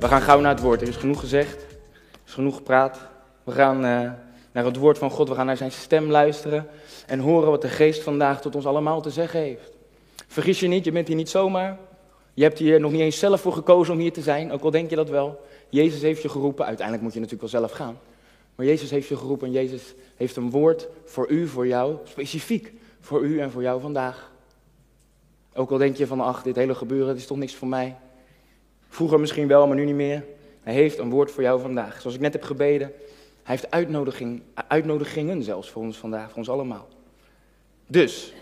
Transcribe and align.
We 0.00 0.08
gaan 0.08 0.22
gauw 0.22 0.40
naar 0.40 0.54
het 0.54 0.62
woord. 0.62 0.82
Er 0.82 0.88
is 0.88 0.96
genoeg 0.96 1.20
gezegd, 1.20 1.62
er 1.62 2.20
is 2.26 2.32
genoeg 2.32 2.56
gepraat. 2.56 3.00
We 3.44 3.52
gaan 3.52 3.76
uh, 3.76 4.10
naar 4.52 4.64
het 4.64 4.76
woord 4.76 4.98
van 4.98 5.10
God, 5.10 5.28
we 5.28 5.34
gaan 5.34 5.46
naar 5.46 5.56
zijn 5.56 5.72
stem 5.72 6.10
luisteren 6.10 6.66
en 7.06 7.18
horen 7.18 7.50
wat 7.50 7.62
de 7.62 7.68
geest 7.68 8.02
vandaag 8.02 8.40
tot 8.40 8.54
ons 8.54 8.66
allemaal 8.66 9.00
te 9.00 9.10
zeggen 9.10 9.40
heeft. 9.40 9.72
Vergis 10.26 10.60
je 10.60 10.68
niet, 10.68 10.84
je 10.84 10.92
bent 10.92 11.06
hier 11.06 11.16
niet 11.16 11.28
zomaar. 11.28 11.78
Je 12.34 12.42
hebt 12.42 12.58
hier 12.58 12.80
nog 12.80 12.92
niet 12.92 13.00
eens 13.00 13.18
zelf 13.18 13.40
voor 13.40 13.52
gekozen 13.52 13.94
om 13.94 14.00
hier 14.00 14.12
te 14.12 14.22
zijn, 14.22 14.52
ook 14.52 14.62
al 14.62 14.70
denk 14.70 14.90
je 14.90 14.96
dat 14.96 15.08
wel. 15.08 15.40
Jezus 15.68 16.02
heeft 16.02 16.22
je 16.22 16.28
geroepen, 16.28 16.64
uiteindelijk 16.64 17.04
moet 17.04 17.14
je 17.14 17.20
natuurlijk 17.20 17.52
wel 17.52 17.60
zelf 17.60 17.72
gaan. 17.72 17.98
Maar 18.54 18.66
Jezus 18.66 18.90
heeft 18.90 19.08
je 19.08 19.16
geroepen 19.16 19.46
en 19.46 19.52
Jezus 19.52 19.94
heeft 20.16 20.36
een 20.36 20.50
woord 20.50 20.88
voor 21.04 21.30
u, 21.30 21.48
voor 21.48 21.66
jou, 21.66 21.96
specifiek 22.04 22.72
voor 23.00 23.22
u 23.22 23.40
en 23.40 23.50
voor 23.50 23.62
jou 23.62 23.80
vandaag. 23.80 24.30
Ook 25.54 25.70
al 25.70 25.78
denk 25.78 25.96
je 25.96 26.06
van, 26.06 26.20
ach, 26.20 26.42
dit 26.42 26.56
hele 26.56 26.74
gebeuren, 26.74 27.08
het 27.08 27.18
is 27.18 27.26
toch 27.26 27.38
niks 27.38 27.54
voor 27.54 27.68
mij. 27.68 27.96
Vroeger 28.90 29.20
misschien 29.20 29.48
wel, 29.48 29.66
maar 29.66 29.76
nu 29.76 29.84
niet 29.84 29.94
meer. 29.94 30.24
Hij 30.62 30.74
heeft 30.74 30.98
een 30.98 31.10
woord 31.10 31.30
voor 31.30 31.42
jou 31.42 31.60
vandaag. 31.60 32.00
Zoals 32.00 32.16
ik 32.16 32.22
net 32.22 32.32
heb 32.32 32.42
gebeden, 32.42 32.92
hij 33.42 33.54
heeft 33.54 33.70
uitnodiging, 33.70 34.42
uitnodigingen 34.68 35.42
zelfs 35.42 35.70
voor 35.70 35.82
ons 35.82 35.96
vandaag, 35.96 36.28
voor 36.28 36.38
ons 36.38 36.48
allemaal. 36.48 36.88
Dus, 37.86 38.32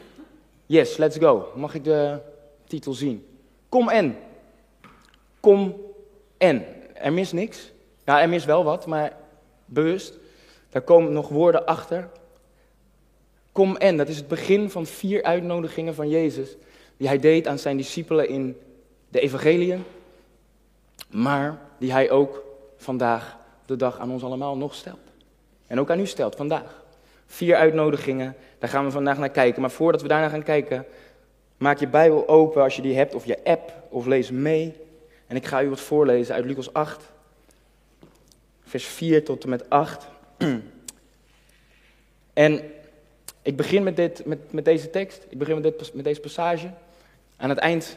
yes, 0.67 0.97
let's 0.97 1.17
go. 1.17 1.53
Mag 1.55 1.75
ik 1.75 1.85
de 1.85 2.19
titel 2.67 2.93
zien? 2.93 3.27
Kom 3.69 3.89
en. 3.89 4.17
Kom 5.41 5.77
en. 6.39 6.65
Er 6.95 7.13
mis 7.13 7.33
niks. 7.33 7.73
Ja, 8.05 8.21
er 8.21 8.29
mis 8.29 8.45
wel 8.45 8.65
wat, 8.65 8.87
maar 8.87 9.17
bewust. 9.65 10.19
Daar 10.71 10.83
komen 10.83 11.13
nog 11.13 11.29
woorden 11.29 11.67
achter. 11.67 12.09
Kom 13.53 13.77
en, 13.77 13.97
dat 13.97 14.09
is 14.09 14.17
het 14.17 14.29
begin 14.29 14.71
van 14.71 14.87
vier 14.87 15.23
uitnodigingen 15.23 15.95
van 15.95 16.09
Jezus. 16.09 16.57
Die 16.97 17.09
hij 17.09 17.19
deed 17.19 17.47
aan 17.47 17.59
zijn 17.59 17.77
discipelen 17.77 18.29
in 18.29 18.57
de 19.09 19.21
evangeliën. 19.21 19.85
Maar 21.11 21.59
die 21.79 21.93
hij 21.93 22.11
ook 22.11 22.45
vandaag 22.77 23.37
de 23.67 23.77
dag 23.77 23.99
aan 23.99 24.11
ons 24.11 24.23
allemaal 24.23 24.57
nog 24.57 24.75
stelt. 24.75 24.99
En 25.67 25.81
ook 25.81 25.91
aan 25.91 26.01
u 26.01 26.07
stelt 26.07 26.37
vandaag. 26.37 26.83
Vier 27.27 27.57
uitnodigingen, 27.57 28.37
daar 28.59 28.71
gaan 28.71 28.85
we 28.85 28.91
vandaag 28.91 29.19
naar 29.19 29.31
kijken. 29.31 29.61
Maar 29.61 29.71
voordat 29.71 30.03
we 30.03 30.09
daarna 30.09 30.29
gaan 30.29 30.43
kijken, 30.43 30.87
maak 31.57 31.79
je 31.79 31.89
Bijbel 31.89 32.29
open 32.29 32.63
als 32.63 32.77
je 32.77 32.83
die 32.83 32.97
hebt, 32.97 33.15
of 33.15 33.25
je 33.25 33.45
app, 33.45 33.73
of 33.89 34.07
lees 34.07 34.31
mee. 34.31 34.77
En 35.27 35.37
ik 35.37 35.47
ga 35.47 35.63
u 35.63 35.69
wat 35.69 35.81
voorlezen 35.81 36.35
uit 36.35 36.45
Lucas 36.45 36.73
8, 36.73 37.13
vers 38.63 38.85
4 38.87 39.25
tot 39.25 39.43
en 39.43 39.49
met 39.49 39.71
8. 39.71 40.07
En 42.33 42.63
ik 43.43 43.57
begin 43.57 43.83
met, 43.83 43.97
dit, 43.97 44.27
met, 44.27 44.53
met 44.53 44.65
deze 44.65 44.91
tekst, 44.91 45.27
ik 45.29 45.39
begin 45.39 45.55
met, 45.61 45.63
dit, 45.63 45.95
met 45.95 46.05
deze 46.05 46.21
passage. 46.21 46.71
Aan 47.37 47.49
het 47.49 47.59
eind 47.59 47.97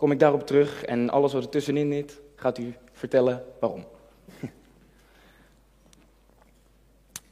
kom 0.00 0.12
ik 0.12 0.18
daarop 0.18 0.46
terug 0.46 0.84
en 0.84 1.10
alles 1.10 1.32
wat 1.32 1.42
er 1.42 1.48
tussenin 1.48 1.92
zit, 1.92 2.20
gaat 2.36 2.58
u 2.58 2.74
vertellen 2.92 3.44
waarom. 3.58 3.84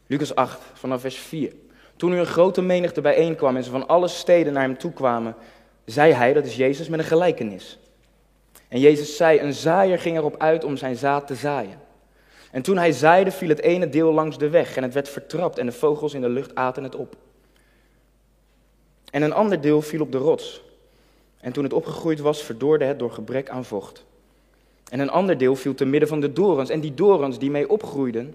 Lucas 0.06 0.34
8, 0.34 0.60
vanaf 0.74 1.00
vers 1.00 1.16
4. 1.16 1.52
Toen 1.96 2.10
nu 2.10 2.18
een 2.18 2.26
grote 2.26 2.62
menigte 2.62 3.00
bijeenkwam 3.00 3.56
en 3.56 3.64
ze 3.64 3.70
van 3.70 3.88
alle 3.88 4.08
steden 4.08 4.52
naar 4.52 4.62
hem 4.62 4.78
toe 4.78 4.92
kwamen, 4.92 5.34
zei 5.84 6.12
hij, 6.12 6.32
dat 6.32 6.46
is 6.46 6.56
Jezus, 6.56 6.88
met 6.88 6.98
een 6.98 7.04
gelijkenis. 7.04 7.78
En 8.68 8.80
Jezus 8.80 9.16
zei, 9.16 9.40
een 9.40 9.54
zaaier 9.54 9.98
ging 9.98 10.16
erop 10.16 10.36
uit 10.38 10.64
om 10.64 10.76
zijn 10.76 10.96
zaad 10.96 11.26
te 11.26 11.34
zaaien. 11.34 11.80
En 12.50 12.62
toen 12.62 12.76
hij 12.76 12.92
zaaide, 12.92 13.30
viel 13.30 13.48
het 13.48 13.60
ene 13.60 13.88
deel 13.88 14.12
langs 14.12 14.38
de 14.38 14.48
weg 14.48 14.76
en 14.76 14.82
het 14.82 14.94
werd 14.94 15.08
vertrapt 15.08 15.58
en 15.58 15.66
de 15.66 15.72
vogels 15.72 16.14
in 16.14 16.20
de 16.20 16.28
lucht 16.28 16.54
aten 16.54 16.82
het 16.82 16.94
op. 16.94 17.16
En 19.10 19.22
een 19.22 19.32
ander 19.32 19.60
deel 19.60 19.82
viel 19.82 20.00
op 20.00 20.12
de 20.12 20.18
rots. 20.18 20.66
En 21.40 21.52
toen 21.52 21.64
het 21.64 21.72
opgegroeid 21.72 22.20
was, 22.20 22.42
verdorde 22.42 22.84
het 22.84 22.98
door 22.98 23.10
gebrek 23.10 23.48
aan 23.48 23.64
vocht. 23.64 24.04
En 24.90 25.00
een 25.00 25.10
ander 25.10 25.38
deel 25.38 25.56
viel 25.56 25.74
te 25.74 25.84
midden 25.84 26.08
van 26.08 26.20
de 26.20 26.32
dorens. 26.32 26.70
En 26.70 26.80
die 26.80 26.94
dorens 26.94 27.38
die 27.38 27.50
mee 27.50 27.70
opgroeiden, 27.70 28.34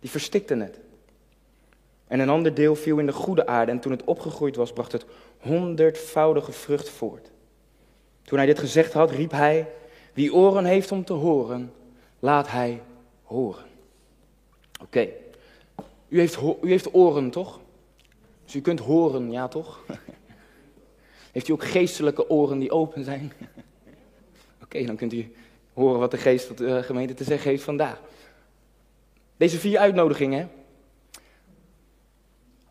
die 0.00 0.10
verstikten 0.10 0.60
het. 0.60 0.78
En 2.06 2.20
een 2.20 2.28
ander 2.28 2.54
deel 2.54 2.74
viel 2.74 2.98
in 2.98 3.06
de 3.06 3.12
goede 3.12 3.46
aarde. 3.46 3.72
En 3.72 3.80
toen 3.80 3.92
het 3.92 4.04
opgegroeid 4.04 4.56
was, 4.56 4.72
bracht 4.72 4.92
het 4.92 5.04
honderdvoudige 5.38 6.52
vrucht 6.52 6.88
voort. 6.88 7.30
Toen 8.22 8.38
hij 8.38 8.46
dit 8.46 8.58
gezegd 8.58 8.92
had, 8.92 9.10
riep 9.10 9.30
hij: 9.30 9.68
Wie 10.12 10.34
oren 10.34 10.64
heeft 10.64 10.92
om 10.92 11.04
te 11.04 11.12
horen, 11.12 11.72
laat 12.18 12.50
hij 12.50 12.82
horen. 13.22 13.64
Oké, 14.82 15.08
u, 16.08 16.18
heeft, 16.18 16.38
u 16.62 16.68
heeft 16.68 16.94
oren 16.94 17.30
toch? 17.30 17.60
Dus 18.44 18.54
u 18.54 18.60
kunt 18.60 18.80
horen, 18.80 19.30
ja 19.30 19.48
toch? 19.48 19.80
Heeft 21.32 21.48
u 21.48 21.52
ook 21.52 21.64
geestelijke 21.64 22.28
oren 22.28 22.58
die 22.58 22.70
open 22.70 23.04
zijn? 23.04 23.32
Oké, 24.64 24.84
dan 24.84 24.96
kunt 24.96 25.12
u 25.12 25.32
horen 25.72 25.98
wat 25.98 26.10
de 26.10 26.16
geest 26.16 26.46
van 26.46 26.56
de 26.56 26.82
gemeente 26.82 27.14
te 27.14 27.24
zeggen 27.24 27.50
heeft 27.50 27.62
vandaag. 27.62 28.00
Deze 29.36 29.58
vier 29.58 29.78
uitnodigingen, 29.78 30.50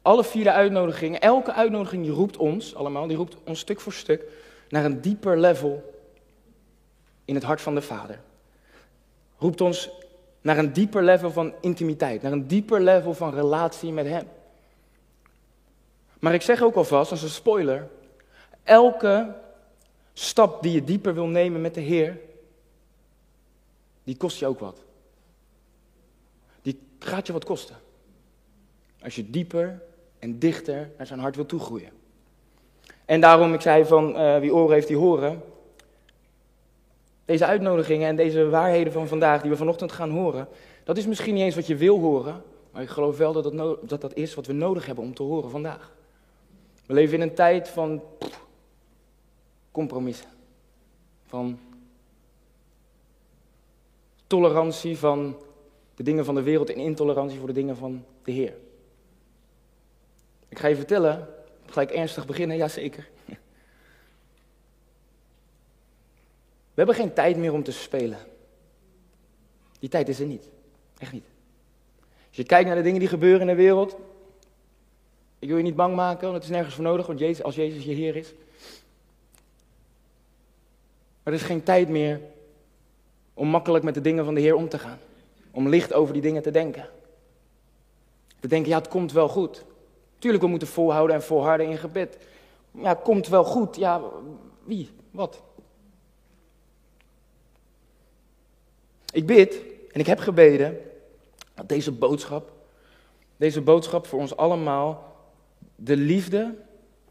alle 0.02 0.24
vier 0.24 0.50
uitnodigingen, 0.50 1.22
elke 1.22 1.54
uitnodiging 1.54 2.04
die 2.04 2.12
roept 2.12 2.38
ons 2.38 2.76
allemaal, 2.76 3.08
die 3.08 3.18
roept 3.18 3.38
ons 3.46 3.60
stuk 3.60 3.80
voor 3.80 3.94
stuk 3.94 4.24
naar 4.70 4.86
een 4.86 5.02
dieper 5.02 5.40
level 5.40 5.94
in 7.26 7.36
het 7.36 7.44
hart 7.44 7.62
van 7.62 7.76
de 7.76 7.82
Vader. 7.82 8.20
Roept 9.38 9.62
ons 9.62 9.90
naar 10.42 10.58
een 10.58 10.74
dieper 10.74 11.04
level 11.04 11.32
van 11.32 11.54
intimiteit, 11.62 12.22
naar 12.22 12.32
een 12.32 12.48
dieper 12.48 12.82
level 12.82 13.14
van 13.14 13.34
relatie 13.34 13.92
met 13.92 14.06
Hem. 14.06 14.28
Maar 16.20 16.34
ik 16.34 16.42
zeg 16.42 16.62
ook 16.62 16.76
alvast, 16.76 17.12
als 17.12 17.22
een 17.22 17.30
spoiler, 17.30 17.90
elke 18.70 19.36
stap 20.14 20.64
die 20.64 20.72
je 20.72 20.84
dieper 20.84 21.14
wil 21.14 21.28
nemen 21.28 21.62
met 21.62 21.74
de 21.74 21.82
Heer, 21.82 22.20
die 24.04 24.18
kost 24.18 24.40
je 24.40 24.48
ook 24.48 24.60
wat. 24.60 24.84
Die 26.62 26.80
gaat 27.00 27.28
je 27.28 27.34
wat 27.34 27.46
kosten. 27.46 27.76
Als 29.04 29.16
je 29.16 29.30
dieper 29.30 29.82
en 30.20 30.40
dichter 30.40 30.92
naar 30.98 31.08
zijn 31.08 31.20
hart 31.20 31.36
wil 31.36 31.46
toegroeien. 31.46 31.92
En 33.06 33.22
daarom, 33.22 33.54
ik 33.54 33.62
zei 33.62 33.86
van 33.86 34.16
uh, 34.16 34.40
wie 34.40 34.54
oren 34.54 34.74
heeft, 34.74 34.88
die 34.88 34.98
horen. 34.98 35.42
Deze 37.26 37.46
uitnodigingen 37.46 38.08
en 38.08 38.16
deze 38.16 38.50
waarheden 38.50 38.94
van 38.94 39.08
vandaag, 39.08 39.42
die 39.42 39.52
we 39.52 39.58
vanochtend 39.58 39.92
gaan 39.92 40.10
horen, 40.10 40.48
dat 40.84 40.98
is 40.98 41.08
misschien 41.08 41.34
niet 41.34 41.44
eens 41.44 41.56
wat 41.56 41.68
je 41.68 41.76
wil 41.76 42.00
horen, 42.00 42.44
maar 42.72 42.82
ik 42.82 42.90
geloof 42.90 43.18
wel 43.18 43.34
dat 43.34 43.44
dat, 43.88 44.02
dat, 44.02 44.16
is 44.16 44.36
wat 44.36 44.46
we 44.46 44.54
nodig 44.54 44.86
hebben 44.86 45.04
om 45.04 45.14
te 45.14 45.24
horen 45.24 45.50
vandaag. 45.50 45.92
We 46.86 46.94
leven 46.94 47.16
in 47.16 47.22
een 47.22 47.36
tijd 47.36 47.70
van 47.70 48.02
compromissen, 49.80 50.30
van 51.26 51.60
tolerantie 54.28 54.98
van 54.98 55.38
de 55.96 56.04
dingen 56.04 56.26
van 56.26 56.36
de 56.36 56.42
wereld 56.42 56.70
en 56.70 56.76
intolerantie 56.76 57.38
voor 57.38 57.48
de 57.48 57.54
dingen 57.54 57.78
van 57.78 58.06
de 58.24 58.32
Heer. 58.32 58.54
Ik 60.50 60.60
ga 60.60 60.68
je 60.68 60.76
vertellen, 60.76 61.28
ga 61.66 61.82
ik 61.82 61.92
ernstig 61.92 62.26
beginnen? 62.26 62.58
Jazeker. 62.58 63.10
We 66.74 66.86
hebben 66.86 66.96
geen 66.96 67.14
tijd 67.14 67.38
meer 67.38 67.54
om 67.54 67.64
te 67.64 67.72
spelen. 67.72 68.20
Die 69.80 69.90
tijd 69.90 70.10
is 70.10 70.20
er 70.20 70.26
niet. 70.26 70.50
Echt 70.98 71.12
niet. 71.12 71.26
Als 72.28 72.38
je 72.38 72.44
kijkt 72.44 72.68
naar 72.68 72.76
de 72.76 72.82
dingen 72.82 73.00
die 73.00 73.10
gebeuren 73.10 73.42
in 73.42 73.48
de 73.48 73.64
wereld. 73.64 73.96
Ik 75.40 75.48
wil 75.48 75.58
je 75.58 75.64
niet 75.64 75.76
bang 75.76 75.96
maken, 75.96 76.22
want 76.22 76.34
het 76.34 76.44
is 76.44 76.50
nergens 76.50 76.76
voor 76.76 76.84
nodig, 76.84 77.08
want 77.08 77.20
Jezus, 77.20 77.44
als 77.44 77.56
Jezus 77.56 77.84
je 77.84 77.94
Heer 77.94 78.16
is. 78.16 78.34
Er 81.30 81.36
is 81.36 81.42
geen 81.42 81.64
tijd 81.64 81.90
meer 81.90 82.22
om 83.34 83.48
makkelijk 83.48 83.84
met 83.84 83.94
de 83.94 84.02
dingen 84.02 84.26
van 84.26 84.34
de 84.34 84.42
Heer 84.42 84.56
om 84.56 84.70
te 84.70 84.80
gaan. 84.80 85.00
Om 85.52 85.70
licht 85.70 85.94
over 85.94 86.14
die 86.14 86.22
dingen 86.22 86.42
te 86.42 86.52
denken. 86.52 86.90
Te 88.40 88.48
denken, 88.48 88.70
ja, 88.70 88.78
het 88.78 88.88
komt 88.88 89.12
wel 89.12 89.28
goed. 89.28 89.66
Tuurlijk, 90.20 90.44
we 90.44 90.50
moeten 90.50 90.68
volhouden 90.68 91.16
en 91.16 91.24
volharden 91.24 91.68
in 91.68 91.78
gebed. 91.78 92.18
Ja, 92.72 92.94
komt 92.94 93.28
wel 93.28 93.44
goed. 93.44 93.76
Ja, 93.76 94.02
wie? 94.64 94.90
Wat? 95.12 95.42
Ik 99.12 99.26
bid 99.26 99.62
en 99.92 100.00
ik 100.00 100.08
heb 100.08 100.20
gebeden 100.20 100.78
dat 101.54 101.70
deze 101.70 101.92
boodschap, 101.92 102.52
deze 103.38 103.62
boodschap 103.62 104.08
voor 104.08 104.20
ons 104.20 104.36
allemaal, 104.36 105.16
de 105.76 105.98
liefde 105.98 106.56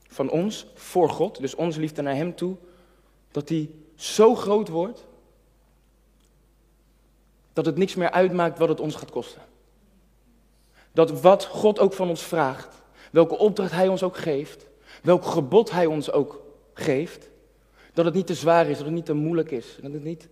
van 0.09 0.31
ons 0.31 0.67
voor 0.75 1.11
God, 1.11 1.41
dus 1.41 1.55
onze 1.55 1.81
liefde 1.81 2.03
naar 2.03 2.17
Hem 2.17 2.35
toe, 2.35 2.57
dat 3.31 3.49
die 3.49 3.87
zo 3.99 4.35
groot 4.35 4.69
wordt 4.69 5.07
dat 7.53 7.67
het 7.67 7.77
niks 7.77 7.95
meer 7.95 8.11
uitmaakt 8.11 8.59
wat 8.59 8.69
het 8.69 8.81
ons 8.81 8.95
gaat 8.95 9.11
kosten. 9.11 9.43
Dat 10.93 11.21
wat 11.21 11.45
God 11.45 11.79
ook 11.79 11.93
van 11.93 12.09
ons 12.09 12.23
vraagt, 12.23 12.83
welke 13.11 13.39
opdracht 13.39 13.73
Hij 13.73 13.89
ons 13.89 14.03
ook 14.03 14.17
geeft, 14.17 14.67
welk 15.03 15.25
gebod 15.25 15.71
Hij 15.71 15.87
ons 15.87 16.11
ook 16.11 16.43
geeft, 16.75 17.31
dat 17.93 18.05
het 18.05 18.15
niet 18.15 18.27
te 18.27 18.35
zwaar 18.35 18.69
is, 18.69 18.77
dat 18.77 18.87
het 18.87 18.95
niet 18.95 19.07
te 19.07 19.13
moeilijk 19.15 19.51
is, 19.51 19.79
dat 19.83 19.93
het 19.93 20.05
niet 20.05 20.29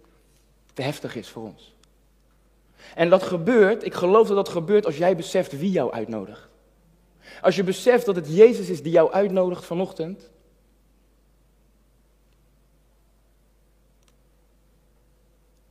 te 0.72 0.82
heftig 0.82 1.16
is 1.16 1.28
voor 1.28 1.42
ons. 1.42 1.74
En 2.94 3.10
dat 3.10 3.22
gebeurt, 3.22 3.84
ik 3.84 3.94
geloof 3.94 4.26
dat 4.26 4.36
dat 4.36 4.48
gebeurt 4.48 4.86
als 4.86 4.96
jij 4.96 5.16
beseft 5.16 5.58
wie 5.58 5.70
jou 5.70 5.92
uitnodigt. 5.92 6.48
Als 7.40 7.56
je 7.56 7.64
beseft 7.64 8.06
dat 8.06 8.16
het 8.16 8.28
Jezus 8.28 8.68
is 8.68 8.82
die 8.82 8.92
jou 8.92 9.12
uitnodigt 9.12 9.64
vanochtend. 9.64 10.30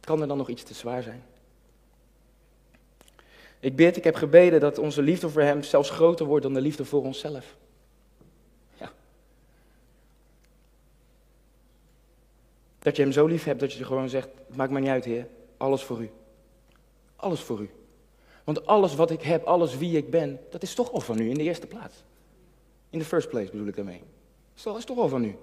Kan 0.05 0.21
er 0.21 0.27
dan 0.27 0.37
nog 0.37 0.49
iets 0.49 0.63
te 0.63 0.73
zwaar 0.73 1.03
zijn? 1.03 1.23
Ik 3.59 3.75
bid, 3.75 3.97
ik 3.97 4.03
heb 4.03 4.15
gebeden 4.15 4.59
dat 4.59 4.77
onze 4.77 5.01
liefde 5.01 5.29
voor 5.29 5.41
Hem 5.41 5.63
zelfs 5.63 5.89
groter 5.89 6.25
wordt 6.25 6.43
dan 6.43 6.53
de 6.53 6.61
liefde 6.61 6.85
voor 6.85 7.03
onszelf. 7.03 7.55
Ja. 8.73 8.91
Dat 12.79 12.95
je 12.95 13.01
Hem 13.01 13.11
zo 13.11 13.25
lief 13.25 13.43
hebt 13.43 13.59
dat 13.59 13.73
je 13.73 13.85
gewoon 13.85 14.09
zegt, 14.09 14.29
maakt 14.55 14.71
mij 14.71 14.81
niet 14.81 14.89
uit 14.89 15.05
Heer, 15.05 15.27
alles 15.57 15.83
voor 15.83 16.01
U. 16.01 16.09
Alles 17.15 17.41
voor 17.41 17.61
U. 17.61 17.69
Want 18.43 18.65
alles 18.65 18.95
wat 18.95 19.11
ik 19.11 19.21
heb, 19.21 19.43
alles 19.43 19.77
wie 19.77 19.97
ik 19.97 20.09
ben, 20.09 20.39
dat 20.49 20.63
is 20.63 20.73
toch 20.73 20.91
al 20.91 21.01
van 21.01 21.19
U 21.19 21.29
in 21.29 21.37
de 21.37 21.43
eerste 21.43 21.67
plaats. 21.67 22.03
In 22.89 22.99
de 22.99 23.05
first 23.05 23.29
place 23.29 23.51
bedoel 23.51 23.67
ik 23.67 23.75
daarmee. 23.75 24.01
Dat 24.63 24.77
is 24.77 24.85
toch 24.85 24.97
al 24.97 25.09
van 25.09 25.23
U. 25.23 25.35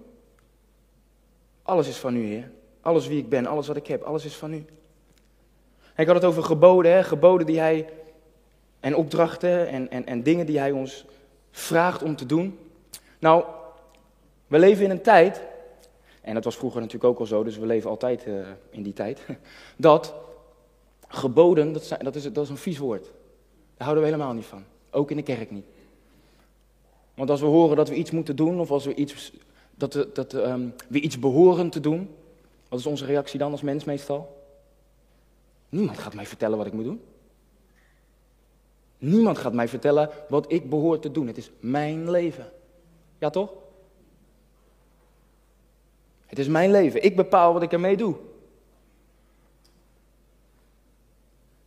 Alles 1.62 1.88
is 1.88 1.96
van 1.96 2.16
U, 2.16 2.24
Heer. 2.24 2.50
Alles 2.82 3.06
wie 3.06 3.18
ik 3.18 3.28
ben, 3.28 3.46
alles 3.46 3.66
wat 3.66 3.76
ik 3.76 3.86
heb, 3.86 4.02
alles 4.02 4.24
is 4.24 4.36
van 4.36 4.52
U. 4.52 4.64
ik 5.96 6.06
had 6.06 6.14
het 6.14 6.24
over 6.24 6.42
geboden, 6.42 6.92
hè? 6.92 7.02
geboden 7.02 7.46
die 7.46 7.58
Hij 7.58 7.88
en 8.80 8.96
opdrachten 8.96 9.68
en, 9.68 9.90
en, 9.90 10.06
en 10.06 10.22
dingen 10.22 10.46
die 10.46 10.58
Hij 10.58 10.70
ons 10.70 11.04
vraagt 11.50 12.02
om 12.02 12.16
te 12.16 12.26
doen. 12.26 12.58
Nou, 13.18 13.44
we 14.46 14.58
leven 14.58 14.84
in 14.84 14.90
een 14.90 15.02
tijd, 15.02 15.42
en 16.20 16.34
dat 16.34 16.44
was 16.44 16.56
vroeger 16.56 16.80
natuurlijk 16.80 17.12
ook 17.12 17.18
al 17.18 17.26
zo, 17.26 17.42
dus 17.42 17.58
we 17.58 17.66
leven 17.66 17.90
altijd 17.90 18.26
uh, 18.26 18.46
in 18.70 18.82
die 18.82 18.92
tijd, 18.92 19.20
dat 19.76 20.14
geboden, 21.08 21.72
dat, 21.72 21.84
zijn, 21.84 22.04
dat, 22.04 22.14
is, 22.14 22.32
dat 22.32 22.44
is 22.44 22.50
een 22.50 22.56
vies 22.56 22.78
woord. 22.78 23.02
Daar 23.76 23.86
houden 23.86 24.04
we 24.04 24.10
helemaal 24.10 24.32
niet 24.34 24.44
van. 24.44 24.64
Ook 24.90 25.10
in 25.10 25.16
de 25.16 25.22
kerk 25.22 25.50
niet. 25.50 25.64
Want 27.14 27.30
als 27.30 27.40
we 27.40 27.46
horen 27.46 27.76
dat 27.76 27.88
we 27.88 27.94
iets 27.94 28.10
moeten 28.10 28.36
doen, 28.36 28.60
of 28.60 28.70
als 28.70 28.84
we 28.84 28.94
iets, 28.94 29.32
dat, 29.74 30.06
dat 30.12 30.32
um, 30.32 30.74
we 30.88 31.00
iets 31.00 31.18
behoren 31.18 31.70
te 31.70 31.80
doen, 31.80 32.08
wat 32.72 32.80
is 32.80 32.86
onze 32.86 33.04
reactie 33.04 33.38
dan 33.38 33.50
als 33.50 33.62
mens 33.62 33.84
meestal? 33.84 34.46
Niemand 35.68 35.98
gaat 35.98 36.14
mij 36.14 36.26
vertellen 36.26 36.58
wat 36.58 36.66
ik 36.66 36.72
moet 36.72 36.84
doen. 36.84 37.02
Niemand 38.98 39.38
gaat 39.38 39.52
mij 39.52 39.68
vertellen 39.68 40.10
wat 40.28 40.52
ik 40.52 40.70
behoor 40.70 40.98
te 40.98 41.10
doen. 41.10 41.26
Het 41.26 41.36
is 41.36 41.50
mijn 41.60 42.10
leven. 42.10 42.52
Ja, 43.18 43.30
toch? 43.30 43.52
Het 46.26 46.38
is 46.38 46.48
mijn 46.48 46.70
leven. 46.70 47.04
Ik 47.04 47.16
bepaal 47.16 47.52
wat 47.52 47.62
ik 47.62 47.72
ermee 47.72 47.96
doe. 47.96 48.16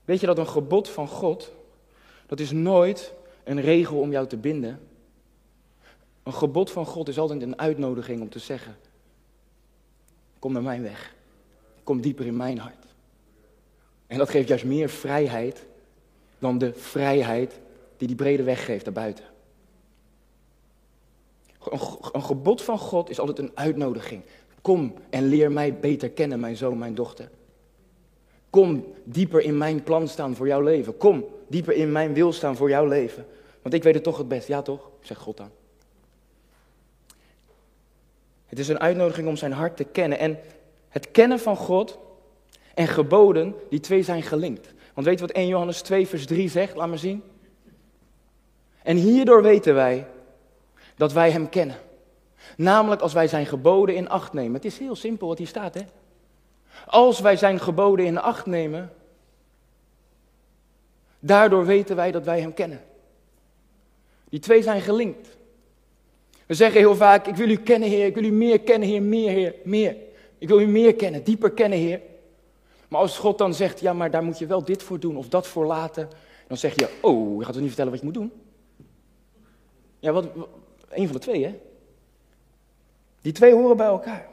Weet 0.06 0.20
je 0.20 0.26
dat 0.26 0.38
een 0.38 0.48
gebod 0.48 0.90
van 0.90 1.08
God, 1.08 1.52
dat 2.26 2.40
is 2.40 2.52
nooit 2.52 3.14
een 3.44 3.62
regel 3.62 4.00
om 4.00 4.12
jou 4.12 4.28
te 4.28 4.38
binden. 4.38 4.80
Een 6.24 6.34
gebod 6.34 6.72
van 6.72 6.86
God 6.86 7.08
is 7.08 7.20
altijd 7.20 7.42
een 7.42 7.60
uitnodiging 7.60 8.22
om 8.22 8.30
te 8.30 8.40
zeggen, 8.40 8.76
kom 10.46 10.54
naar 10.54 10.64
mijn 10.64 10.82
weg. 10.82 11.16
Kom 11.84 12.02
dieper 12.02 12.26
in 12.26 12.36
mijn 12.36 12.58
hart. 12.58 12.86
En 14.08 14.18
dat 14.18 14.30
geeft 14.30 14.48
juist 14.48 14.66
meer 14.66 14.90
vrijheid 14.90 15.66
dan 16.40 16.58
de 16.58 16.74
vrijheid 16.74 17.60
die 17.98 18.08
die 18.08 18.16
brede 18.16 18.44
weg 18.44 18.66
geeft 18.66 18.84
daarbuiten. 18.84 19.26
Een, 21.70 21.80
een 22.12 22.24
gebod 22.24 22.62
van 22.62 22.78
God 22.78 23.10
is 23.10 23.20
altijd 23.20 23.40
een 23.40 23.52
uitnodiging. 23.54 24.22
Kom 24.62 24.94
en 25.10 25.24
leer 25.24 25.52
mij 25.52 25.80
beter 25.80 26.10
kennen, 26.10 26.40
mijn 26.40 26.58
zoon, 26.58 26.78
mijn 26.78 26.96
dochter. 26.96 27.30
Kom 28.50 28.86
dieper 29.04 29.42
in 29.42 29.58
mijn 29.58 29.84
plan 29.84 30.08
staan 30.08 30.36
voor 30.36 30.48
jouw 30.48 30.62
leven. 30.62 30.98
Kom 30.98 31.26
dieper 31.48 31.74
in 31.74 31.92
mijn 31.92 32.14
wil 32.14 32.34
staan 32.34 32.56
voor 32.56 32.70
jouw 32.70 32.86
leven. 32.86 33.26
Want 33.62 33.74
ik 33.74 33.84
weet 33.84 33.94
het 33.94 34.04
toch 34.04 34.18
het 34.18 34.28
best. 34.28 34.48
Ja 34.48 34.62
toch? 34.62 34.90
Zegt 35.02 35.22
God 35.22 35.38
dan. 35.38 35.50
Het 38.56 38.64
is 38.64 38.70
een 38.70 38.80
uitnodiging 38.80 39.28
om 39.28 39.36
zijn 39.36 39.52
hart 39.52 39.78
te 39.78 39.84
kennen. 39.84 40.20
En 40.20 40.40
het 40.90 41.12
kennen 41.12 41.40
van 41.40 41.56
God 41.56 42.00
en 42.74 42.88
geboden, 42.88 43.56
die 43.70 43.80
twee 43.80 44.04
zijn 44.04 44.24
gelinkt. 44.24 44.74
Want 44.94 45.08
weet 45.08 45.20
je 45.20 45.26
wat 45.26 45.36
1 45.36 45.48
Johannes 45.48 45.82
2 45.82 46.08
vers 46.08 46.26
3 46.26 46.50
zegt? 46.50 46.76
Laat 46.76 46.88
maar 46.88 46.98
zien. 46.98 47.24
En 48.84 48.98
hierdoor 48.98 49.42
weten 49.42 49.76
wij 49.76 50.08
dat 50.96 51.14
wij 51.14 51.32
hem 51.32 51.50
kennen. 51.50 51.76
Namelijk 52.58 53.02
als 53.02 53.14
wij 53.14 53.28
zijn 53.28 53.46
geboden 53.46 53.96
in 53.96 54.10
acht 54.10 54.34
nemen. 54.34 54.54
Het 54.54 54.66
is 54.66 54.78
heel 54.78 54.96
simpel 54.96 55.28
wat 55.28 55.38
hier 55.38 55.48
staat, 55.48 55.74
hè? 55.74 55.82
Als 56.86 57.20
wij 57.20 57.38
zijn 57.38 57.60
geboden 57.60 58.06
in 58.06 58.18
acht 58.18 58.46
nemen, 58.46 58.94
daardoor 61.20 61.66
weten 61.66 61.96
wij 61.96 62.12
dat 62.12 62.26
wij 62.26 62.40
Hem 62.40 62.54
kennen. 62.54 62.82
Die 64.30 64.40
twee 64.40 64.64
zijn 64.64 64.82
gelinkt. 64.82 65.38
We 66.46 66.54
zeggen 66.54 66.80
heel 66.80 66.96
vaak, 66.96 67.28
ik 67.28 67.36
wil 67.36 67.50
u 67.50 67.56
kennen 67.56 67.90
Heer, 67.90 68.06
ik 68.06 68.16
wil 68.16 68.24
u 68.24 68.32
meer 68.32 68.60
kennen 68.60 68.90
Heer, 68.90 69.02
meer 69.02 69.32
Heer, 69.32 69.56
meer. 69.64 69.96
Ik 70.38 70.48
wil 70.48 70.60
u 70.60 70.68
meer 70.68 70.96
kennen, 70.96 71.24
dieper 71.24 71.52
kennen 71.52 71.80
Heer. 71.80 72.02
Maar 72.88 73.00
als 73.00 73.18
God 73.18 73.38
dan 73.38 73.54
zegt, 73.54 73.80
ja 73.80 73.94
maar 73.94 74.12
daar 74.12 74.24
moet 74.24 74.40
je 74.40 74.46
wel 74.46 74.64
dit 74.64 74.84
voor 74.84 75.00
doen 75.00 75.18
of 75.18 75.30
dat 75.30 75.48
voor 75.48 75.66
laten. 75.66 76.10
Dan 76.48 76.58
zeg 76.58 76.76
je, 76.76 76.90
oh, 77.02 77.40
je 77.40 77.46
gaat 77.46 77.54
ons 77.54 77.58
niet 77.58 77.68
vertellen 77.68 77.92
wat 77.92 78.00
je 78.00 78.06
moet 78.06 78.16
doen. 78.16 78.32
Ja, 80.00 80.12
wat, 80.12 80.28
een 80.90 81.06
van 81.06 81.16
de 81.16 81.22
twee 81.22 81.46
hè. 81.46 81.56
Die 83.22 83.34
twee 83.34 83.54
horen 83.54 83.78
bij 83.78 83.86
elkaar. 83.86 84.28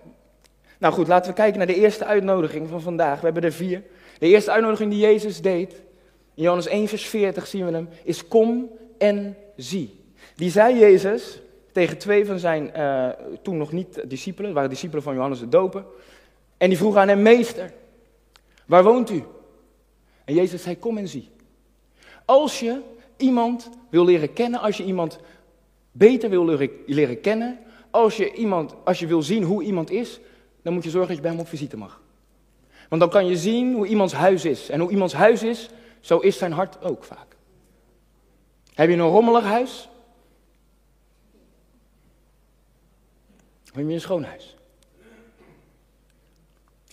Nou 0.78 0.94
goed, 0.94 1.08
laten 1.08 1.30
we 1.30 1.36
kijken 1.36 1.58
naar 1.58 1.66
de 1.66 1.74
eerste 1.74 2.04
uitnodiging 2.04 2.68
van 2.68 2.80
vandaag. 2.80 3.18
We 3.18 3.24
hebben 3.24 3.42
er 3.42 3.52
vier. 3.52 3.82
De 4.18 4.26
eerste 4.26 4.50
uitnodiging 4.50 4.90
die 4.90 5.00
Jezus 5.00 5.40
deed, 5.40 5.72
in 6.34 6.42
Johannes 6.42 6.66
1, 6.66 6.88
vers 6.88 7.06
40 7.06 7.46
zien 7.46 7.66
we 7.66 7.72
hem, 7.72 7.88
is 8.04 8.28
kom 8.28 8.70
en 8.98 9.36
zie. 9.56 10.00
Die 10.34 10.50
zei 10.50 10.78
Jezus 10.78 11.40
tegen 11.72 11.98
twee 11.98 12.26
van 12.26 12.38
zijn 12.38 12.70
uh, 12.76 13.08
toen 13.42 13.56
nog 13.56 13.72
niet 13.72 14.10
discipelen, 14.10 14.52
waren 14.52 14.70
discipelen 14.70 15.02
van 15.02 15.14
Johannes 15.14 15.38
de 15.38 15.48
Doper. 15.48 15.84
En 16.56 16.68
die 16.68 16.78
vroegen 16.78 17.00
aan 17.00 17.08
hem, 17.08 17.22
meester, 17.22 17.72
waar 18.66 18.84
woont 18.84 19.10
u? 19.10 19.24
En 20.24 20.34
Jezus 20.34 20.62
zei, 20.62 20.78
kom 20.78 20.98
en 20.98 21.08
zie. 21.08 21.30
Als 22.24 22.60
je 22.60 22.80
iemand 23.16 23.70
wil 23.88 24.04
leren 24.04 24.32
kennen, 24.32 24.60
als 24.60 24.76
je 24.76 24.84
iemand 24.84 25.18
beter 25.92 26.30
wil 26.30 26.44
leren, 26.44 26.70
leren 26.86 27.20
kennen, 27.20 27.58
als 27.90 28.16
je, 28.16 28.32
iemand, 28.32 28.74
als 28.84 28.98
je 28.98 29.06
wil 29.06 29.22
zien 29.22 29.42
hoe 29.42 29.62
iemand 29.62 29.90
is, 29.90 30.20
dan 30.62 30.72
moet 30.72 30.84
je 30.84 30.90
zorgen 30.90 31.08
dat 31.08 31.16
je 31.16 31.22
bij 31.22 31.32
hem 31.32 31.40
op 31.40 31.48
visite 31.48 31.76
mag. 31.76 32.00
Want 32.88 33.00
dan 33.00 33.10
kan 33.10 33.26
je 33.26 33.36
zien 33.36 33.74
hoe 33.74 33.86
iemands 33.86 34.12
huis 34.12 34.44
is. 34.44 34.68
En 34.68 34.80
hoe 34.80 34.90
iemands 34.90 35.14
huis 35.14 35.42
is, 35.42 35.68
zo 36.00 36.18
is 36.18 36.38
zijn 36.38 36.52
hart 36.52 36.84
ook 36.84 37.04
vaak. 37.04 37.36
Heb 38.74 38.88
je 38.88 38.94
een 38.94 39.00
rommelig 39.00 39.44
huis? 39.44 39.88
Heb 43.72 43.88
je 43.88 43.94
een 43.94 44.00
schoon 44.00 44.24
huis? 44.24 44.56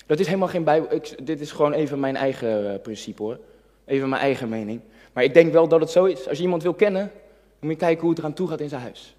Dat 0.05 0.19
is 0.19 0.25
helemaal 0.25 0.47
geen 0.47 0.63
bijbel. 0.63 1.01
dit 1.23 1.39
is 1.39 1.51
gewoon 1.51 1.73
even 1.73 1.99
mijn 1.99 2.15
eigen 2.15 2.73
uh, 2.73 2.81
principe 2.81 3.23
hoor. 3.23 3.39
Even 3.85 4.09
mijn 4.09 4.21
eigen 4.21 4.49
mening. 4.49 4.81
Maar 5.13 5.23
ik 5.23 5.33
denk 5.33 5.51
wel 5.51 5.67
dat 5.67 5.79
het 5.79 5.89
zo 5.89 6.05
is. 6.05 6.27
Als 6.27 6.37
je 6.37 6.43
iemand 6.43 6.63
wil 6.63 6.73
kennen, 6.73 7.11
moet 7.59 7.71
je 7.71 7.77
kijken 7.77 8.01
hoe 8.01 8.09
het 8.09 8.19
eraan 8.19 8.33
toe 8.33 8.47
gaat 8.47 8.59
in 8.59 8.69
zijn 8.69 8.81
huis. 8.81 9.15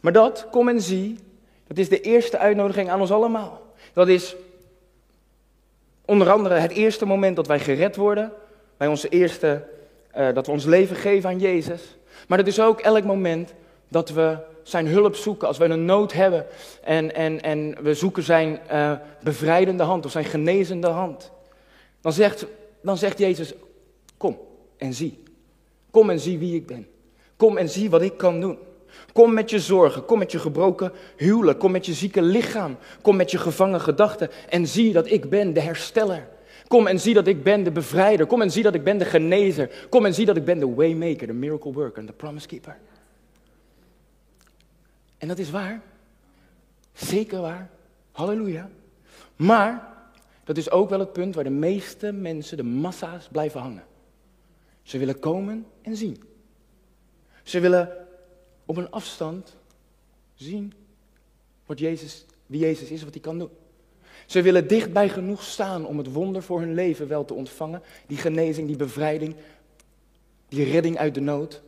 Maar 0.00 0.12
dat, 0.12 0.46
kom 0.50 0.68
en 0.68 0.80
zie, 0.80 1.18
dat 1.66 1.78
is 1.78 1.88
de 1.88 2.00
eerste 2.00 2.38
uitnodiging 2.38 2.90
aan 2.90 3.00
ons 3.00 3.10
allemaal. 3.10 3.74
Dat 3.92 4.08
is 4.08 4.36
onder 6.04 6.30
andere 6.30 6.54
het 6.54 6.72
eerste 6.72 7.06
moment 7.06 7.36
dat 7.36 7.46
wij 7.46 7.60
gered 7.60 7.96
worden. 7.96 8.32
Bij 8.76 8.88
onze 8.88 9.08
eerste, 9.08 9.64
uh, 10.16 10.34
dat 10.34 10.46
we 10.46 10.52
ons 10.52 10.64
leven 10.64 10.96
geven 10.96 11.30
aan 11.30 11.38
Jezus. 11.38 11.96
Maar 12.28 12.38
dat 12.38 12.46
is 12.46 12.60
ook 12.60 12.80
elk 12.80 13.04
moment 13.04 13.54
dat 13.88 14.10
we 14.10 14.36
zijn 14.62 14.86
hulp 14.86 15.16
zoeken. 15.16 15.48
Als 15.48 15.58
we 15.58 15.64
een 15.64 15.84
nood 15.84 16.12
hebben 16.12 16.46
en, 16.82 17.14
en, 17.14 17.42
en 17.42 17.76
we 17.82 17.94
zoeken 17.94 18.22
zijn 18.22 18.60
uh, 18.72 18.92
bevrijdende 19.22 19.82
hand 19.82 20.04
of 20.04 20.10
zijn 20.10 20.24
genezende 20.24 20.88
hand. 20.88 21.30
Dan 22.00 22.12
zegt, 22.12 22.46
dan 22.82 22.98
zegt 22.98 23.18
Jezus, 23.18 23.52
kom 24.16 24.38
en 24.76 24.94
zie. 24.94 25.22
Kom 25.90 26.10
en 26.10 26.20
zie 26.20 26.38
wie 26.38 26.54
ik 26.54 26.66
ben. 26.66 26.86
Kom 27.36 27.56
en 27.56 27.68
zie 27.68 27.90
wat 27.90 28.02
ik 28.02 28.16
kan 28.16 28.40
doen. 28.40 28.58
Kom 29.12 29.32
met 29.32 29.50
je 29.50 29.60
zorgen, 29.60 30.04
kom 30.04 30.18
met 30.18 30.32
je 30.32 30.38
gebroken 30.38 30.92
huwelijk, 31.16 31.58
kom 31.58 31.70
met 31.70 31.86
je 31.86 31.92
zieke 31.92 32.22
lichaam, 32.22 32.76
kom 33.02 33.16
met 33.16 33.30
je 33.30 33.38
gevangen 33.38 33.80
gedachten 33.80 34.30
en 34.48 34.66
zie 34.66 34.92
dat 34.92 35.10
ik 35.10 35.30
ben 35.30 35.52
de 35.52 35.60
hersteller. 35.60 36.28
Kom 36.68 36.86
en 36.86 37.00
zie 37.00 37.14
dat 37.14 37.26
ik 37.26 37.42
ben 37.42 37.62
de 37.62 37.70
bevrijder. 37.70 38.26
Kom 38.26 38.42
en 38.42 38.50
zie 38.50 38.62
dat 38.62 38.74
ik 38.74 38.84
ben 38.84 38.98
de 38.98 39.04
genezer. 39.04 39.70
Kom 39.88 40.06
en 40.06 40.14
zie 40.14 40.26
dat 40.26 40.36
ik 40.36 40.44
ben 40.44 40.58
de 40.58 40.74
waymaker, 40.74 41.26
de 41.26 41.32
miracle 41.32 41.72
worker, 41.72 42.06
de 42.06 42.12
promise 42.12 42.46
keeper. 42.46 42.76
En 45.22 45.28
dat 45.28 45.38
is 45.38 45.50
waar. 45.50 45.82
Zeker 46.92 47.40
waar. 47.40 47.70
Halleluja. 48.12 48.70
Maar 49.36 49.92
dat 50.44 50.56
is 50.56 50.70
ook 50.70 50.90
wel 50.90 50.98
het 50.98 51.12
punt 51.12 51.34
waar 51.34 51.44
de 51.44 51.50
meeste 51.50 52.12
mensen, 52.12 52.56
de 52.56 52.62
massa's, 52.62 53.28
blijven 53.28 53.60
hangen. 53.60 53.84
Ze 54.82 54.98
willen 54.98 55.18
komen 55.18 55.66
en 55.82 55.96
zien. 55.96 56.22
Ze 57.42 57.60
willen 57.60 58.06
op 58.64 58.76
een 58.76 58.90
afstand 58.90 59.56
zien 60.34 60.72
wat 61.66 61.78
Jezus, 61.78 62.24
wie 62.46 62.60
Jezus 62.60 62.90
is, 62.90 63.02
wat 63.02 63.12
hij 63.12 63.22
kan 63.22 63.38
doen. 63.38 63.50
Ze 64.26 64.42
willen 64.42 64.68
dichtbij 64.68 65.08
genoeg 65.08 65.42
staan 65.42 65.86
om 65.86 65.98
het 65.98 66.12
wonder 66.12 66.42
voor 66.42 66.60
hun 66.60 66.74
leven 66.74 67.08
wel 67.08 67.24
te 67.24 67.34
ontvangen. 67.34 67.82
Die 68.06 68.18
genezing, 68.18 68.66
die 68.66 68.76
bevrijding, 68.76 69.34
die 70.48 70.64
redding 70.64 70.98
uit 70.98 71.14
de 71.14 71.20
nood. 71.20 71.62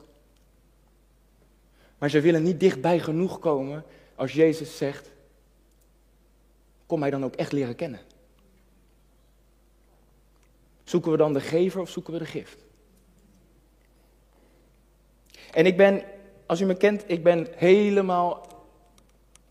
Maar 2.05 2.13
ze 2.13 2.21
willen 2.21 2.43
niet 2.43 2.61
dichtbij 2.61 2.99
genoeg 2.99 3.39
komen 3.39 3.85
als 4.15 4.33
Jezus 4.33 4.77
zegt, 4.77 5.11
kom 6.87 6.99
mij 6.99 7.11
dan 7.11 7.25
ook 7.25 7.35
echt 7.35 7.53
leren 7.53 7.75
kennen. 7.75 8.01
Zoeken 10.83 11.11
we 11.11 11.17
dan 11.17 11.33
de 11.33 11.41
gever 11.41 11.81
of 11.81 11.91
zoeken 11.91 12.13
we 12.13 12.19
de 12.19 12.25
gift? 12.25 12.65
En 15.53 15.67
ik 15.67 15.77
ben, 15.77 16.03
als 16.47 16.61
u 16.61 16.65
me 16.65 16.75
kent, 16.75 17.05
ik 17.07 17.23
ben 17.23 17.47
helemaal 17.57 18.47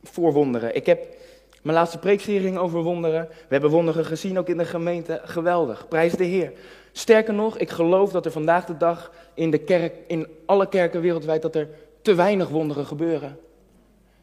voor 0.03 0.33
wonderen. 0.33 0.75
Ik 0.75 0.85
heb 0.85 1.15
mijn 1.61 1.77
laatste 1.77 1.99
preekserie 1.99 2.59
over 2.59 2.81
wonderen. 2.81 3.27
We 3.29 3.47
hebben 3.47 3.69
wonderen 3.69 4.05
gezien 4.05 4.37
ook 4.39 4.49
in 4.49 4.57
de 4.57 4.65
gemeente. 4.65 5.21
Geweldig. 5.23 5.87
Prijs 5.87 6.13
de 6.13 6.25
Heer. 6.25 6.53
Sterker 6.91 7.33
nog, 7.33 7.57
ik 7.57 7.69
geloof 7.69 8.11
dat 8.11 8.25
er 8.25 8.31
vandaag 8.31 8.65
de 8.65 8.77
dag 8.77 9.11
in 9.33 9.51
de 9.51 9.59
kerk, 9.59 9.95
in 10.07 10.27
alle 10.45 10.69
kerken 10.69 11.01
wereldwijd, 11.01 11.41
dat 11.41 11.55
er 11.55 11.69
te 12.03 12.15
weinig 12.15 12.49
wonderen 12.49 12.85
gebeuren. 12.85 13.39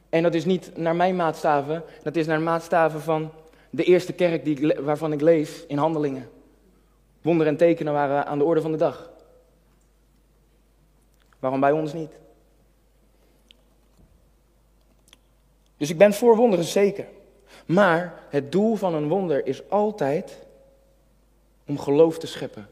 En 0.08 0.22
dat 0.22 0.34
is 0.34 0.44
niet 0.44 0.76
naar 0.76 0.96
mijn 0.96 1.16
maatstaven, 1.16 1.84
dat 2.02 2.16
is 2.16 2.26
naar 2.26 2.40
maatstaven 2.40 3.00
van 3.00 3.30
de 3.70 3.84
eerste 3.84 4.12
kerk 4.12 4.44
die 4.44 4.74
waarvan 4.80 5.12
ik 5.12 5.20
lees 5.20 5.66
in 5.66 5.78
handelingen. 5.78 6.30
Wonderen 7.22 7.52
en 7.52 7.58
tekenen 7.58 7.92
waren 7.92 8.26
aan 8.26 8.38
de 8.38 8.44
orde 8.44 8.60
van 8.60 8.72
de 8.72 8.78
dag. 8.78 9.10
Waarom 11.38 11.60
bij 11.60 11.72
ons 11.72 11.92
niet? 11.92 12.12
Dus 15.76 15.90
ik 15.90 15.98
ben 15.98 16.12
voor 16.12 16.36
wonderen 16.36 16.64
zeker. 16.64 17.06
Maar 17.66 18.22
het 18.28 18.52
doel 18.52 18.74
van 18.74 18.94
een 18.94 19.08
wonder 19.08 19.46
is 19.46 19.70
altijd 19.70 20.46
om 21.66 21.78
geloof 21.78 22.18
te 22.18 22.26
scheppen 22.26 22.68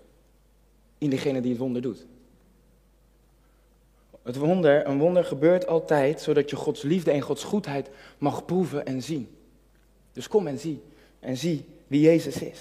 in 0.99 1.11
degene 1.11 1.41
die 1.41 1.51
het 1.51 1.61
wonder 1.61 1.83
doet. 1.83 2.07
Het 4.23 4.37
wonder, 4.37 4.87
een 4.87 4.99
wonder 4.99 5.25
gebeurt 5.25 5.67
altijd 5.67 6.21
zodat 6.21 6.51
je 6.51 6.57
Gods 6.57 6.83
liefde 6.83 7.11
en 7.11 7.21
Gods 7.21 7.45
goedheid 7.45 7.91
mag 8.19 8.45
proeven 8.45 8.87
en 8.87 9.03
zien. 9.03 9.37
Dus 10.13 10.29
kom 10.29 10.47
en 10.47 10.59
zie. 10.59 10.83
En 11.21 11.37
zie 11.37 11.65
wie 11.87 12.01
Jezus 12.01 12.43
is. 12.43 12.61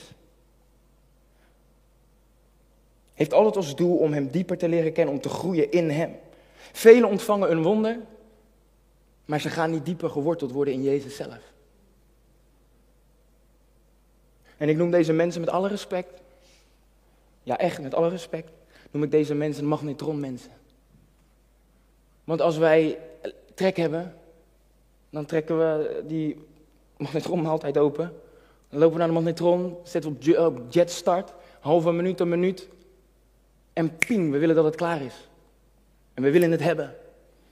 Heeft 3.14 3.34
altijd 3.34 3.56
als 3.56 3.76
doel 3.76 3.98
om 3.98 4.14
Hem 4.14 4.28
dieper 4.28 4.58
te 4.58 4.70
leren 4.70 4.94
kennen, 4.94 5.14
om 5.14 5.22
te 5.22 5.30
groeien 5.30 5.72
in 5.72 5.90
Hem. 5.90 6.16
Velen 6.72 7.10
ontvangen 7.10 7.52
een 7.52 7.64
wonder, 7.64 8.00
maar 9.26 9.42
ze 9.42 9.50
gaan 9.50 9.72
niet 9.72 9.86
dieper 9.86 10.10
geworteld 10.10 10.52
worden 10.52 10.74
in 10.74 10.84
Jezus 10.84 11.16
zelf. 11.16 11.54
En 14.58 14.70
ik 14.70 14.78
noem 14.78 14.92
deze 14.92 15.14
mensen 15.14 15.42
met 15.42 15.50
alle 15.50 15.68
respect, 15.68 16.22
ja 17.44 17.58
echt 17.58 17.82
met 17.82 17.94
alle 17.94 18.10
respect, 18.10 18.52
noem 18.92 19.04
ik 19.04 19.12
deze 19.12 19.34
mensen 19.34 19.66
magnetronmensen. 19.66 20.52
Want 22.28 22.42
als 22.42 22.58
wij 22.58 22.98
trek 23.54 23.78
hebben, 23.78 24.14
dan 25.10 25.26
trekken 25.26 25.58
we 25.58 26.04
die 26.08 26.46
magnetron 26.98 27.46
altijd 27.46 27.78
open. 27.78 28.14
Dan 28.70 28.80
lopen 28.80 28.94
we 28.94 28.98
naar 28.98 29.08
de 29.08 29.14
magnetron, 29.14 29.78
zetten 29.84 30.18
we 30.20 30.46
op 30.46 30.62
jet 30.70 30.92
start, 30.92 31.34
halve 31.60 31.92
minuut, 31.92 32.20
een 32.20 32.30
minuut. 32.30 32.68
En 33.74 33.98
ping, 33.98 34.32
we 34.32 34.38
willen 34.38 34.56
dat 34.56 34.66
het 34.66 34.76
klaar 34.76 35.02
is. 35.02 35.30
En 36.14 36.24
we 36.24 36.32
willen 36.32 36.52
het 36.52 36.64
hebben. 36.64 36.96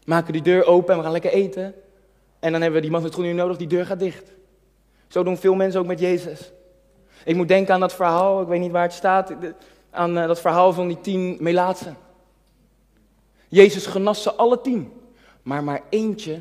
Maken 0.06 0.34
die 0.34 0.42
deur 0.42 0.66
open 0.66 0.92
en 0.92 0.98
we 0.98 1.04
gaan 1.04 1.12
lekker 1.12 1.32
eten. 1.32 1.74
En 2.40 2.52
dan 2.52 2.62
hebben 2.62 2.74
we 2.74 2.82
die 2.88 2.96
magnetron 2.96 3.24
nu 3.24 3.34
nodig, 3.34 3.58
die 3.58 3.68
deur 3.68 3.86
gaat 3.86 4.00
dicht. 4.00 4.32
Zo 5.08 5.24
doen 5.24 5.38
veel 5.38 5.56
mensen 5.56 5.80
ook 5.80 5.88
met 5.88 6.00
Jezus. 6.00 6.52
Ik 7.26 7.36
moet 7.36 7.48
denken 7.48 7.74
aan 7.74 7.80
dat 7.80 7.94
verhaal, 7.94 8.42
ik 8.42 8.48
weet 8.48 8.60
niet 8.60 8.72
waar 8.72 8.84
het 8.84 8.94
staat, 8.94 9.34
aan 9.90 10.18
eh, 10.18 10.28
dat 10.28 10.42
verhaal 10.42 10.74
van 10.74 10.88
die 10.88 11.02
tien 11.02 11.38
melaatsen. 11.40 11.98
Jezus 13.48 13.86
genas 13.86 14.24
ze 14.24 14.34
alle 14.34 14.62
tien. 14.62 14.92
Maar 15.42 15.64
maar 15.64 15.82
eentje 15.90 16.40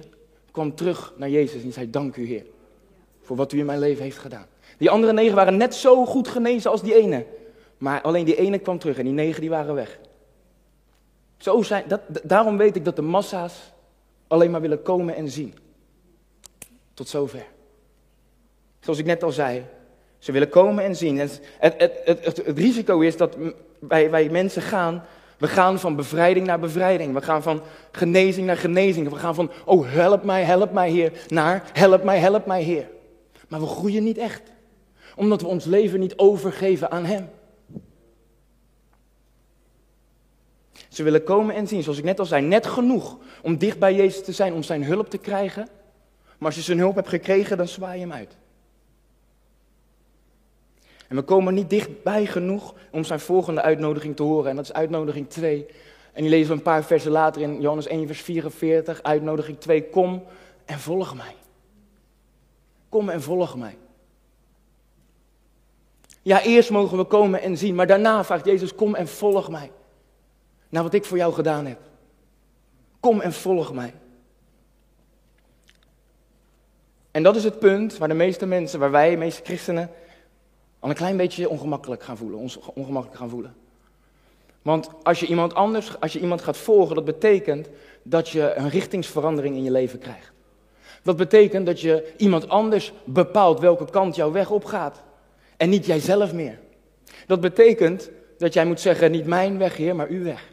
kwam 0.51 0.75
terug 0.75 1.13
naar 1.17 1.31
Jezus 1.31 1.63
en 1.63 1.73
zei, 1.73 1.91
dank 1.91 2.17
u 2.17 2.27
Heer, 2.27 2.47
voor 3.23 3.37
wat 3.37 3.53
u 3.53 3.59
in 3.59 3.67
mijn 3.67 3.79
leven 3.79 4.03
heeft 4.03 4.19
gedaan. 4.19 4.47
Die 4.79 4.91
andere 4.91 5.13
negen 5.13 5.35
waren 5.35 5.57
net 5.57 5.75
zo 5.75 6.05
goed 6.05 6.29
genezen 6.29 6.71
als 6.71 6.83
die 6.83 6.95
ene. 6.95 7.27
Maar 7.79 8.03
alleen 8.03 8.25
die 8.25 8.37
ene 8.37 8.59
kwam 8.59 8.79
terug 8.79 8.99
en 8.99 9.05
die 9.05 9.13
negen 9.13 9.41
die 9.41 9.51
waren 9.51 9.75
weg. 9.75 9.99
Zo 11.39 11.63
zijn, 11.63 11.85
dat, 11.89 12.01
daarom 12.23 12.57
weet 12.57 12.77
ik 12.77 12.85
dat 12.85 12.97
de 12.97 13.03
massa's 13.03 13.73
alleen 14.27 14.51
maar 14.51 14.61
willen 14.61 14.83
komen 14.83 15.15
en 15.15 15.31
zien. 15.31 15.55
Tot 16.95 17.09
zover. 17.09 17.47
Zoals 18.81 18.99
ik 18.99 19.05
net 19.05 19.23
al 19.23 19.33
zei, 19.33 19.65
ze 20.19 20.33
willen 20.33 20.49
komen 20.49 20.85
en 20.85 20.97
zien. 20.97 21.19
het, 21.19 21.41
het, 21.59 22.01
het, 22.05 22.25
het, 22.25 22.39
risico 22.39 23.01
is 23.01 23.17
dat 23.17 23.37
wij 23.79 24.29
mensen 24.31 24.63
gaan, 24.63 25.05
we 25.45 25.51
gaan 25.51 25.81
van 25.81 25.97
bevrijding 25.97 26.47
naar 26.47 26.61
bevrijding. 26.61 27.15
We 27.15 27.23
gaan 27.23 27.43
van 27.43 27.63
genezing 27.93 28.47
naar 28.47 28.57
genezing. 28.57 29.09
We 29.09 29.17
gaan 29.17 29.35
van, 29.35 29.51
oh 29.65 29.93
help 29.93 30.25
mij, 30.25 30.43
help 30.45 30.73
mij 30.73 30.91
Heer, 30.91 31.13
naar 31.29 31.71
help 31.73 32.05
mij, 32.05 32.19
help 32.19 32.47
mij 32.47 32.63
Heer. 32.63 32.91
Maar 33.49 33.61
we 33.61 33.67
groeien 33.67 34.05
niet 34.05 34.19
echt. 34.19 34.43
Omdat 35.17 35.41
we 35.41 35.47
ons 35.47 35.65
leven 35.65 36.01
niet 36.01 36.19
overgeven 36.19 36.91
aan 36.91 37.05
Hem. 37.05 37.29
Ze 40.89 41.03
willen 41.03 41.25
komen 41.25 41.55
en 41.55 41.69
zien, 41.69 41.83
zoals 41.83 41.99
ik 41.99 42.05
net 42.05 42.19
al 42.19 42.27
zei, 42.27 42.43
net 42.43 42.67
genoeg 42.67 43.19
om 43.43 43.59
dicht 43.59 43.79
bij 43.79 43.95
Jezus 43.95 44.25
te 44.25 44.33
zijn, 44.33 44.53
om 44.53 44.63
zijn 44.63 44.85
hulp 44.85 45.11
te 45.11 45.19
krijgen. 45.19 45.69
Maar 46.39 46.49
als 46.49 46.55
je 46.55 46.63
zijn 46.63 46.79
hulp 46.79 46.95
hebt 46.95 47.09
gekregen, 47.09 47.57
dan 47.57 47.69
zwaai 47.69 47.95
je 47.95 48.07
hem 48.07 48.13
uit. 48.13 48.37
En 51.15 51.21
we 51.21 51.27
komen 51.27 51.55
niet 51.55 51.71
dichtbij 51.71 52.27
genoeg 52.27 52.75
om 52.91 53.05
zijn 53.05 53.21
volgende 53.21 53.63
uitnodiging 53.63 54.17
te 54.17 54.23
horen. 54.23 54.51
En 54.51 54.57
dat 54.57 54.65
is 54.65 54.73
uitnodiging 54.73 55.29
2. 55.29 55.67
En 56.13 56.23
die 56.23 56.31
lezen 56.31 56.49
we 56.49 56.55
een 56.55 56.63
paar 56.63 56.85
versen 56.85 57.11
later 57.11 57.43
in 57.43 57.61
Johannes 57.61 57.87
1, 57.87 58.07
vers 58.07 58.21
44. 58.21 59.03
Uitnodiging 59.03 59.59
2. 59.59 59.89
Kom 59.89 60.25
en 60.65 60.79
volg 60.79 61.15
mij. 61.15 61.35
Kom 62.89 63.09
en 63.09 63.23
volg 63.23 63.57
mij. 63.57 63.77
Ja, 66.23 66.43
eerst 66.43 66.71
mogen 66.71 66.97
we 66.97 67.05
komen 67.05 67.43
en 67.43 67.59
zien, 67.59 67.75
maar 67.75 67.87
daarna 67.87 68.25
vraagt 68.25 68.45
Jezus: 68.45 68.75
Kom 68.75 68.95
en 68.95 69.09
volg 69.09 69.51
mij. 69.51 69.71
Naar 70.69 70.83
wat 70.83 70.95
ik 70.95 71.05
voor 71.05 71.17
jou 71.17 71.33
gedaan 71.33 71.67
heb. 71.67 71.79
Kom 73.01 73.21
en 73.21 73.33
volg 73.33 73.73
mij. 73.73 73.95
En 77.11 77.23
dat 77.23 77.37
is 77.37 77.45
het 77.45 77.59
punt 77.59 77.99
waar 77.99 78.09
de 78.09 78.15
meeste 78.15 78.47
mensen, 78.47 78.79
waar 78.79 78.91
wij, 78.91 79.11
de 79.11 79.17
meeste 79.17 79.45
christenen, 79.45 79.91
al 80.85 80.91
een 80.91 80.97
klein 80.97 81.17
beetje 81.17 81.49
ongemakkelijk 81.49 82.03
gaan 82.03 82.17
voelen, 82.17 82.39
ons 82.39 82.59
ongemakkelijk 82.75 83.19
gaan 83.19 83.29
voelen. 83.29 83.55
Want 84.63 84.89
als 85.03 85.21
je 85.21 85.27
iemand 85.27 85.55
anders, 85.55 86.01
als 86.01 86.13
je 86.13 86.21
iemand 86.21 86.43
gaat 86.43 86.57
volgen, 86.57 86.95
dat 86.95 87.05
betekent 87.05 87.69
dat 88.03 88.29
je 88.29 88.55
een 88.55 88.69
richtingsverandering 88.69 89.57
in 89.57 89.63
je 89.63 89.71
leven 89.71 89.99
krijgt. 89.99 90.33
Dat 91.03 91.17
betekent 91.17 91.67
dat 91.67 91.81
je 91.81 92.15
iemand 92.17 92.49
anders 92.49 92.93
bepaalt 93.05 93.61
welke 93.61 93.91
kant 93.91 94.15
jouw 94.15 94.33
weg 94.33 94.51
opgaat. 94.51 95.03
En 95.57 95.69
niet 95.69 95.87
jijzelf 95.87 96.33
meer. 96.33 96.59
Dat 97.27 97.41
betekent 97.41 98.11
dat 98.39 98.53
jij 98.53 98.67
moet 98.67 98.81
zeggen, 98.81 99.11
niet 99.11 99.27
mijn 99.27 99.59
weg, 99.59 99.77
Heer, 99.77 99.97
maar 99.97 100.09
uw 100.09 100.23
weg. 100.23 100.53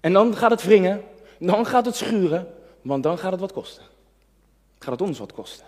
En 0.00 0.12
dan 0.12 0.36
gaat 0.36 0.50
het 0.50 0.62
wringen, 0.62 1.02
dan 1.38 1.66
gaat 1.66 1.86
het 1.86 1.96
schuren, 1.96 2.48
want 2.82 3.02
dan 3.02 3.18
gaat 3.18 3.32
het 3.32 3.40
wat 3.40 3.52
kosten. 3.52 3.84
Gaat 4.78 4.92
het 4.92 5.08
ons 5.08 5.18
wat 5.18 5.32
kosten. 5.32 5.66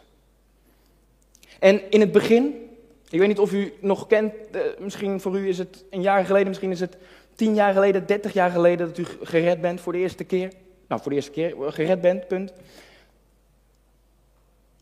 En 1.58 1.90
in 1.90 2.00
het 2.00 2.12
begin 2.12 2.70
ik 3.12 3.18
weet 3.18 3.28
niet 3.28 3.38
of 3.38 3.52
u 3.52 3.72
nog 3.80 4.06
kent, 4.06 4.34
eh, 4.50 4.60
misschien 4.78 5.20
voor 5.20 5.38
u 5.38 5.48
is 5.48 5.58
het 5.58 5.84
een 5.90 6.02
jaar 6.02 6.24
geleden, 6.24 6.48
misschien 6.48 6.70
is 6.70 6.80
het 6.80 6.96
tien 7.34 7.54
jaar 7.54 7.72
geleden, 7.72 8.06
dertig 8.06 8.32
jaar 8.32 8.50
geleden 8.50 8.86
dat 8.86 8.98
u 8.98 9.04
gered 9.22 9.60
bent 9.60 9.80
voor 9.80 9.92
de 9.92 9.98
eerste 9.98 10.24
keer. 10.24 10.52
Nou, 10.88 11.00
voor 11.00 11.10
de 11.10 11.16
eerste 11.16 11.30
keer 11.30 11.64
eh, 11.64 11.72
gered 11.72 12.00
bent, 12.00 12.28
punt. 12.28 12.52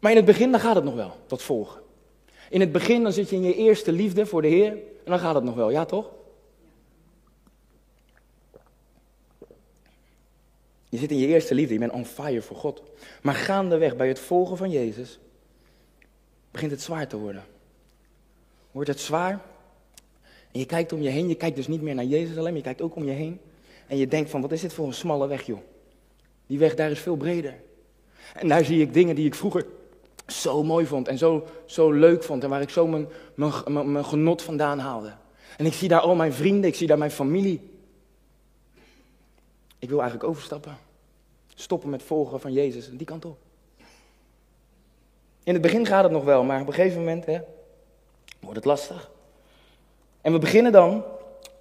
Maar 0.00 0.10
in 0.10 0.16
het 0.16 0.26
begin, 0.26 0.50
dan 0.50 0.60
gaat 0.60 0.74
het 0.74 0.84
nog 0.84 0.94
wel, 0.94 1.16
dat 1.26 1.42
volgen. 1.42 1.80
In 2.50 2.60
het 2.60 2.72
begin, 2.72 3.02
dan 3.02 3.12
zit 3.12 3.30
je 3.30 3.36
in 3.36 3.42
je 3.42 3.54
eerste 3.54 3.92
liefde 3.92 4.26
voor 4.26 4.42
de 4.42 4.48
Heer 4.48 4.72
en 4.72 5.10
dan 5.10 5.18
gaat 5.18 5.34
het 5.34 5.44
nog 5.44 5.54
wel, 5.54 5.70
ja 5.70 5.84
toch? 5.84 6.10
Je 10.88 10.98
zit 10.98 11.10
in 11.10 11.18
je 11.18 11.26
eerste 11.26 11.54
liefde, 11.54 11.72
je 11.72 11.78
bent 11.78 11.92
on 11.92 12.04
fire 12.04 12.42
voor 12.42 12.56
God. 12.56 12.82
Maar 13.22 13.34
gaandeweg 13.34 13.96
bij 13.96 14.08
het 14.08 14.18
volgen 14.18 14.56
van 14.56 14.70
Jezus 14.70 15.18
begint 16.50 16.70
het 16.70 16.82
zwaar 16.82 17.08
te 17.08 17.16
worden 17.16 17.44
wordt 18.70 18.88
het 18.88 19.00
zwaar. 19.00 19.40
En 20.52 20.60
je 20.60 20.66
kijkt 20.66 20.92
om 20.92 21.02
je 21.02 21.08
heen, 21.08 21.28
je 21.28 21.34
kijkt 21.34 21.56
dus 21.56 21.68
niet 21.68 21.82
meer 21.82 21.94
naar 21.94 22.04
Jezus 22.04 22.36
alleen, 22.36 22.54
je 22.54 22.62
kijkt 22.62 22.82
ook 22.82 22.96
om 22.96 23.04
je 23.04 23.10
heen. 23.10 23.40
En 23.86 23.96
je 23.96 24.08
denkt 24.08 24.30
van, 24.30 24.40
wat 24.40 24.52
is 24.52 24.60
dit 24.60 24.72
voor 24.72 24.86
een 24.86 24.94
smalle 24.94 25.26
weg, 25.26 25.46
joh. 25.46 25.58
Die 26.46 26.58
weg 26.58 26.74
daar 26.74 26.90
is 26.90 27.00
veel 27.00 27.16
breder. 27.16 27.54
En 28.34 28.48
daar 28.48 28.64
zie 28.64 28.80
ik 28.80 28.94
dingen 28.94 29.14
die 29.14 29.26
ik 29.26 29.34
vroeger 29.34 29.66
zo 30.26 30.62
mooi 30.62 30.86
vond 30.86 31.08
en 31.08 31.18
zo, 31.18 31.46
zo 31.64 31.92
leuk 31.92 32.22
vond. 32.22 32.42
En 32.42 32.50
waar 32.50 32.60
ik 32.60 32.70
zo 32.70 32.86
mijn, 32.86 33.08
mijn, 33.34 33.92
mijn 33.92 34.04
genot 34.04 34.42
vandaan 34.42 34.78
haalde. 34.78 35.12
En 35.56 35.66
ik 35.66 35.72
zie 35.72 35.88
daar 35.88 36.00
al 36.00 36.14
mijn 36.14 36.32
vrienden, 36.32 36.70
ik 36.70 36.76
zie 36.76 36.86
daar 36.86 36.98
mijn 36.98 37.10
familie. 37.10 37.70
Ik 39.78 39.88
wil 39.88 40.00
eigenlijk 40.00 40.30
overstappen. 40.30 40.78
Stoppen 41.54 41.90
met 41.90 42.02
volgen 42.02 42.40
van 42.40 42.52
Jezus 42.52 42.90
die 42.92 43.06
kant 43.06 43.24
op. 43.24 43.38
In 45.42 45.52
het 45.52 45.62
begin 45.62 45.86
gaat 45.86 46.02
het 46.02 46.12
nog 46.12 46.24
wel, 46.24 46.44
maar 46.44 46.60
op 46.60 46.66
een 46.66 46.72
gegeven 46.72 46.98
moment, 46.98 47.26
hè, 47.26 47.40
wordt 48.40 48.56
het 48.56 48.64
lastig. 48.64 49.10
En 50.20 50.32
we 50.32 50.38
beginnen 50.38 50.72
dan 50.72 51.04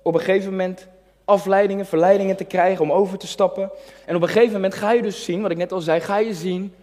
op 0.01 0.13
een 0.13 0.19
gegeven 0.19 0.51
moment 0.51 0.87
afleidingen, 1.25 1.85
verleidingen 1.85 2.35
te 2.35 2.43
krijgen 2.43 2.83
om 2.83 2.91
over 2.91 3.17
te 3.17 3.27
stappen. 3.27 3.71
En 4.05 4.15
op 4.15 4.21
een 4.21 4.27
gegeven 4.27 4.53
moment 4.53 4.73
ga 4.73 4.91
je 4.91 5.01
dus 5.01 5.23
zien, 5.23 5.41
wat 5.41 5.51
ik 5.51 5.57
net 5.57 5.71
al 5.71 5.81
zei, 5.81 5.99
ga 5.99 6.17
je 6.17 6.33
zien 6.33 6.73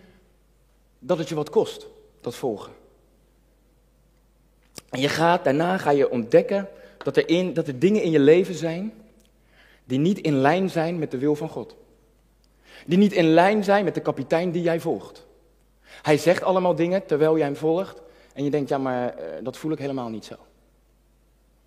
dat 0.99 1.19
het 1.19 1.29
je 1.29 1.35
wat 1.35 1.50
kost, 1.50 1.87
dat 2.21 2.35
volgen. 2.35 2.73
En 4.91 5.00
je 5.00 5.09
gaat, 5.09 5.45
daarna 5.45 5.79
ga 5.79 5.91
je 5.91 6.11
ontdekken 6.11 6.69
dat 6.99 7.17
er, 7.17 7.29
in, 7.29 7.55
dat 7.55 7.67
er 7.67 7.79
dingen 7.79 8.03
in 8.03 8.11
je 8.11 8.19
leven 8.19 8.55
zijn 8.55 8.93
die 9.85 9.99
niet 9.99 10.19
in 10.19 10.35
lijn 10.35 10.71
zijn 10.71 10.99
met 10.99 11.11
de 11.11 11.19
wil 11.19 11.35
van 11.35 11.49
God. 11.49 11.76
Die 12.87 12.99
niet 12.99 13.12
in 13.12 13.25
lijn 13.25 13.65
zijn 13.65 13.85
met 13.85 13.95
de 13.95 14.00
kapitein 14.00 14.50
die 14.50 14.62
jij 14.62 14.81
volgt. 14.81 15.26
Hij 16.03 16.19
zegt 16.19 16.43
allemaal 16.43 16.75
dingen 16.75 17.07
terwijl 17.07 17.37
jij 17.37 17.47
hem 17.47 17.57
volgt 17.57 18.03
en 18.37 18.45
je 18.45 18.50
denkt, 18.50 18.69
ja 18.69 18.78
maar 18.78 19.14
eh, 19.14 19.45
dat 19.45 19.57
voel 19.57 19.73
ik 19.73 19.78
helemaal 19.78 20.09
niet 20.09 20.25
zo. 20.25 20.35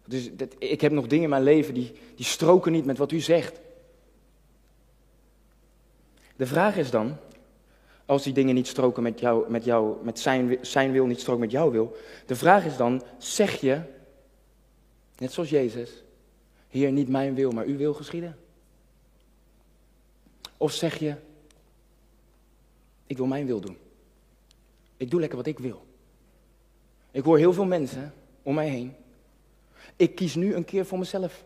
Dus 0.06 0.36
dat, 0.36 0.56
ik 0.60 0.82
heb 0.82 0.92
nog 0.92 1.08
dingen 1.08 1.24
in 1.24 1.30
mijn 1.30 1.44
leven 1.44 1.74
die, 1.74 1.92
die 2.16 2.26
stroken 2.26 2.72
niet 2.72 2.86
met 2.86 2.98
wat 2.98 3.12
u 3.12 3.20
zegt. 3.20 3.60
De 6.36 6.46
vraag 6.46 6.78
is 6.78 6.92
dan, 6.92 7.18
als 8.06 8.24
die 8.24 8.34
dingen 8.34 8.56
niet 8.56 8.68
stroken 8.68 9.04
met 9.04 9.20
jou, 9.20 9.52
met, 9.52 9.64
jou, 9.64 10.04
met 10.04 10.20
zijn, 10.20 10.58
zijn 10.62 10.92
wil, 10.92 11.06
niet 11.06 11.20
stroken 11.20 11.42
met 11.42 11.52
jouw 11.52 11.72
wil. 11.72 11.96
De 12.26 12.36
vraag 12.36 12.66
is 12.66 12.78
dan, 12.78 13.04
zeg 13.18 13.62
je, 13.62 13.82
net 15.18 15.32
zoals 15.32 15.50
Jezus, 15.50 16.04
Heer, 16.68 16.92
niet 16.92 17.10
mijn 17.10 17.36
wil, 17.36 17.52
maar 17.52 17.66
uw 17.66 17.78
wil 17.78 17.94
geschieden? 17.94 18.38
Of 20.58 20.72
zeg 20.72 21.00
je, 21.00 21.16
ik 23.08 23.18
wil 23.18 23.26
mijn 23.26 23.46
wil 23.46 23.60
doen. 23.60 23.78
Ik 24.98 25.12
doe 25.12 25.20
lekker 25.20 25.38
wat 25.38 25.48
ik 25.48 25.60
wil. 25.60 25.88
Ik 27.12 27.24
hoor 27.24 27.38
heel 27.38 27.54
veel 27.54 27.66
mensen 27.66 28.13
om 28.44 28.56
mij 28.56 28.68
heen. 28.68 28.96
Ik 29.96 30.16
kies 30.16 30.36
nu 30.36 30.54
een 30.54 30.66
keer 30.66 30.86
voor 30.86 31.00
mezelf. 31.00 31.44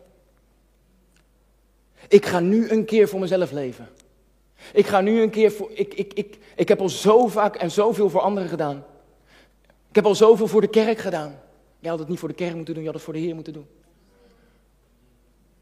Ik 2.08 2.26
ga 2.26 2.40
nu 2.40 2.70
een 2.70 2.84
keer 2.84 3.08
voor 3.08 3.20
mezelf 3.20 3.50
leven. 3.50 3.88
Ik 4.72 4.86
ga 4.86 5.00
nu 5.00 5.22
een 5.22 5.30
keer 5.30 5.52
voor. 5.52 5.70
Ik, 5.74 5.94
ik, 5.94 6.14
ik, 6.14 6.38
ik 6.56 6.68
heb 6.68 6.80
al 6.80 6.88
zo 6.88 7.26
vaak 7.26 7.56
en 7.56 7.70
zoveel 7.70 8.10
voor 8.10 8.20
anderen 8.20 8.48
gedaan. 8.48 8.84
Ik 9.88 9.94
heb 9.94 10.04
al 10.04 10.14
zoveel 10.14 10.46
voor 10.46 10.60
de 10.60 10.68
kerk 10.68 10.98
gedaan. 10.98 11.40
Jij 11.78 11.90
had 11.90 11.98
het 11.98 12.08
niet 12.08 12.18
voor 12.18 12.28
de 12.28 12.34
kerk 12.34 12.54
moeten 12.54 12.74
doen, 12.74 12.82
je 12.82 12.88
had 12.88 12.96
het 12.96 13.04
voor 13.04 13.14
de 13.14 13.20
Heer 13.20 13.34
moeten 13.34 13.52
doen. 13.52 13.66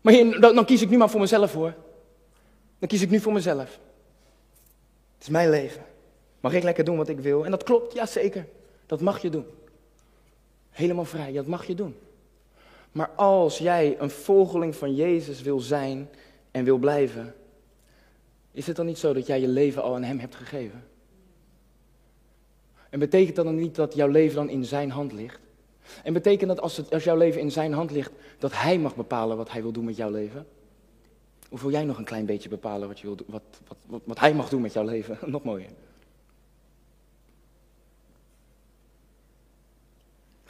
Maar 0.01 0.41
dan, 0.41 0.55
dan 0.55 0.65
kies 0.65 0.83
ik 0.83 0.91
nu 0.91 0.97
maar 0.97 1.11
voor 1.11 1.21
mezelf 1.21 1.53
hoor. 1.53 1.75
Dan 2.79 2.89
kies 2.89 3.03
ik 3.03 3.11
nu 3.11 3.21
voor 3.21 3.33
mezelf. 3.33 3.79
Het 5.15 5.23
is 5.23 5.29
mijn 5.29 5.51
leven. 5.51 5.85
Mag 6.41 6.53
ik 6.53 6.63
lekker 6.63 6.85
doen 6.85 6.97
wat 6.97 7.09
ik 7.09 7.21
wil? 7.21 7.45
En 7.45 7.51
dat 7.51 7.63
klopt, 7.63 7.93
ja 7.93 8.07
zeker. 8.07 8.47
Dat 8.87 9.01
mag 9.01 9.23
je 9.23 9.31
doen. 9.31 9.47
Helemaal 10.73 11.05
vrij, 11.05 11.33
dat 11.33 11.47
mag 11.47 11.67
je 11.67 11.75
doen. 11.75 11.97
Maar 12.93 13.11
als 13.11 13.59
jij 13.59 14.01
een 14.01 14.11
volgeling 14.11 14.77
van 14.77 14.95
Jezus 14.95 15.43
wil 15.43 15.61
zijn 15.61 16.09
en 16.51 16.65
wil 16.65 16.79
blijven, 16.79 17.35
is 18.51 18.67
het 18.67 18.77
dan 18.77 18.87
niet 18.87 18.99
zo 18.99 19.13
dat 19.13 19.27
jij 19.27 19.41
je 19.41 19.49
leven 19.49 19.83
al 19.83 19.95
aan 19.95 20.03
Hem 20.03 20.19
hebt 20.19 20.35
gegeven? 20.35 20.85
En 22.91 22.99
betekent 22.99 23.37
dat 23.37 23.45
dan 23.45 23.55
niet 23.55 23.75
dat 23.75 23.95
jouw 23.95 24.09
leven 24.09 24.37
dan 24.37 24.49
in 24.49 24.65
Zijn 24.65 24.91
hand 24.91 25.13
ligt? 25.13 25.41
En 26.05 26.13
betekent 26.13 26.49
dat 26.49 26.61
als, 26.61 26.77
het, 26.77 26.93
als 26.93 27.05
jouw 27.05 27.17
leven 27.17 27.41
in 27.41 27.51
Zijn 27.51 27.73
hand 27.73 27.91
ligt, 27.91 28.13
dat 28.39 28.53
Hij 28.53 28.79
mag 28.79 28.97
bepalen 28.97 29.37
wat 29.37 29.51
Hij 29.51 29.63
wil 29.63 29.73
doen 29.73 29.85
met 29.85 29.97
jouw 29.97 30.11
leven? 30.11 30.47
Of 31.51 31.63
wil 31.63 31.71
jij 31.71 31.85
nog 31.85 31.99
een 31.99 32.05
klein 32.05 32.27
beetje 32.27 32.49
bepalen 32.49 32.89
wat, 32.89 33.01
je 33.01 33.09
wat, 33.09 33.23
wat, 33.27 33.43
wat, 33.87 34.01
wat 34.05 34.19
Hij 34.19 34.35
mag 34.35 34.49
doen 34.49 34.61
met 34.61 34.73
jouw 34.73 34.85
leven? 34.85 35.19
nog 35.31 35.45
mooier. 35.45 35.71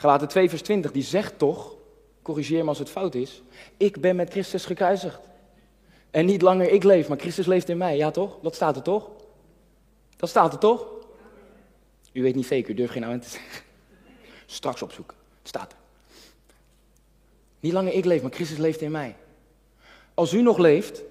Galaten 0.03 0.29
2 0.29 0.49
vers 0.49 0.63
20, 0.63 0.93
die 0.93 1.03
zegt 1.03 1.39
toch, 1.39 1.75
corrigeer 2.23 2.63
me 2.63 2.69
als 2.69 2.79
het 2.79 2.91
fout 2.91 3.15
is, 3.15 3.43
ik 3.77 4.01
ben 4.01 4.17
met 4.17 4.31
Christus 4.31 4.65
gekruisigd. 4.65 5.21
En 6.11 6.27
niet 6.27 6.43
langer 6.43 6.71
ik 6.71 6.83
leef, 6.83 7.09
maar 7.09 7.19
Christus 7.19 7.47
leeft 7.47 7.69
in 7.69 7.77
mij. 7.77 7.97
Ja 7.97 8.11
toch? 8.11 8.39
Dat 8.41 8.55
staat 8.55 8.77
er 8.77 8.83
toch? 8.83 9.11
Dat 10.17 10.29
staat 10.29 10.53
er 10.53 10.59
toch? 10.59 10.87
U 12.13 12.23
weet 12.23 12.35
niet 12.35 12.47
zeker, 12.47 12.71
u 12.71 12.75
durft 12.75 12.93
geen 12.93 13.05
aan 13.05 13.21
te 13.21 13.29
zeggen. 13.29 13.63
Straks 14.47 14.83
opzoeken. 14.83 15.17
Het 15.39 15.49
staat 15.49 15.73
er. 15.73 15.79
Niet 17.61 17.73
langer 17.73 17.93
ik 17.93 18.05
leef, 18.05 18.23
maar 18.23 18.33
Christus 18.33 18.59
leeft 18.59 18.81
in 18.81 18.91
mij. 18.91 19.17
Als 20.15 20.33
u 20.33 20.43
nog 20.43 20.59
leeft, 20.59 21.03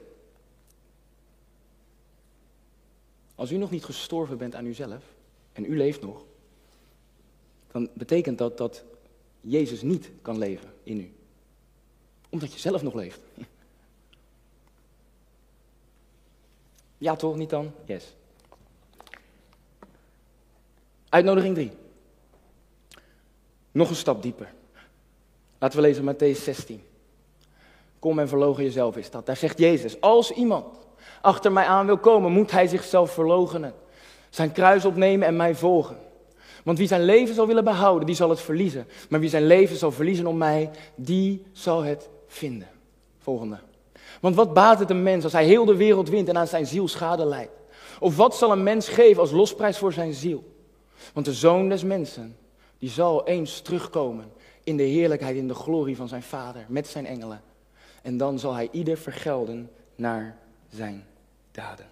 als 3.36 3.51
u 3.51 3.58
nog 3.58 3.71
niet 3.71 3.86
gestorven 3.86 4.38
bent 4.38 4.56
aan 4.56 4.65
uzelf, 4.65 5.04
en 5.54 5.65
u 5.65 5.77
leeft 5.77 6.01
nog, 6.01 6.23
dan 7.71 7.89
betekent 7.93 8.38
dat 8.38 8.57
dat 8.57 8.84
Jezus 9.41 9.81
niet 9.81 10.12
kan 10.21 10.38
leven 10.38 10.73
in 10.84 10.99
u. 10.99 11.13
Omdat 12.29 12.53
je 12.53 12.60
zelf 12.60 12.81
nog 12.81 12.93
leeft. 12.93 13.19
Ja 16.97 17.15
toch, 17.15 17.36
niet 17.36 17.49
dan? 17.49 17.71
Yes. 17.86 18.15
Uitnodiging 21.10 21.55
3. 21.55 21.71
Nog 23.71 23.89
een 23.89 23.95
stap 23.95 24.21
dieper. 24.21 24.53
Laten 25.57 25.81
we 25.81 25.86
lezen 25.86 26.15
Matthäus 26.15 26.43
16. 26.43 26.84
Kom 27.99 28.19
en 28.19 28.27
verlogen 28.27 28.63
jezelf 28.63 28.97
is 28.97 29.12
dat. 29.12 29.25
Daar 29.25 29.38
zegt 29.38 29.57
Jezus, 29.57 30.01
als 30.01 30.31
iemand 30.31 30.77
achter 31.21 31.51
mij 31.51 31.65
aan 31.65 31.86
wil 31.86 31.97
komen, 31.97 32.31
moet 32.31 32.51
hij 32.51 32.67
zichzelf 32.67 33.12
verloochenen. 33.12 33.73
Zijn 34.29 34.51
kruis 34.51 34.86
opnemen 34.86 35.27
en 35.27 35.36
mij 35.36 35.55
volgen. 35.55 35.97
Want 36.63 36.78
wie 36.78 36.88
zijn 36.88 37.04
leven 37.04 37.36
zal 37.36 37.47
willen 37.47 37.63
behouden, 37.63 38.06
die 38.06 38.15
zal 38.15 38.30
het 38.30 38.39
verliezen. 38.39 38.88
Maar 39.10 39.19
wie 39.19 39.30
zijn 39.30 39.45
leven 39.45 39.76
zal 39.76 39.91
verliezen 39.91 40.28
om 40.28 40.38
mij, 40.38 40.69
die 40.95 41.45
zal 41.52 41.84
het 41.84 42.10
vinden. 42.28 42.67
Volgende. 43.19 43.60
Want 44.21 44.36
wat 44.36 44.54
baat 44.54 44.80
het 44.80 44.89
een 44.89 45.04
mens 45.04 45.24
als 45.24 45.34
hij 45.34 45.45
heel 45.45 45.65
de 45.65 45.76
wereld 45.76 46.10
wint 46.10 46.30
en 46.30 46.38
aan 46.38 46.47
zijn 46.47 46.65
ziel 46.65 46.88
schade 46.88 47.26
leidt? 47.26 47.52
Of 48.00 48.15
wat 48.15 48.36
zal 48.36 48.52
een 48.52 48.63
mens 48.63 48.88
geven 48.88 49.21
als 49.21 49.32
losprijs 49.32 49.78
voor 49.78 49.93
zijn 49.93 50.13
ziel? 50.13 50.43
Want 51.13 51.26
de 51.26 51.34
zoon 51.34 51.69
des 51.69 51.84
mensen, 51.84 52.38
die 52.78 52.89
zal 52.89 53.28
eens 53.28 53.62
terugkomen 53.62 54.32
in 54.63 54.78
de 54.78 54.84
heerlijkheid, 54.84 55.36
in 55.36 55.47
de 55.47 55.54
glorie 55.54 55.95
van 55.95 56.08
zijn 56.08 56.24
vader, 56.24 56.65
met 56.67 56.88
zijn 56.88 57.06
engelen. 57.06 57.41
En 58.02 58.17
dan 58.17 58.39
zal 58.39 58.54
hij 58.54 58.69
ieder 58.71 58.97
vergelden 58.97 59.71
naar 59.95 60.38
zijn 60.69 61.06
daden. 61.52 61.89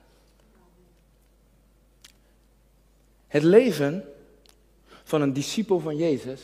Het 3.28 3.44
leven 3.44 4.04
van 5.10 5.22
een 5.22 5.34
discipel 5.34 5.80
van 5.80 5.98
Jezus 5.98 6.42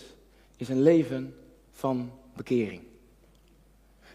is 0.58 0.70
een 0.70 0.82
leven 0.82 1.36
van 1.72 2.12
bekering. 2.36 2.82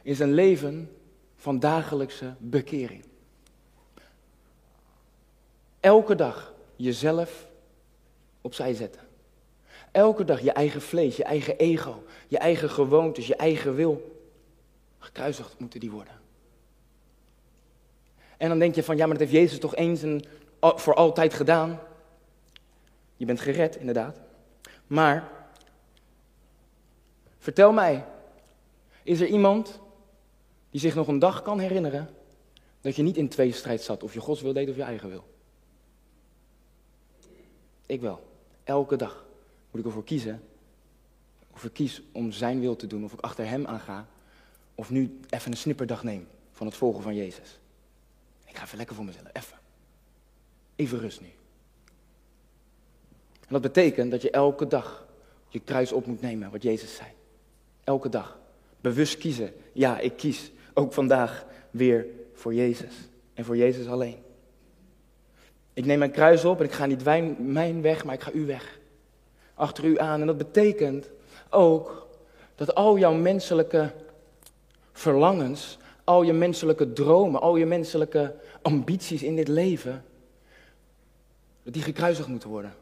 Is 0.02 0.18
een 0.18 0.32
leven 0.32 0.96
van 1.36 1.58
dagelijkse 1.58 2.34
bekering. 2.38 3.04
Elke 5.80 6.14
dag 6.14 6.54
jezelf 6.76 7.46
opzij 8.40 8.74
zetten. 8.74 9.00
Elke 9.90 10.24
dag 10.24 10.40
je 10.40 10.52
eigen 10.52 10.82
vlees, 10.82 11.16
je 11.16 11.24
eigen 11.24 11.56
ego, 11.56 12.04
je 12.28 12.38
eigen 12.38 12.70
gewoontes, 12.70 13.26
je 13.26 13.36
eigen 13.36 13.74
wil. 13.74 14.22
Gekruisigd 14.98 15.58
moeten 15.58 15.80
die 15.80 15.90
worden. 15.90 16.20
En 18.36 18.48
dan 18.48 18.58
denk 18.58 18.74
je 18.74 18.82
van, 18.82 18.96
ja, 18.96 19.06
maar 19.06 19.18
dat 19.18 19.28
heeft 19.28 19.42
Jezus 19.42 19.58
toch 19.58 19.76
eens 19.76 20.02
en 20.02 20.22
voor 20.60 20.94
altijd 20.94 21.34
gedaan. 21.34 21.80
Je 23.16 23.24
bent 23.24 23.40
gered, 23.40 23.76
inderdaad. 23.76 24.28
Maar, 24.90 25.30
vertel 27.38 27.72
mij, 27.72 28.04
is 29.02 29.20
er 29.20 29.26
iemand 29.26 29.80
die 30.70 30.80
zich 30.80 30.94
nog 30.94 31.08
een 31.08 31.18
dag 31.18 31.42
kan 31.42 31.58
herinneren 31.58 32.08
dat 32.80 32.96
je 32.96 33.02
niet 33.02 33.16
in 33.16 33.28
tweestrijd 33.28 33.82
zat 33.82 34.02
of 34.02 34.14
je 34.14 34.20
Gods 34.20 34.40
wil 34.40 34.52
deed 34.52 34.68
of 34.68 34.76
je 34.76 34.82
eigen 34.82 35.08
wil? 35.08 35.24
Ik 37.86 38.00
wel. 38.00 38.26
Elke 38.64 38.96
dag 38.96 39.24
moet 39.70 39.80
ik 39.80 39.86
ervoor 39.86 40.04
kiezen. 40.04 40.42
Of 41.50 41.64
ik 41.64 41.72
kies 41.72 42.02
om 42.12 42.32
zijn 42.32 42.60
wil 42.60 42.76
te 42.76 42.86
doen, 42.86 43.04
of 43.04 43.12
ik 43.12 43.20
achter 43.20 43.48
hem 43.48 43.66
aanga. 43.66 44.06
Of 44.74 44.90
nu 44.90 45.20
even 45.28 45.50
een 45.50 45.56
snipperdag 45.56 46.02
neem 46.02 46.28
van 46.52 46.66
het 46.66 46.76
volgen 46.76 47.02
van 47.02 47.14
Jezus. 47.14 47.58
Ik 48.46 48.56
ga 48.56 48.64
even 48.64 48.78
lekker 48.78 48.96
voor 48.96 49.04
mezelf, 49.04 49.26
even. 49.32 49.58
Even 50.76 50.98
rust 50.98 51.20
nu. 51.20 51.28
En 53.50 53.56
dat 53.56 53.72
betekent 53.72 54.10
dat 54.10 54.22
je 54.22 54.30
elke 54.30 54.66
dag 54.66 55.06
je 55.48 55.58
kruis 55.58 55.92
op 55.92 56.06
moet 56.06 56.20
nemen, 56.20 56.50
wat 56.50 56.62
Jezus 56.62 56.94
zei. 56.94 57.08
Elke 57.84 58.08
dag. 58.08 58.38
Bewust 58.80 59.18
kiezen. 59.18 59.52
Ja, 59.72 59.98
ik 59.98 60.16
kies 60.16 60.52
ook 60.74 60.92
vandaag 60.92 61.46
weer 61.70 62.06
voor 62.32 62.54
Jezus. 62.54 62.94
En 63.34 63.44
voor 63.44 63.56
Jezus 63.56 63.86
alleen. 63.86 64.16
Ik 65.72 65.84
neem 65.84 65.98
mijn 65.98 66.10
kruis 66.10 66.44
op 66.44 66.58
en 66.58 66.64
ik 66.64 66.72
ga 66.72 66.86
niet 66.86 67.04
mijn 67.38 67.82
weg, 67.82 68.04
maar 68.04 68.14
ik 68.14 68.20
ga 68.20 68.30
uw 68.34 68.46
weg. 68.46 68.78
Achter 69.54 69.84
u 69.84 69.98
aan. 69.98 70.20
En 70.20 70.26
dat 70.26 70.38
betekent 70.38 71.10
ook 71.48 72.08
dat 72.54 72.74
al 72.74 72.98
jouw 72.98 73.14
menselijke 73.14 73.92
verlangens, 74.92 75.78
al 76.04 76.22
je 76.22 76.32
menselijke 76.32 76.92
dromen, 76.92 77.40
al 77.40 77.56
je 77.56 77.66
menselijke 77.66 78.34
ambities 78.62 79.22
in 79.22 79.36
dit 79.36 79.48
leven, 79.48 80.04
die 81.62 81.82
gekruisigd 81.82 82.28
moeten 82.28 82.48
worden. 82.48 82.74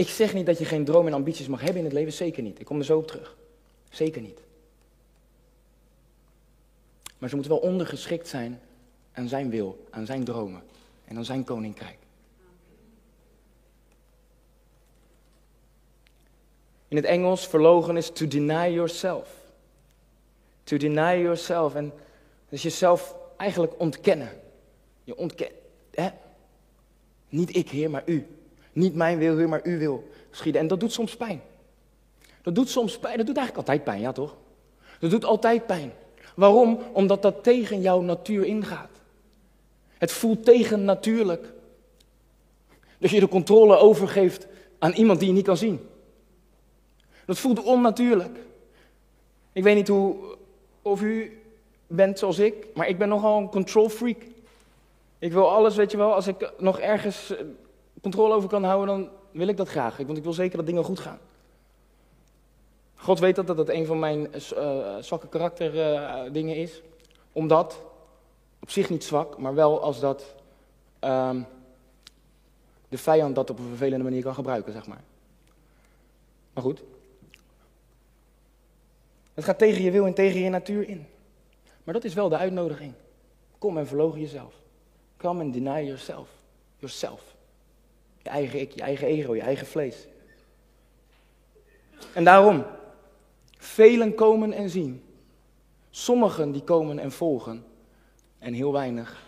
Ik 0.00 0.08
zeg 0.08 0.34
niet 0.34 0.46
dat 0.46 0.58
je 0.58 0.64
geen 0.64 0.84
dromen 0.84 1.12
en 1.12 1.18
ambities 1.18 1.46
mag 1.46 1.60
hebben 1.60 1.78
in 1.78 1.84
het 1.84 1.92
leven, 1.92 2.12
zeker 2.12 2.42
niet. 2.42 2.60
Ik 2.60 2.66
kom 2.66 2.78
er 2.78 2.84
zo 2.84 2.98
op 2.98 3.06
terug. 3.06 3.36
Zeker 3.90 4.22
niet. 4.22 4.40
Maar 7.18 7.28
ze 7.28 7.34
moeten 7.34 7.52
wel 7.52 7.62
ondergeschikt 7.62 8.28
zijn 8.28 8.60
aan 9.12 9.28
zijn 9.28 9.50
wil, 9.50 9.86
aan 9.90 10.06
zijn 10.06 10.24
dromen 10.24 10.62
en 11.04 11.16
aan 11.16 11.24
zijn 11.24 11.44
koninkrijk. 11.44 11.96
In 16.88 16.96
het 16.96 17.04
Engels 17.04 17.48
verlogen 17.48 17.96
is 17.96 18.10
to 18.10 18.28
deny 18.28 18.72
yourself. 18.72 19.28
To 20.64 20.76
deny 20.76 21.20
yourself. 21.22 21.74
En 21.74 21.92
dus 22.48 22.62
jezelf 22.62 23.16
eigenlijk 23.36 23.72
ontkennen. 23.80 24.40
Je 25.04 25.16
ontkent. 25.16 25.52
Niet 27.28 27.56
ik, 27.56 27.70
Heer, 27.70 27.90
maar 27.90 28.02
u. 28.06 28.26
Niet 28.80 28.94
mijn 28.94 29.18
wil, 29.18 29.48
maar 29.48 29.60
uw 29.62 29.78
wil 29.78 30.08
geschieden. 30.30 30.60
En 30.60 30.66
dat 30.66 30.80
doet 30.80 30.92
soms 30.92 31.16
pijn. 31.16 31.40
Dat 32.42 32.54
doet 32.54 32.68
soms 32.68 32.98
pijn. 32.98 33.16
Dat 33.16 33.26
doet 33.26 33.36
eigenlijk 33.36 33.68
altijd 33.68 33.84
pijn, 33.84 34.00
ja 34.00 34.12
toch? 34.12 34.36
Dat 35.00 35.10
doet 35.10 35.24
altijd 35.24 35.66
pijn. 35.66 35.92
Waarom? 36.36 36.78
Omdat 36.92 37.22
dat 37.22 37.42
tegen 37.42 37.80
jouw 37.80 38.00
natuur 38.00 38.44
ingaat. 38.44 38.90
Het 39.98 40.12
voelt 40.12 40.44
tegen 40.44 40.84
natuurlijk. 40.84 41.52
Dat 42.98 43.10
je 43.10 43.20
de 43.20 43.28
controle 43.28 43.76
overgeeft 43.76 44.46
aan 44.78 44.92
iemand 44.92 45.18
die 45.18 45.28
je 45.28 45.34
niet 45.34 45.44
kan 45.44 45.56
zien. 45.56 45.88
Dat 47.26 47.38
voelt 47.38 47.62
onnatuurlijk. 47.62 48.38
Ik 49.52 49.62
weet 49.62 49.74
niet 49.74 49.88
hoe, 49.88 50.16
of 50.82 51.02
u 51.02 51.42
bent 51.86 52.18
zoals 52.18 52.38
ik, 52.38 52.66
maar 52.74 52.88
ik 52.88 52.98
ben 52.98 53.08
nogal 53.08 53.38
een 53.38 53.48
control 53.48 53.88
freak. 53.88 54.22
Ik 55.18 55.32
wil 55.32 55.50
alles, 55.50 55.76
weet 55.76 55.90
je 55.90 55.96
wel, 55.96 56.14
als 56.14 56.26
ik 56.26 56.52
nog 56.58 56.80
ergens 56.80 57.36
eh, 57.36 57.44
controle 58.00 58.34
over 58.34 58.48
kan 58.48 58.64
houden, 58.64 58.96
dan 58.96 59.08
wil 59.30 59.48
ik 59.48 59.56
dat 59.56 59.68
graag. 59.68 59.96
Want 59.96 60.18
ik 60.18 60.24
wil 60.24 60.32
zeker 60.32 60.56
dat 60.56 60.66
dingen 60.66 60.84
goed 60.84 61.00
gaan. 61.00 61.18
God 62.94 63.18
weet 63.18 63.36
dat 63.36 63.46
dat, 63.46 63.68
een 63.68 63.86
van 63.86 63.98
mijn 63.98 64.28
uh, 64.56 64.96
zwakke 65.00 65.28
karakterdingen 65.28 66.56
uh, 66.56 66.62
is. 66.62 66.82
Omdat, 67.32 67.82
op 68.60 68.70
zich 68.70 68.90
niet 68.90 69.04
zwak, 69.04 69.38
maar 69.38 69.54
wel 69.54 69.82
als 69.82 70.00
dat 70.00 70.34
uh, 71.04 71.36
de 72.88 72.98
vijand 72.98 73.34
dat 73.34 73.50
op 73.50 73.58
een 73.58 73.68
vervelende 73.68 74.04
manier 74.04 74.22
kan 74.22 74.34
gebruiken, 74.34 74.72
zeg 74.72 74.86
maar. 74.86 75.02
Maar 76.52 76.62
goed. 76.62 76.82
Het 79.34 79.44
gaat 79.44 79.58
tegen 79.58 79.82
je 79.82 79.90
wil 79.90 80.06
en 80.06 80.14
tegen 80.14 80.40
je 80.40 80.50
natuur 80.50 80.88
in. 80.88 81.06
Maar 81.84 81.94
dat 81.94 82.04
is 82.04 82.14
wel 82.14 82.28
de 82.28 82.36
uitnodiging. 82.36 82.92
Kom 83.58 83.78
en 83.78 83.86
verlogen 83.86 84.20
jezelf. 84.20 84.54
Come 85.16 85.42
and 85.42 85.52
deny 85.52 85.82
yourself. 85.84 86.28
Yourself. 86.76 87.29
Je 88.22 88.28
eigen 88.28 88.60
ik, 88.60 88.72
je 88.72 88.82
eigen 88.82 89.06
ego, 89.06 89.34
je 89.34 89.40
eigen 89.40 89.66
vlees. 89.66 90.06
En 92.14 92.24
daarom, 92.24 92.64
velen 93.58 94.14
komen 94.14 94.52
en 94.52 94.70
zien. 94.70 95.04
Sommigen 95.90 96.52
die 96.52 96.62
komen 96.62 96.98
en 96.98 97.12
volgen. 97.12 97.64
En 98.38 98.52
heel 98.52 98.72
weinig 98.72 99.22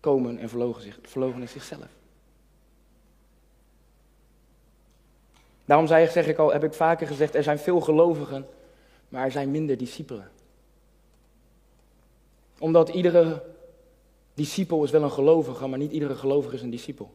komen 0.00 0.38
en 0.38 0.48
verlogen, 0.48 0.82
zich, 0.82 0.98
verlogen 1.02 1.48
zichzelf. 1.48 1.88
Daarom 5.64 5.86
zeg 5.86 6.26
ik 6.26 6.38
al, 6.38 6.52
heb 6.52 6.64
ik 6.64 6.74
vaker 6.74 7.06
gezegd, 7.06 7.34
er 7.34 7.42
zijn 7.42 7.58
veel 7.58 7.80
gelovigen, 7.80 8.46
maar 9.08 9.24
er 9.24 9.30
zijn 9.30 9.50
minder 9.50 9.76
discipelen. 9.76 10.30
Omdat 12.58 12.88
iedere 12.88 13.42
discipel 14.34 14.84
is 14.84 14.90
wel 14.90 15.02
een 15.02 15.10
gelovige, 15.10 15.66
maar 15.66 15.78
niet 15.78 15.92
iedere 15.92 16.14
gelovige 16.14 16.54
is 16.54 16.62
een 16.62 16.70
discipel. 16.70 17.14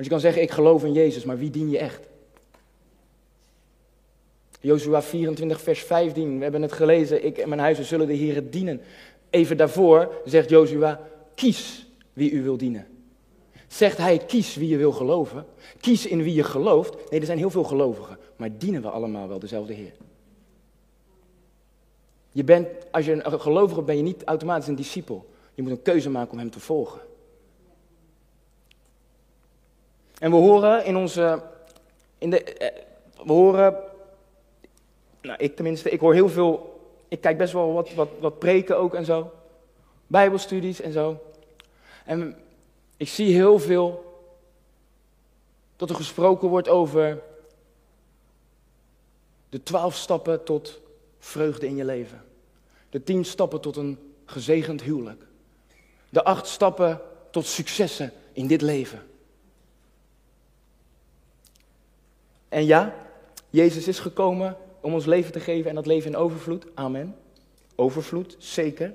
Want 0.00 0.12
je 0.12 0.18
kan 0.18 0.30
zeggen, 0.30 0.48
ik 0.48 0.56
geloof 0.56 0.84
in 0.84 0.92
Jezus, 0.92 1.24
maar 1.24 1.38
wie 1.38 1.50
dien 1.50 1.70
je 1.70 1.78
echt? 1.78 2.00
Jozua 4.60 5.02
24, 5.02 5.60
vers 5.60 5.82
15, 5.82 6.36
we 6.36 6.42
hebben 6.42 6.62
het 6.62 6.72
gelezen, 6.72 7.24
ik 7.24 7.38
en 7.38 7.48
mijn 7.48 7.60
huizen 7.60 7.84
zullen 7.84 8.06
de 8.06 8.12
Heeren 8.12 8.50
dienen. 8.50 8.80
Even 9.30 9.56
daarvoor 9.56 10.12
zegt 10.24 10.50
Jozua, 10.50 11.08
kies 11.34 11.86
wie 12.12 12.30
u 12.30 12.42
wil 12.42 12.56
dienen. 12.56 12.86
Zegt 13.68 13.98
hij, 13.98 14.18
kies 14.18 14.54
wie 14.54 14.68
je 14.68 14.76
wil 14.76 14.92
geloven. 14.92 15.46
Kies 15.80 16.06
in 16.06 16.22
wie 16.22 16.34
je 16.34 16.44
gelooft. 16.44 17.10
Nee, 17.10 17.20
er 17.20 17.26
zijn 17.26 17.38
heel 17.38 17.50
veel 17.50 17.64
gelovigen, 17.64 18.18
maar 18.36 18.58
dienen 18.58 18.82
we 18.82 18.88
allemaal 18.88 19.28
wel 19.28 19.38
dezelfde 19.38 19.72
Heer. 19.72 19.92
Je 22.32 22.44
bent, 22.44 22.68
als 22.90 23.04
je 23.04 23.12
een 23.12 23.40
gelovige 23.40 23.74
bent, 23.74 23.86
ben 23.86 23.96
je 23.96 24.02
niet 24.02 24.24
automatisch 24.24 24.68
een 24.68 24.74
discipel. 24.74 25.30
Je 25.54 25.62
moet 25.62 25.70
een 25.70 25.82
keuze 25.82 26.10
maken 26.10 26.32
om 26.32 26.38
hem 26.38 26.50
te 26.50 26.60
volgen. 26.60 27.00
En 30.20 30.30
we 30.30 30.36
horen 30.36 30.84
in 30.84 30.96
onze, 30.96 31.42
in 32.18 32.30
de, 32.30 32.42
eh, 32.42 32.82
we 33.26 33.32
horen, 33.32 33.76
nou 35.20 35.38
ik 35.38 35.56
tenminste, 35.56 35.90
ik 35.90 36.00
hoor 36.00 36.14
heel 36.14 36.28
veel, 36.28 36.80
ik 37.08 37.20
kijk 37.20 37.38
best 37.38 37.52
wel 37.52 37.72
wat, 37.72 37.94
wat, 37.94 38.08
wat 38.20 38.38
preken 38.38 38.78
ook 38.78 38.94
en 38.94 39.04
zo. 39.04 39.32
Bijbelstudies 40.06 40.80
en 40.80 40.92
zo. 40.92 41.18
En 42.04 42.36
ik 42.96 43.08
zie 43.08 43.34
heel 43.34 43.58
veel 43.58 44.18
dat 45.76 45.90
er 45.90 45.96
gesproken 45.96 46.48
wordt 46.48 46.68
over 46.68 47.22
de 49.48 49.62
twaalf 49.62 49.96
stappen 49.96 50.44
tot 50.44 50.80
vreugde 51.18 51.66
in 51.66 51.76
je 51.76 51.84
leven. 51.84 52.24
De 52.90 53.02
tien 53.02 53.24
stappen 53.24 53.60
tot 53.60 53.76
een 53.76 53.98
gezegend 54.24 54.82
huwelijk. 54.82 55.22
De 56.08 56.24
acht 56.24 56.46
stappen 56.46 57.00
tot 57.30 57.46
successen 57.46 58.12
in 58.32 58.46
dit 58.46 58.62
leven. 58.62 59.08
En 62.50 62.66
ja, 62.66 62.94
Jezus 63.50 63.88
is 63.88 63.98
gekomen 63.98 64.56
om 64.80 64.94
ons 64.94 65.06
leven 65.06 65.32
te 65.32 65.40
geven 65.40 65.68
en 65.68 65.74
dat 65.74 65.86
leven 65.86 66.10
in 66.10 66.16
overvloed. 66.16 66.66
Amen. 66.74 67.16
Overvloed, 67.74 68.36
zeker. 68.38 68.94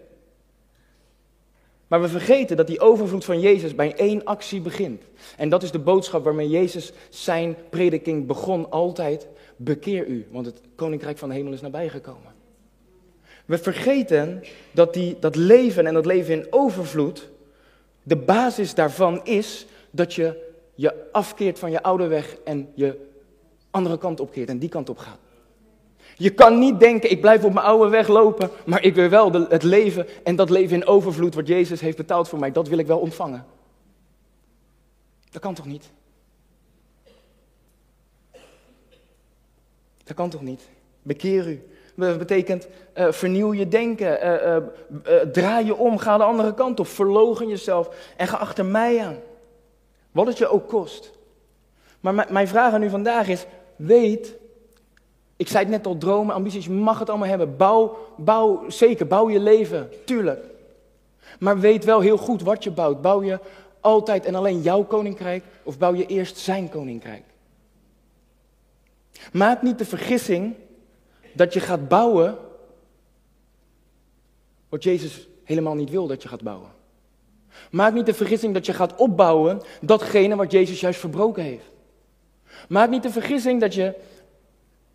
Maar 1.88 2.02
we 2.02 2.08
vergeten 2.08 2.58
dat 2.58 2.68
die 2.68 2.80
overvloed 2.80 3.26
van 3.26 3.39
Jezus 3.39 3.76
bij 3.76 3.96
één 3.96 4.24
actie 4.24 4.62
begint. 4.62 5.04
En 5.38 5.50
dat 5.50 5.63
is 5.63 5.72
de 5.72 5.80
boodschap 5.80 6.24
waarmee 6.24 6.50
Jezus 6.50 6.91
zijn 7.10 7.56
prediking 7.70 8.28
begon 8.28 8.72
altijd. 8.72 9.28
Bekeer 9.56 10.08
u, 10.08 10.28
want 10.32 10.46
het 10.46 10.62
koninkrijk 10.76 11.18
van 11.18 11.30
de 11.30 11.36
hemel 11.36 11.54
is 11.54 11.62
nabijgekomen. 11.62 12.34
We 13.46 13.58
vergeten 13.58 14.44
dat 14.72 14.94
die, 14.94 15.18
dat 15.20 15.36
leven 15.36 15.86
en 15.88 15.94
dat 15.94 16.06
leven 16.06 16.34
in 16.34 16.48
overvloed, 16.50 17.30
de 18.04 18.15
basis 18.15 18.74
daarvan 18.74 19.26
is 19.26 19.65
dat 19.91 20.13
je 20.13 20.54
je 20.74 21.10
afkeert 21.12 21.60
van 21.60 21.72
je 21.72 21.84
oude 21.84 22.08
weg 22.08 22.38
en 22.44 22.70
je 22.74 23.13
andere 23.76 23.98
kant 23.98 24.20
opkeert 24.20 24.50
en 24.50 24.60
die 24.60 24.70
kant 24.70 24.90
op 24.90 24.98
gaat. 24.98 25.18
Je 26.18 26.34
kan 26.34 26.60
niet 26.60 26.80
denken, 26.80 27.12
ik 27.12 27.22
blijf 27.22 27.44
op 27.44 27.54
mijn 27.54 27.66
oude 27.66 27.90
weg 27.90 28.08
lopen, 28.08 28.50
maar 28.66 28.84
ik 28.84 28.96
wil 28.96 29.10
wel 29.10 29.32
het 29.32 29.64
leven 29.64 30.08
en 30.24 30.36
dat 30.36 30.50
leven 30.50 30.76
in 30.76 30.86
overvloed 30.86 31.36
wat 31.36 31.48
Jezus 31.48 31.82
heeft 31.82 31.98
betaald 31.98 32.30
voor 32.30 32.40
mij, 32.40 32.52
dat 32.52 32.68
wil 32.68 32.78
ik 32.78 32.88
wel 32.88 33.00
ontvangen. 33.00 33.46
Dat 35.32 35.42
kan 35.42 35.54
toch 35.54 35.66
niet? 35.66 35.92
Dat 40.04 40.16
kan 40.16 40.30
toch 40.30 40.42
niet? 40.42 40.62
Bekeer 41.02 41.48
u. 41.48 41.64
Dat 41.96 42.18
betekent 42.18 42.68
uh, 42.96 43.12
vernieuw 43.12 43.54
je 43.54 43.68
denken, 43.68 44.26
uh, 44.26 44.56
uh, 45.14 45.20
draai 45.22 45.66
je 45.66 45.76
om, 45.76 45.98
ga 45.98 46.18
de 46.18 46.24
andere 46.24 46.54
kant 46.54 46.80
op, 46.80 46.88
verlogen 46.88 47.48
jezelf 47.48 48.14
en 48.18 48.28
ga 48.28 48.38
achter 48.38 48.66
mij 48.66 49.00
aan. 49.00 49.18
Wat 50.12 50.28
het 50.28 50.38
je 50.38 50.48
ook 50.48 50.68
kost. 50.68 51.12
Maar 52.00 52.28
mijn 52.30 52.48
vraag 52.48 52.74
aan 52.74 52.84
u 52.84 52.90
vandaag 52.90 53.28
is, 53.28 53.46
weet 53.76 54.36
ik 55.38 55.48
zei 55.48 55.64
het 55.64 55.74
net 55.74 55.86
al, 55.86 55.98
dromen, 55.98 56.36
ambities, 56.36 56.66
je 56.66 56.72
mag 56.72 57.00
het 57.00 57.10
allemaal 57.10 57.28
hebben. 57.28 57.58
Bouw, 57.58 57.98
bouw, 58.18 58.70
zeker, 58.70 59.08
bouw 59.08 59.30
je 59.30 59.40
leven, 59.40 59.90
tuurlijk. 60.06 60.46
Maar 61.40 61.60
weet 61.60 61.86
wel 61.86 62.00
heel 62.00 62.18
goed 62.18 62.42
wat 62.42 62.64
je 62.64 62.72
bouwt. 62.72 63.02
Bouw 63.02 63.24
je 63.24 63.40
altijd 63.80 64.26
en 64.26 64.36
alleen 64.36 64.62
jouw 64.62 64.84
koninkrijk 64.84 65.44
of 65.64 65.78
bouw 65.78 65.94
je 65.94 66.06
eerst 66.06 66.38
zijn 66.38 66.70
koninkrijk? 66.70 67.24
Maak 69.32 69.62
niet 69.62 69.78
de 69.78 69.86
vergissing 69.86 70.56
dat 71.34 71.54
je 71.54 71.60
gaat 71.60 71.88
bouwen 71.88 72.38
wat 74.70 74.84
Jezus 74.84 75.28
helemaal 75.44 75.76
niet 75.76 75.90
wil 75.90 76.08
dat 76.08 76.22
je 76.22 76.28
gaat 76.28 76.44
bouwen. 76.44 76.70
Maak 77.72 77.94
niet 77.94 78.06
de 78.06 78.14
vergissing 78.14 78.54
dat 78.54 78.66
je 78.66 78.74
gaat 78.74 78.96
opbouwen 78.96 79.62
datgene 79.82 80.36
wat 80.36 80.52
Jezus 80.52 80.80
juist 80.80 81.00
verbroken 81.00 81.44
heeft. 81.44 81.75
Maak 82.68 82.89
niet 82.89 83.04
de 83.04 83.10
vergissing 83.10 83.62
dat 83.62 83.74
je 83.74 83.94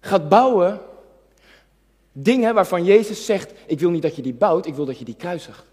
gaat 0.00 0.28
bouwen 0.28 0.80
dingen 2.12 2.54
waarvan 2.54 2.84
Jezus 2.84 3.24
zegt, 3.24 3.52
ik 3.66 3.80
wil 3.80 3.90
niet 3.90 4.02
dat 4.02 4.16
je 4.16 4.22
die 4.22 4.34
bouwt, 4.34 4.66
ik 4.66 4.74
wil 4.74 4.84
dat 4.84 4.98
je 4.98 5.04
die 5.04 5.16
kruisigt. 5.16 5.69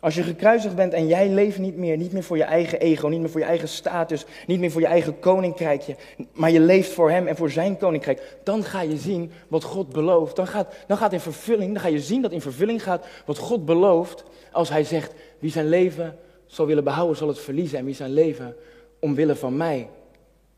Als 0.00 0.14
je 0.14 0.22
gekruisigd 0.22 0.74
bent 0.74 0.92
en 0.92 1.06
jij 1.06 1.28
leeft 1.28 1.58
niet 1.58 1.76
meer, 1.76 1.96
niet 1.96 2.12
meer 2.12 2.22
voor 2.22 2.36
je 2.36 2.42
eigen 2.42 2.80
ego, 2.80 3.08
niet 3.08 3.20
meer 3.20 3.30
voor 3.30 3.40
je 3.40 3.46
eigen 3.46 3.68
status, 3.68 4.24
niet 4.46 4.60
meer 4.60 4.70
voor 4.70 4.80
je 4.80 4.86
eigen 4.86 5.18
koninkrijkje, 5.18 5.96
maar 6.32 6.50
je 6.50 6.60
leeft 6.60 6.92
voor 6.92 7.10
Hem 7.10 7.26
en 7.26 7.36
voor 7.36 7.50
Zijn 7.50 7.76
koninkrijk, 7.76 8.36
dan 8.42 8.64
ga 8.64 8.80
je 8.80 8.96
zien 8.96 9.32
wat 9.48 9.64
God 9.64 9.88
belooft. 9.88 10.36
Dan 10.36 10.46
gaat, 10.46 10.74
dan 10.86 10.96
gaat 10.96 11.12
in 11.12 11.20
vervulling, 11.20 11.72
dan 11.72 11.82
ga 11.82 11.88
je 11.88 12.00
zien 12.00 12.22
dat 12.22 12.32
in 12.32 12.40
vervulling 12.40 12.82
gaat 12.82 13.06
wat 13.26 13.38
God 13.38 13.64
belooft 13.64 14.24
als 14.52 14.68
Hij 14.68 14.84
zegt, 14.84 15.14
wie 15.38 15.50
zijn 15.50 15.68
leven 15.68 16.18
zal 16.46 16.66
willen 16.66 16.84
behouden, 16.84 17.16
zal 17.16 17.28
het 17.28 17.38
verliezen. 17.38 17.78
En 17.78 17.84
wie 17.84 17.94
zijn 17.94 18.12
leven 18.12 18.56
omwille 19.00 19.36
van 19.36 19.56
mij 19.56 19.88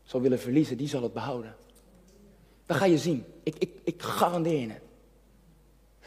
zal 0.03 0.21
willen 0.21 0.39
verliezen, 0.39 0.77
die 0.77 0.87
zal 0.87 1.03
het 1.03 1.13
behouden. 1.13 1.55
Dan 2.65 2.77
ga 2.77 2.85
je 2.85 2.97
zien. 2.97 3.25
Ik, 3.43 3.55
ik, 3.57 3.69
ik 3.83 4.01
garandeer 4.01 4.59
je 4.59 4.67
het. 4.67 4.90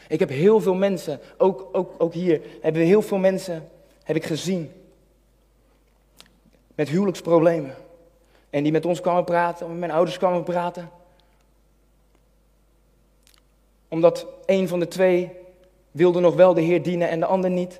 Ik 0.07 0.19
heb 0.19 0.29
heel 0.29 0.61
veel 0.61 0.73
mensen, 0.73 1.19
ook, 1.37 1.69
ook, 1.71 1.93
ook 1.97 2.13
hier, 2.13 2.41
hebben 2.61 2.81
heel 2.81 3.01
veel 3.01 3.17
mensen, 3.17 3.69
heb 4.03 4.15
ik 4.15 4.25
gezien. 4.25 4.71
met 6.75 6.89
huwelijksproblemen. 6.89 7.75
En 8.49 8.63
die 8.63 8.71
met 8.71 8.85
ons 8.85 9.01
kwamen 9.01 9.23
praten, 9.23 9.67
met 9.67 9.77
mijn 9.77 9.91
ouders 9.91 10.17
kwamen 10.17 10.43
praten. 10.43 10.89
Omdat 13.87 14.27
een 14.45 14.67
van 14.67 14.79
de 14.79 14.87
twee 14.87 15.31
wilde 15.91 16.19
nog 16.19 16.35
wel 16.35 16.53
de 16.53 16.61
Heer 16.61 16.83
dienen 16.83 17.09
en 17.09 17.19
de 17.19 17.25
ander 17.25 17.49
niet. 17.49 17.79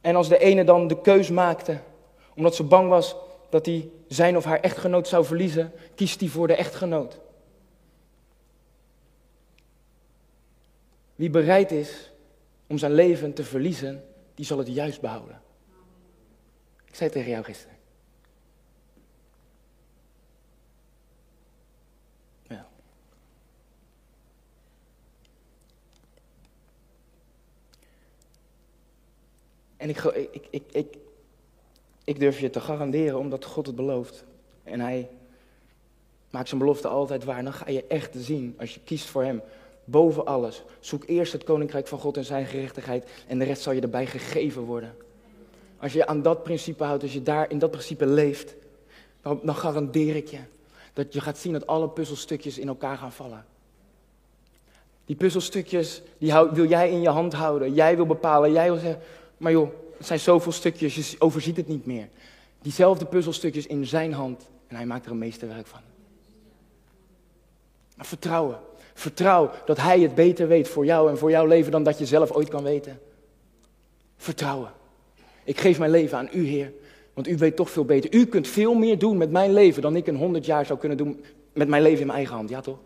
En 0.00 0.16
als 0.16 0.28
de 0.28 0.38
ene 0.38 0.64
dan 0.64 0.88
de 0.88 1.00
keus 1.00 1.30
maakte, 1.30 1.78
omdat 2.36 2.54
ze 2.54 2.62
bang 2.62 2.88
was 2.88 3.16
dat 3.48 3.66
hij 3.66 3.88
zijn 4.08 4.36
of 4.36 4.44
haar 4.44 4.60
echtgenoot 4.60 5.08
zou 5.08 5.24
verliezen, 5.24 5.72
kiest 5.94 6.20
hij 6.20 6.28
voor 6.28 6.46
de 6.46 6.54
echtgenoot. 6.54 7.18
Wie 11.16 11.30
bereid 11.30 11.70
is 11.70 12.12
om 12.66 12.78
zijn 12.78 12.92
leven 12.92 13.32
te 13.32 13.44
verliezen, 13.44 14.04
die 14.34 14.46
zal 14.46 14.58
het 14.58 14.68
juist 14.68 15.00
behouden. 15.00 15.40
Ik 16.84 16.94
zei 16.94 17.10
tegen 17.10 17.30
jou 17.30 17.44
gisteren. 17.44 17.76
En 29.76 29.88
ik, 29.88 30.02
ik, 30.04 30.46
ik, 30.50 30.62
ik, 30.70 30.96
ik 32.04 32.18
durf 32.18 32.40
je 32.40 32.50
te 32.50 32.60
garanderen 32.60 33.18
omdat 33.18 33.44
God 33.44 33.66
het 33.66 33.76
belooft. 33.76 34.24
En 34.64 34.80
hij 34.80 35.08
maakt 36.30 36.48
zijn 36.48 36.60
belofte 36.60 36.88
altijd 36.88 37.24
waar. 37.24 37.42
Dan 37.42 37.52
ga 37.52 37.70
je 37.70 37.86
echt 37.86 38.14
zien, 38.16 38.54
als 38.58 38.74
je 38.74 38.80
kiest 38.84 39.06
voor 39.08 39.22
hem, 39.22 39.42
boven 39.86 40.26
alles. 40.26 40.62
Zoek 40.80 41.02
eerst 41.06 41.32
het 41.32 41.44
koninkrijk 41.44 41.86
van 41.86 41.98
God 41.98 42.16
en 42.16 42.24
zijn 42.24 42.46
gerechtigheid 42.46 43.10
en 43.26 43.38
de 43.38 43.44
rest 43.44 43.62
zal 43.62 43.72
je 43.72 43.80
erbij 43.80 44.06
gegeven 44.06 44.62
worden. 44.62 44.94
Als 45.78 45.92
je 45.92 46.06
aan 46.06 46.22
dat 46.22 46.42
principe 46.42 46.84
houdt, 46.84 47.02
als 47.02 47.12
je 47.12 47.22
daar 47.22 47.50
in 47.50 47.58
dat 47.58 47.70
principe 47.70 48.06
leeft, 48.06 48.54
dan, 49.22 49.54
garandeer 49.54 50.16
ik 50.16 50.28
je 50.28 50.38
dat 50.92 51.12
je 51.12 51.20
gaat 51.20 51.38
zien 51.38 51.52
dat 51.52 51.66
alle 51.66 51.88
puzzelstukjes 51.88 52.58
in 52.58 52.68
elkaar 52.68 52.96
gaan 52.96 53.12
vallen. 53.12 53.44
Die 55.04 55.16
puzzelstukjes, 55.16 56.02
die 56.18 56.32
wil 56.32 56.68
jij 56.68 56.90
in 56.90 57.00
je 57.00 57.08
hand 57.08 57.32
houden. 57.32 57.74
Jij 57.74 57.96
wil 57.96 58.06
bepalen, 58.06 58.52
jij 58.52 58.70
wil 58.70 58.80
zeggen, 58.80 59.02
maar 59.36 59.52
joh, 59.52 59.70
het 59.96 60.06
zijn 60.06 60.18
zoveel 60.20 60.52
stukjes, 60.52 61.10
je 61.10 61.20
overziet 61.20 61.56
het 61.56 61.68
niet 61.68 61.86
meer. 61.86 62.08
Diezelfde 62.62 63.06
puzzelstukjes 63.06 63.66
in 63.66 63.86
zijn 63.86 64.12
hand 64.12 64.48
en 64.66 64.76
hij 64.76 64.86
maakt 64.86 65.04
er 65.04 65.10
een 65.10 65.18
meesterwerk 65.18 65.66
van. 65.66 65.80
Vertrouwen. 67.98 68.58
Vertrouw 68.98 69.50
dat 69.64 69.76
hij 69.76 70.00
het 70.00 70.14
beter 70.14 70.48
weet 70.48 70.68
voor 70.68 70.84
jou 70.84 71.10
en 71.10 71.18
voor 71.18 71.30
jouw 71.30 71.46
leven 71.46 71.72
dan 71.72 71.82
dat 71.82 71.98
je 71.98 72.06
zelf 72.06 72.30
ooit 72.30 72.48
kan 72.48 72.62
weten. 72.62 72.98
Vertrouwen. 74.16 74.70
Ik 75.44 75.60
geef 75.60 75.78
mijn 75.78 75.90
leven 75.90 76.18
aan 76.18 76.28
u, 76.32 76.46
Heer, 76.46 76.72
want 77.14 77.28
u 77.28 77.36
weet 77.36 77.56
toch 77.56 77.70
veel 77.70 77.84
beter. 77.84 78.14
U 78.14 78.26
kunt 78.26 78.48
veel 78.48 78.74
meer 78.74 78.98
doen 78.98 79.16
met 79.16 79.30
mijn 79.30 79.52
leven 79.52 79.82
dan 79.82 79.96
ik 79.96 80.06
een 80.06 80.16
honderd 80.16 80.46
jaar 80.46 80.66
zou 80.66 80.78
kunnen 80.78 80.98
doen 80.98 81.24
met 81.52 81.68
mijn 81.68 81.82
leven 81.82 82.00
in 82.00 82.06
mijn 82.06 82.18
eigen 82.18 82.36
hand. 82.36 82.48
Ja, 82.48 82.60
toch? 82.60 82.78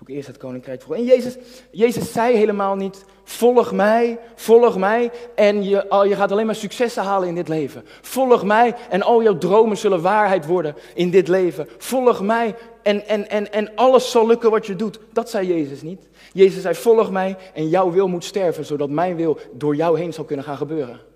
Zoek 0.00 0.08
eerst 0.08 0.26
het 0.26 0.36
koninkrijk. 0.36 0.82
En 0.90 1.04
Jezus, 1.04 1.36
Jezus 1.70 2.12
zei 2.12 2.36
helemaal 2.36 2.76
niet, 2.76 3.04
volg 3.24 3.72
mij, 3.72 4.18
volg 4.34 4.78
mij 4.78 5.10
en 5.34 5.64
je, 5.64 6.04
je 6.08 6.14
gaat 6.16 6.32
alleen 6.32 6.46
maar 6.46 6.54
successen 6.54 7.02
halen 7.02 7.28
in 7.28 7.34
dit 7.34 7.48
leven. 7.48 7.84
Volg 8.00 8.44
mij 8.44 8.74
en 8.90 9.02
al 9.02 9.22
jouw 9.22 9.38
dromen 9.38 9.76
zullen 9.76 10.00
waarheid 10.00 10.46
worden 10.46 10.74
in 10.94 11.10
dit 11.10 11.28
leven. 11.28 11.68
Volg 11.78 12.22
mij 12.22 12.54
en, 12.82 13.06
en, 13.06 13.30
en, 13.30 13.52
en 13.52 13.74
alles 13.74 14.10
zal 14.10 14.26
lukken 14.26 14.50
wat 14.50 14.66
je 14.66 14.76
doet. 14.76 14.98
Dat 15.12 15.30
zei 15.30 15.46
Jezus 15.46 15.82
niet. 15.82 16.08
Jezus 16.32 16.62
zei, 16.62 16.74
volg 16.74 17.10
mij 17.10 17.36
en 17.54 17.68
jouw 17.68 17.90
wil 17.90 18.08
moet 18.08 18.24
sterven, 18.24 18.64
zodat 18.64 18.90
mijn 18.90 19.16
wil 19.16 19.38
door 19.52 19.76
jou 19.76 19.98
heen 19.98 20.12
zal 20.12 20.24
kunnen 20.24 20.44
gaan 20.44 20.56
gebeuren. 20.56 21.09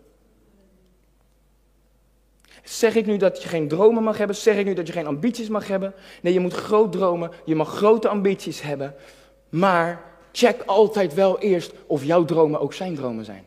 Zeg 2.64 2.94
ik 2.94 3.06
nu 3.06 3.16
dat 3.16 3.42
je 3.42 3.48
geen 3.48 3.68
dromen 3.68 4.02
mag 4.02 4.18
hebben? 4.18 4.36
Zeg 4.36 4.56
ik 4.56 4.64
nu 4.64 4.74
dat 4.74 4.86
je 4.86 4.92
geen 4.92 5.06
ambities 5.06 5.48
mag 5.48 5.68
hebben? 5.68 5.94
Nee, 6.22 6.32
je 6.32 6.40
moet 6.40 6.52
groot 6.52 6.92
dromen, 6.92 7.30
je 7.44 7.54
mag 7.54 7.68
grote 7.68 8.08
ambities 8.08 8.62
hebben. 8.62 8.94
Maar 9.48 10.04
check 10.32 10.62
altijd 10.66 11.14
wel 11.14 11.38
eerst 11.38 11.72
of 11.86 12.04
jouw 12.04 12.24
dromen 12.24 12.60
ook 12.60 12.72
zijn 12.72 12.94
dromen 12.94 13.24
zijn. 13.24 13.44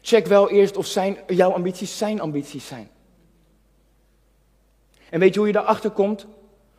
Check 0.00 0.26
wel 0.26 0.50
eerst 0.50 0.76
of 0.76 0.86
zijn, 0.86 1.16
jouw 1.26 1.52
ambities 1.52 1.98
zijn 1.98 2.20
ambities 2.20 2.66
zijn. 2.66 2.88
En 5.10 5.20
weet 5.20 5.32
je 5.32 5.38
hoe 5.38 5.48
je 5.48 5.54
daarachter 5.54 5.90
komt? 5.90 6.26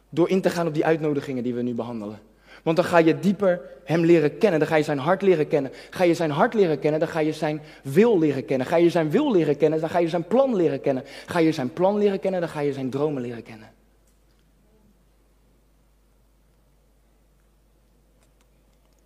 Door 0.09 0.29
in 0.29 0.41
te 0.41 0.49
gaan 0.49 0.67
op 0.67 0.73
die 0.73 0.85
uitnodigingen 0.85 1.43
die 1.43 1.53
we 1.53 1.61
nu 1.61 1.73
behandelen. 1.73 2.19
Want 2.63 2.75
dan 2.75 2.85
ga 2.85 2.97
je 2.97 3.19
dieper 3.19 3.61
hem 3.83 4.05
leren 4.05 4.37
kennen. 4.37 4.59
Dan 4.59 4.67
ga 4.67 4.75
je 4.75 4.83
zijn 4.83 4.97
hart 4.97 5.21
leren 5.21 5.47
kennen. 5.47 5.71
Ga 5.89 6.03
je 6.03 6.13
zijn 6.13 6.31
hart 6.31 6.53
leren 6.53 6.79
kennen, 6.79 6.99
dan 6.99 7.09
ga 7.09 7.19
je 7.19 7.33
zijn 7.33 7.61
wil 7.81 8.19
leren 8.19 8.45
kennen. 8.45 8.67
Ga 8.67 8.75
je 8.75 8.89
zijn 8.89 9.09
wil 9.09 9.31
leren 9.31 9.57
kennen, 9.57 9.79
dan 9.79 9.89
ga 9.89 9.99
je 9.99 10.09
zijn 10.09 10.27
plan 10.27 10.55
leren 10.55 10.81
kennen. 10.81 11.03
Ga 11.25 11.39
je 11.39 11.51
zijn 11.51 11.73
plan 11.73 11.97
leren 11.97 12.19
kennen, 12.19 12.39
dan 12.39 12.49
ga 12.49 12.59
je 12.59 12.73
zijn 12.73 12.89
dromen 12.89 13.21
leren 13.21 13.43
kennen. 13.43 13.69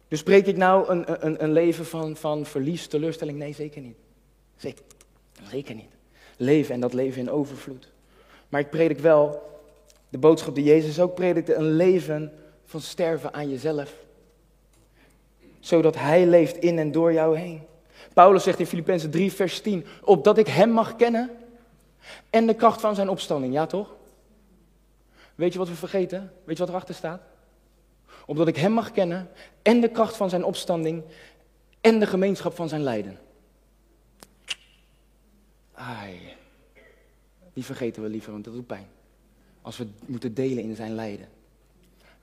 Dus 0.08 0.20
spreek 0.20 0.46
ik 0.46 0.58
nou 0.58 0.90
een, 0.90 1.26
een, 1.26 1.44
een 1.44 1.52
leven 1.52 1.86
van, 1.86 2.16
van 2.16 2.46
verlies, 2.46 2.88
teleurstelling? 2.88 3.38
Nee, 3.38 3.54
zeker 3.54 3.82
niet. 3.82 3.98
Zeker, 4.58 4.84
zeker 5.50 5.76
niet. 5.76 5.90
Leven 6.38 6.74
en 6.74 6.80
dat 6.80 6.94
leven 6.94 7.22
in 7.22 7.32
overvloed. 7.32 7.92
Maar 8.50 8.62
ik 8.62 8.70
predik 8.70 9.00
wel 9.00 9.42
de 10.10 10.18
boodschap 10.18 10.56
die 10.56 10.64
Jezus 10.64 11.00
ook 11.00 11.16
predikte: 11.16 11.56
een 11.56 11.72
leven 11.76 12.32
van 12.66 12.82
sterven 12.82 13.34
aan 13.34 13.50
jezelf. 13.50 13.94
Zodat 15.60 15.96
Hij 15.96 16.26
leeft 16.26 16.58
in 16.58 16.80
en 16.80 16.92
door 16.92 17.14
jou 17.14 17.38
heen. 17.38 17.62
Paulus 18.14 18.44
zegt 18.44 18.60
in 18.60 18.66
Filippenzen 18.66 19.12
3, 19.12 19.32
vers 19.32 19.62
10, 19.62 19.86
opdat 20.04 20.38
ik 20.38 20.48
Hem 20.48 20.70
mag 20.70 20.96
kennen 20.96 21.30
en 22.30 22.48
de 22.48 22.54
kracht 22.54 22.82
van 22.82 22.96
Zijn 22.96 23.10
opstanding. 23.10 23.54
Ja 23.54 23.66
toch? 23.66 23.96
Weet 25.36 25.54
je 25.54 25.60
wat 25.60 25.68
we 25.68 25.76
vergeten? 25.76 26.32
Weet 26.44 26.58
je 26.58 26.64
wat 26.64 26.72
erachter 26.72 26.96
staat? 26.96 27.22
Opdat 28.26 28.48
ik 28.48 28.56
Hem 28.56 28.72
mag 28.72 28.92
kennen 28.92 29.30
en 29.62 29.82
de 29.82 29.90
kracht 29.90 30.16
van 30.16 30.30
Zijn 30.30 30.44
opstanding 30.44 31.04
en 31.82 32.00
de 32.00 32.08
gemeenschap 32.08 32.56
van 32.56 32.70
Zijn 32.70 32.84
lijden. 32.84 33.20
Ai, 35.74 36.20
die 37.54 37.66
vergeten 37.66 38.04
we 38.04 38.10
liever, 38.10 38.32
want 38.32 38.44
dat 38.44 38.54
doet 38.54 38.68
pijn. 38.68 38.88
Als 39.62 39.78
we 39.78 39.88
moeten 40.06 40.34
delen 40.34 40.64
in 40.64 40.76
Zijn 40.76 40.96
lijden. 40.96 41.28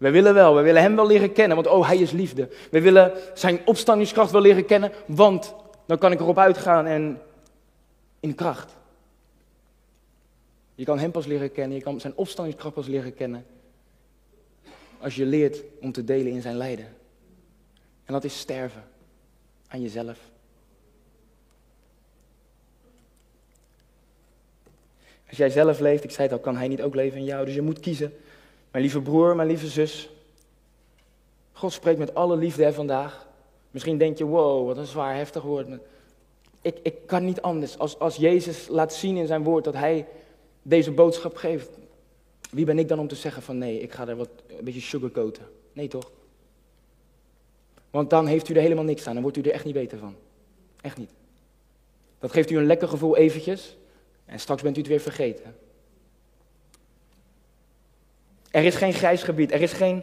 We 0.03 0.11
willen 0.11 0.35
wel, 0.35 0.55
we 0.55 0.62
willen 0.62 0.83
Hem 0.83 0.97
wel 0.97 1.07
leren 1.07 1.33
kennen, 1.33 1.57
want 1.57 1.69
oh, 1.69 1.87
Hij 1.87 1.99
is 1.99 2.11
liefde. 2.11 2.49
We 2.71 2.81
willen 2.81 3.12
Zijn 3.35 3.61
opstandingskracht 3.65 4.31
wel 4.31 4.41
leren 4.41 4.67
kennen, 4.67 4.93
want 5.07 5.55
dan 5.87 5.99
kan 5.99 6.12
ik 6.12 6.21
erop 6.21 6.38
uitgaan 6.38 6.87
en 6.87 7.21
in 8.21 8.35
kracht. 8.35 8.77
Je 10.75 10.85
kan 10.85 10.99
Hem 10.99 11.11
pas 11.11 11.27
leren 11.27 11.53
kennen, 11.53 11.77
je 11.77 11.83
kan 11.83 12.01
Zijn 12.01 12.17
opstandingskracht 12.17 12.75
pas 12.75 12.87
leren 12.87 13.15
kennen, 13.15 13.47
als 14.99 15.15
je 15.15 15.27
leert 15.27 15.62
om 15.81 15.93
te 15.93 16.05
delen 16.05 16.33
in 16.33 16.43
Zijn 16.43 16.57
lijden. 16.57 16.87
En 18.05 18.12
dat 18.12 18.25
is 18.25 18.38
sterven 18.38 18.85
aan 19.69 19.83
jezelf. 19.83 20.19
Als 25.29 25.37
jij 25.37 25.51
zelf 25.51 25.81
leeft, 25.81 26.05
ik 26.05 26.11
zei 26.11 26.29
het 26.29 26.37
al, 26.37 26.43
kan 26.43 26.57
Hij 26.57 26.69
niet 26.69 26.83
ook 26.83 26.95
leven 26.95 27.19
in 27.19 27.25
jou, 27.25 27.45
dus 27.45 27.55
je 27.55 27.62
moet 27.62 27.81
kiezen. 27.81 28.12
Mijn 28.73 28.85
lieve 28.85 29.01
broer, 29.01 29.37
mijn 29.37 29.49
lieve 29.49 29.67
zus. 29.67 30.11
God 31.53 31.73
spreekt 31.73 31.99
met 31.99 32.15
alle 32.15 32.37
liefde 32.37 32.73
vandaag. 32.73 33.29
Misschien 33.71 33.99
denk 33.99 34.19
je, 34.19 34.25
wow, 34.25 34.67
wat 34.67 34.77
een 34.77 34.87
zwaar 34.87 35.17
heftig 35.17 35.43
woord. 35.43 35.67
Ik, 36.63 36.79
ik 36.83 37.07
kan 37.07 37.25
niet 37.25 37.43
anders. 37.43 37.79
Als, 37.79 37.99
als 37.99 38.17
Jezus 38.17 38.69
laat 38.69 38.95
zien 38.95 39.17
in 39.17 39.27
zijn 39.27 39.43
woord 39.43 39.65
dat 39.65 39.75
hij 39.75 40.07
deze 40.63 40.91
boodschap 40.91 41.37
geeft. 41.37 41.71
Wie 42.51 42.65
ben 42.65 42.79
ik 42.79 42.89
dan 42.89 42.99
om 42.99 43.09
te 43.09 43.15
zeggen 43.15 43.43
van 43.43 43.59
nee, 43.59 43.81
ik 43.81 43.93
ga 43.93 44.09
er 44.09 44.17
wat 44.17 44.29
een 44.47 44.65
beetje 44.65 44.81
sugarcoaten. 44.81 45.47
Nee 45.73 45.89
toch? 45.89 46.11
Want 47.91 48.11
dan 48.11 48.27
heeft 48.27 48.49
u 48.49 48.55
er 48.55 48.61
helemaal 48.61 48.85
niks 48.85 49.07
aan. 49.07 49.13
Dan 49.13 49.23
wordt 49.23 49.37
u 49.37 49.41
er 49.41 49.51
echt 49.51 49.65
niet 49.65 49.75
beter 49.75 49.99
van. 49.99 50.15
Echt 50.81 50.97
niet. 50.97 51.11
Dat 52.19 52.33
geeft 52.33 52.51
u 52.51 52.57
een 52.57 52.67
lekker 52.67 52.89
gevoel 52.89 53.17
eventjes. 53.17 53.77
En 54.25 54.41
straks 54.41 54.63
bent 54.63 54.77
u 54.77 54.81
het 54.81 54.89
weer 54.89 55.01
vergeten. 55.01 55.55
Er 58.53 58.65
is 58.65 58.75
geen 58.75 58.93
grijs 58.93 59.23
gebied. 59.23 59.53
Er 59.53 59.62
is 59.62 59.73
geen. 59.73 60.03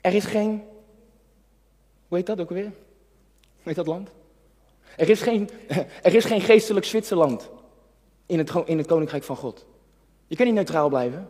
Er 0.00 0.14
is 0.14 0.24
geen. 0.24 0.62
Hoe 2.08 2.16
heet 2.16 2.26
dat 2.26 2.40
ook 2.40 2.50
weer? 2.50 2.64
Hoe 2.64 3.62
heet 3.62 3.74
dat 3.74 3.86
land? 3.86 4.10
Er 4.96 5.08
is 5.08 5.22
geen, 5.22 5.50
er 6.02 6.14
is 6.14 6.24
geen 6.24 6.40
geestelijk 6.40 6.86
Zwitserland 6.86 7.50
in 8.26 8.38
het, 8.38 8.52
in 8.64 8.78
het 8.78 8.86
koninkrijk 8.86 9.22
van 9.22 9.36
God. 9.36 9.66
Je 10.26 10.36
kan 10.36 10.46
niet 10.46 10.54
neutraal 10.54 10.88
blijven. 10.88 11.28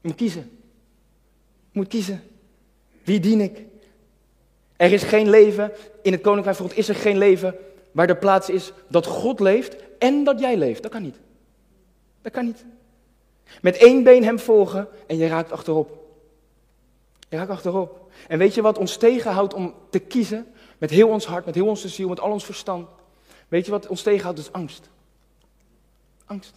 Je 0.00 0.08
moet 0.08 0.16
kiezen. 0.16 0.50
Je 1.70 1.78
moet 1.78 1.88
kiezen. 1.88 2.22
Wie 3.04 3.20
dien 3.20 3.40
ik? 3.40 3.64
Er 4.76 4.92
is 4.92 5.02
geen 5.02 5.30
leven 5.30 5.72
in 6.02 6.12
het 6.12 6.20
koninkrijk 6.20 6.56
van 6.56 6.68
God. 6.68 6.78
Is 6.78 6.88
er 6.88 6.94
geen 6.94 7.18
leven 7.18 7.54
waar 7.92 8.06
de 8.06 8.16
plaats 8.16 8.50
is 8.50 8.72
dat 8.88 9.06
God 9.06 9.40
leeft 9.40 9.76
en 9.98 10.24
dat 10.24 10.40
jij 10.40 10.56
leeft? 10.56 10.82
Dat 10.82 10.90
kan 10.90 11.02
niet. 11.02 11.16
Dat 12.22 12.32
kan 12.32 12.44
niet. 12.44 12.64
Met 13.62 13.76
één 13.76 14.02
been 14.02 14.24
hem 14.24 14.38
volgen 14.38 14.88
en 15.06 15.16
je 15.16 15.26
raakt 15.26 15.52
achterop. 15.52 15.98
Je 17.28 17.36
raakt 17.36 17.50
achterop. 17.50 18.10
En 18.28 18.38
weet 18.38 18.54
je 18.54 18.62
wat 18.62 18.78
ons 18.78 18.96
tegenhoudt 18.96 19.54
om 19.54 19.74
te 19.90 19.98
kiezen? 19.98 20.46
Met 20.78 20.90
heel 20.90 21.08
ons 21.08 21.26
hart, 21.26 21.44
met 21.44 21.54
heel 21.54 21.66
onze 21.66 21.88
ziel, 21.88 22.08
met 22.08 22.20
al 22.20 22.32
ons 22.32 22.44
verstand. 22.44 22.88
Weet 23.48 23.64
je 23.64 23.70
wat 23.70 23.86
ons 23.86 24.02
tegenhoudt? 24.02 24.38
is 24.38 24.52
angst. 24.52 24.90
Angst. 26.24 26.54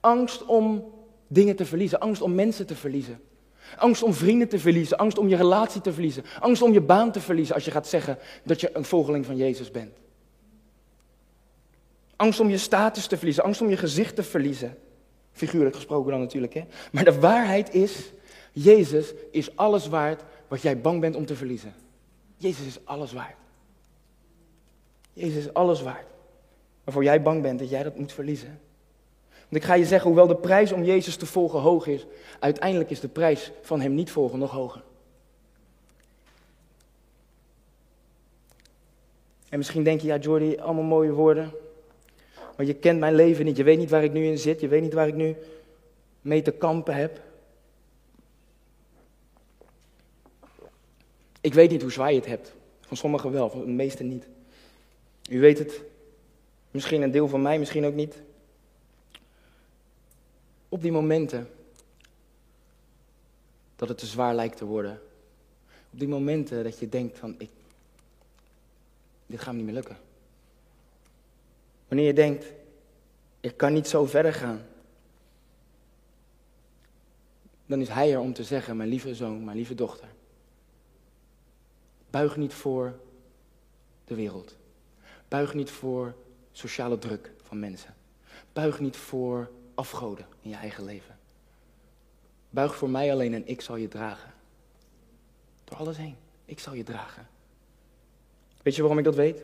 Angst 0.00 0.44
om 0.44 0.92
dingen 1.26 1.56
te 1.56 1.64
verliezen. 1.64 2.00
Angst 2.00 2.22
om 2.22 2.34
mensen 2.34 2.66
te 2.66 2.76
verliezen. 2.76 3.20
Angst 3.76 4.02
om 4.02 4.14
vrienden 4.14 4.48
te 4.48 4.58
verliezen. 4.58 4.96
Angst 4.96 5.18
om 5.18 5.28
je 5.28 5.36
relatie 5.36 5.80
te 5.80 5.92
verliezen. 5.92 6.24
Angst 6.40 6.62
om 6.62 6.72
je 6.72 6.80
baan 6.80 7.12
te 7.12 7.20
verliezen 7.20 7.54
als 7.54 7.64
je 7.64 7.70
gaat 7.70 7.88
zeggen 7.88 8.18
dat 8.44 8.60
je 8.60 8.70
een 8.72 8.84
volgeling 8.84 9.26
van 9.26 9.36
Jezus 9.36 9.70
bent. 9.70 9.96
Angst 12.16 12.40
om 12.40 12.48
je 12.48 12.58
status 12.58 13.06
te 13.06 13.16
verliezen. 13.16 13.44
Angst 13.44 13.60
om 13.60 13.68
je 13.68 13.76
gezicht 13.76 14.16
te 14.16 14.22
verliezen. 14.22 14.76
Figuurlijk 15.36 15.74
gesproken 15.74 16.10
dan 16.10 16.20
natuurlijk. 16.20 16.54
Hè? 16.54 16.64
Maar 16.92 17.04
de 17.04 17.20
waarheid 17.20 17.74
is, 17.74 18.12
Jezus 18.52 19.14
is 19.30 19.56
alles 19.56 19.88
waard 19.88 20.22
wat 20.48 20.62
jij 20.62 20.80
bang 20.80 21.00
bent 21.00 21.16
om 21.16 21.26
te 21.26 21.36
verliezen. 21.36 21.74
Jezus 22.36 22.66
is 22.66 22.78
alles 22.84 23.12
waard. 23.12 23.36
Jezus 25.12 25.44
is 25.44 25.54
alles 25.54 25.82
waard. 25.82 26.06
Waarvoor 26.84 27.04
jij 27.04 27.22
bang 27.22 27.42
bent 27.42 27.58
dat 27.58 27.70
jij 27.70 27.82
dat 27.82 27.96
moet 27.96 28.12
verliezen. 28.12 28.60
Want 29.28 29.62
ik 29.62 29.64
ga 29.64 29.74
je 29.74 29.84
zeggen, 29.84 30.06
hoewel 30.06 30.26
de 30.26 30.36
prijs 30.36 30.72
om 30.72 30.84
Jezus 30.84 31.16
te 31.16 31.26
volgen 31.26 31.60
hoog 31.60 31.86
is, 31.86 32.06
uiteindelijk 32.40 32.90
is 32.90 33.00
de 33.00 33.08
prijs 33.08 33.52
van 33.62 33.80
Hem 33.80 33.94
niet 33.94 34.10
volgen 34.10 34.38
nog 34.38 34.50
hoger. 34.50 34.82
En 39.48 39.58
misschien 39.58 39.82
denk 39.82 40.00
je, 40.00 40.06
ja 40.06 40.16
Jordi, 40.16 40.56
allemaal 40.56 40.84
mooie 40.84 41.12
woorden. 41.12 41.52
Maar 42.56 42.66
je 42.66 42.74
kent 42.74 42.98
mijn 42.98 43.14
leven 43.14 43.44
niet. 43.44 43.56
Je 43.56 43.64
weet 43.64 43.78
niet 43.78 43.90
waar 43.90 44.04
ik 44.04 44.12
nu 44.12 44.26
in 44.26 44.38
zit. 44.38 44.60
Je 44.60 44.68
weet 44.68 44.82
niet 44.82 44.92
waar 44.92 45.08
ik 45.08 45.14
nu 45.14 45.36
mee 46.20 46.42
te 46.42 46.50
kampen 46.50 46.94
heb. 46.94 47.20
Ik 51.40 51.54
weet 51.54 51.70
niet 51.70 51.82
hoe 51.82 51.90
zwaar 51.90 52.10
je 52.10 52.18
het 52.18 52.26
hebt. 52.26 52.54
Van 52.80 52.96
sommigen 52.96 53.32
wel, 53.32 53.50
van 53.50 53.60
de 53.60 53.66
meesten 53.66 54.08
niet. 54.08 54.26
U 55.30 55.40
weet 55.40 55.58
het. 55.58 55.82
Misschien 56.70 57.02
een 57.02 57.10
deel 57.10 57.28
van 57.28 57.42
mij, 57.42 57.58
misschien 57.58 57.84
ook 57.84 57.94
niet. 57.94 58.22
Op 60.68 60.82
die 60.82 60.92
momenten 60.92 61.48
dat 63.76 63.88
het 63.88 63.98
te 63.98 64.06
zwaar 64.06 64.34
lijkt 64.34 64.56
te 64.56 64.64
worden. 64.64 65.00
Op 65.92 65.98
die 65.98 66.08
momenten 66.08 66.64
dat 66.64 66.78
je 66.78 66.88
denkt 66.88 67.18
van, 67.18 67.34
ik, 67.38 67.50
dit 69.26 69.40
gaat 69.40 69.52
me 69.52 69.56
niet 69.56 69.66
meer 69.66 69.74
lukken. 69.74 69.96
Wanneer 71.88 72.06
je 72.06 72.12
denkt, 72.12 72.52
ik 73.40 73.56
kan 73.56 73.72
niet 73.72 73.88
zo 73.88 74.06
verder 74.06 74.34
gaan. 74.34 74.66
Dan 77.66 77.80
is 77.80 77.88
hij 77.88 78.12
er 78.12 78.20
om 78.20 78.32
te 78.32 78.44
zeggen, 78.44 78.76
mijn 78.76 78.88
lieve 78.88 79.14
zoon, 79.14 79.44
mijn 79.44 79.56
lieve 79.56 79.74
dochter. 79.74 80.08
Buig 82.10 82.36
niet 82.36 82.54
voor 82.54 82.98
de 84.04 84.14
wereld. 84.14 84.56
Buig 85.28 85.54
niet 85.54 85.70
voor 85.70 86.14
sociale 86.52 86.98
druk 86.98 87.32
van 87.42 87.58
mensen. 87.58 87.94
Buig 88.52 88.80
niet 88.80 88.96
voor 88.96 89.50
afgoden 89.74 90.26
in 90.40 90.50
je 90.50 90.56
eigen 90.56 90.84
leven. 90.84 91.18
Buig 92.50 92.76
voor 92.76 92.90
mij 92.90 93.12
alleen 93.12 93.34
en 93.34 93.48
ik 93.48 93.60
zal 93.60 93.76
je 93.76 93.88
dragen. 93.88 94.32
Door 95.64 95.78
alles 95.78 95.96
heen. 95.96 96.16
Ik 96.44 96.58
zal 96.58 96.74
je 96.74 96.82
dragen. 96.82 97.28
Weet 98.62 98.74
je 98.74 98.80
waarom 98.80 98.98
ik 98.98 99.04
dat 99.04 99.14
weet? 99.14 99.42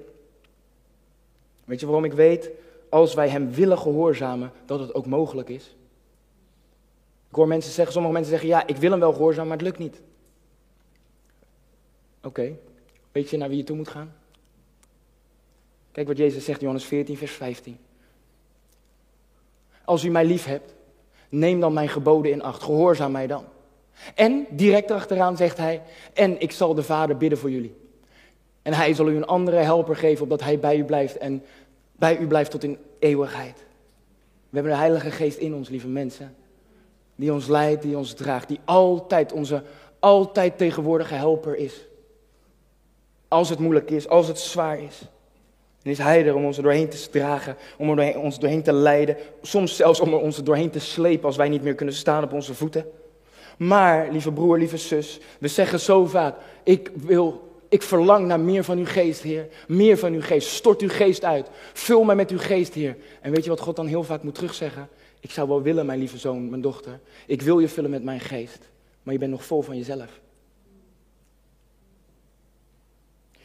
Weet 1.64 1.80
je 1.80 1.86
waarom 1.86 2.04
ik 2.04 2.12
weet, 2.12 2.50
als 2.88 3.14
wij 3.14 3.28
Hem 3.28 3.50
willen 3.50 3.78
gehoorzamen, 3.78 4.52
dat 4.66 4.80
het 4.80 4.94
ook 4.94 5.06
mogelijk 5.06 5.48
is? 5.48 5.76
Ik 7.28 7.34
hoor 7.34 7.48
mensen 7.48 7.72
zeggen, 7.72 7.92
sommige 7.92 8.14
mensen 8.14 8.32
zeggen, 8.32 8.48
ja, 8.48 8.66
ik 8.66 8.76
wil 8.76 8.90
Hem 8.90 9.00
wel 9.00 9.12
gehoorzamen, 9.12 9.48
maar 9.48 9.58
het 9.58 9.66
lukt 9.66 9.78
niet. 9.78 10.00
Oké, 12.22 12.56
weet 13.12 13.30
je 13.30 13.36
naar 13.36 13.48
wie 13.48 13.56
je 13.58 13.64
toe 13.64 13.76
moet 13.76 13.88
gaan? 13.88 14.14
Kijk 15.92 16.06
wat 16.06 16.16
Jezus 16.16 16.44
zegt, 16.44 16.60
Johannes 16.60 16.84
14, 16.84 17.16
vers 17.16 17.32
15. 17.32 17.78
Als 19.84 20.04
u 20.04 20.10
mij 20.10 20.24
lief 20.24 20.44
hebt, 20.44 20.74
neem 21.28 21.60
dan 21.60 21.72
mijn 21.72 21.88
geboden 21.88 22.32
in 22.32 22.42
acht, 22.42 22.62
gehoorzaam 22.62 23.12
mij 23.12 23.26
dan. 23.26 23.44
En 24.14 24.46
direct 24.50 24.90
erachteraan 24.90 25.36
zegt 25.36 25.56
hij, 25.56 25.82
en 26.12 26.40
ik 26.40 26.52
zal 26.52 26.74
de 26.74 26.82
Vader 26.82 27.16
bidden 27.16 27.38
voor 27.38 27.50
jullie. 27.50 27.81
En 28.62 28.72
hij 28.72 28.94
zal 28.94 29.08
u 29.08 29.16
een 29.16 29.26
andere 29.26 29.56
helper 29.56 29.96
geven, 29.96 30.22
opdat 30.22 30.42
hij 30.42 30.58
bij 30.58 30.76
u 30.76 30.84
blijft 30.84 31.18
en 31.18 31.42
bij 31.96 32.18
u 32.18 32.26
blijft 32.26 32.50
tot 32.50 32.64
in 32.64 32.78
eeuwigheid. 32.98 33.56
We 34.48 34.58
hebben 34.58 34.72
de 34.72 34.78
Heilige 34.78 35.10
Geest 35.10 35.38
in 35.38 35.54
ons, 35.54 35.68
lieve 35.68 35.88
mensen. 35.88 36.34
Die 37.14 37.32
ons 37.32 37.46
leidt, 37.46 37.82
die 37.82 37.96
ons 37.96 38.14
draagt, 38.14 38.48
die 38.48 38.60
altijd 38.64 39.32
onze 39.32 39.62
altijd 40.02 40.58
tegenwoordige 40.58 41.14
helper 41.14 41.56
is. 41.56 41.86
Als 43.28 43.48
het 43.48 43.58
moeilijk 43.58 43.90
is, 43.90 44.08
als 44.08 44.26
het 44.26 44.38
zwaar 44.38 44.82
is. 44.82 44.98
Dan 45.82 45.92
is 45.92 45.98
Hij 45.98 46.26
er 46.26 46.34
om 46.34 46.44
ons 46.44 46.56
er 46.56 46.62
doorheen 46.62 46.88
te 46.88 47.10
dragen, 47.10 47.56
om 47.78 48.00
ons 48.00 48.38
doorheen 48.38 48.62
te 48.62 48.72
leiden. 48.72 49.16
Soms 49.42 49.76
zelfs 49.76 50.00
om 50.00 50.12
er 50.12 50.18
ons 50.18 50.36
er 50.36 50.44
doorheen 50.44 50.70
te 50.70 50.78
slepen 50.78 51.24
als 51.24 51.36
wij 51.36 51.48
niet 51.48 51.62
meer 51.62 51.74
kunnen 51.74 51.94
staan 51.94 52.24
op 52.24 52.32
onze 52.32 52.54
voeten. 52.54 52.86
Maar, 53.58 54.10
lieve 54.10 54.32
broer, 54.32 54.58
lieve 54.58 54.76
zus, 54.76 55.20
we 55.38 55.48
zeggen 55.48 55.80
zo 55.80 56.06
vaak, 56.06 56.34
ik 56.62 56.90
wil 56.94 57.51
ik 57.72 57.82
verlang 57.82 58.26
naar 58.26 58.40
meer 58.40 58.64
van 58.64 58.78
uw 58.78 58.86
geest, 58.86 59.22
Heer. 59.22 59.48
Meer 59.68 59.98
van 59.98 60.12
uw 60.12 60.20
geest. 60.20 60.48
Stort 60.48 60.80
uw 60.80 60.88
geest 60.88 61.24
uit. 61.24 61.48
Vul 61.72 62.04
mij 62.04 62.14
met 62.14 62.30
uw 62.30 62.38
geest, 62.38 62.74
Heer. 62.74 62.96
En 63.20 63.32
weet 63.32 63.44
je 63.44 63.50
wat 63.50 63.60
God 63.60 63.76
dan 63.76 63.86
heel 63.86 64.02
vaak 64.02 64.22
moet 64.22 64.34
terugzeggen? 64.34 64.88
Ik 65.20 65.30
zou 65.30 65.48
wel 65.48 65.62
willen, 65.62 65.86
mijn 65.86 65.98
lieve 65.98 66.18
zoon, 66.18 66.48
mijn 66.50 66.62
dochter. 66.62 67.00
Ik 67.26 67.42
wil 67.42 67.58
je 67.58 67.68
vullen 67.68 67.90
met 67.90 68.02
mijn 68.02 68.20
geest. 68.20 68.58
Maar 69.02 69.12
je 69.12 69.18
bent 69.18 69.30
nog 69.30 69.44
vol 69.44 69.62
van 69.62 69.76
jezelf. 69.76 70.20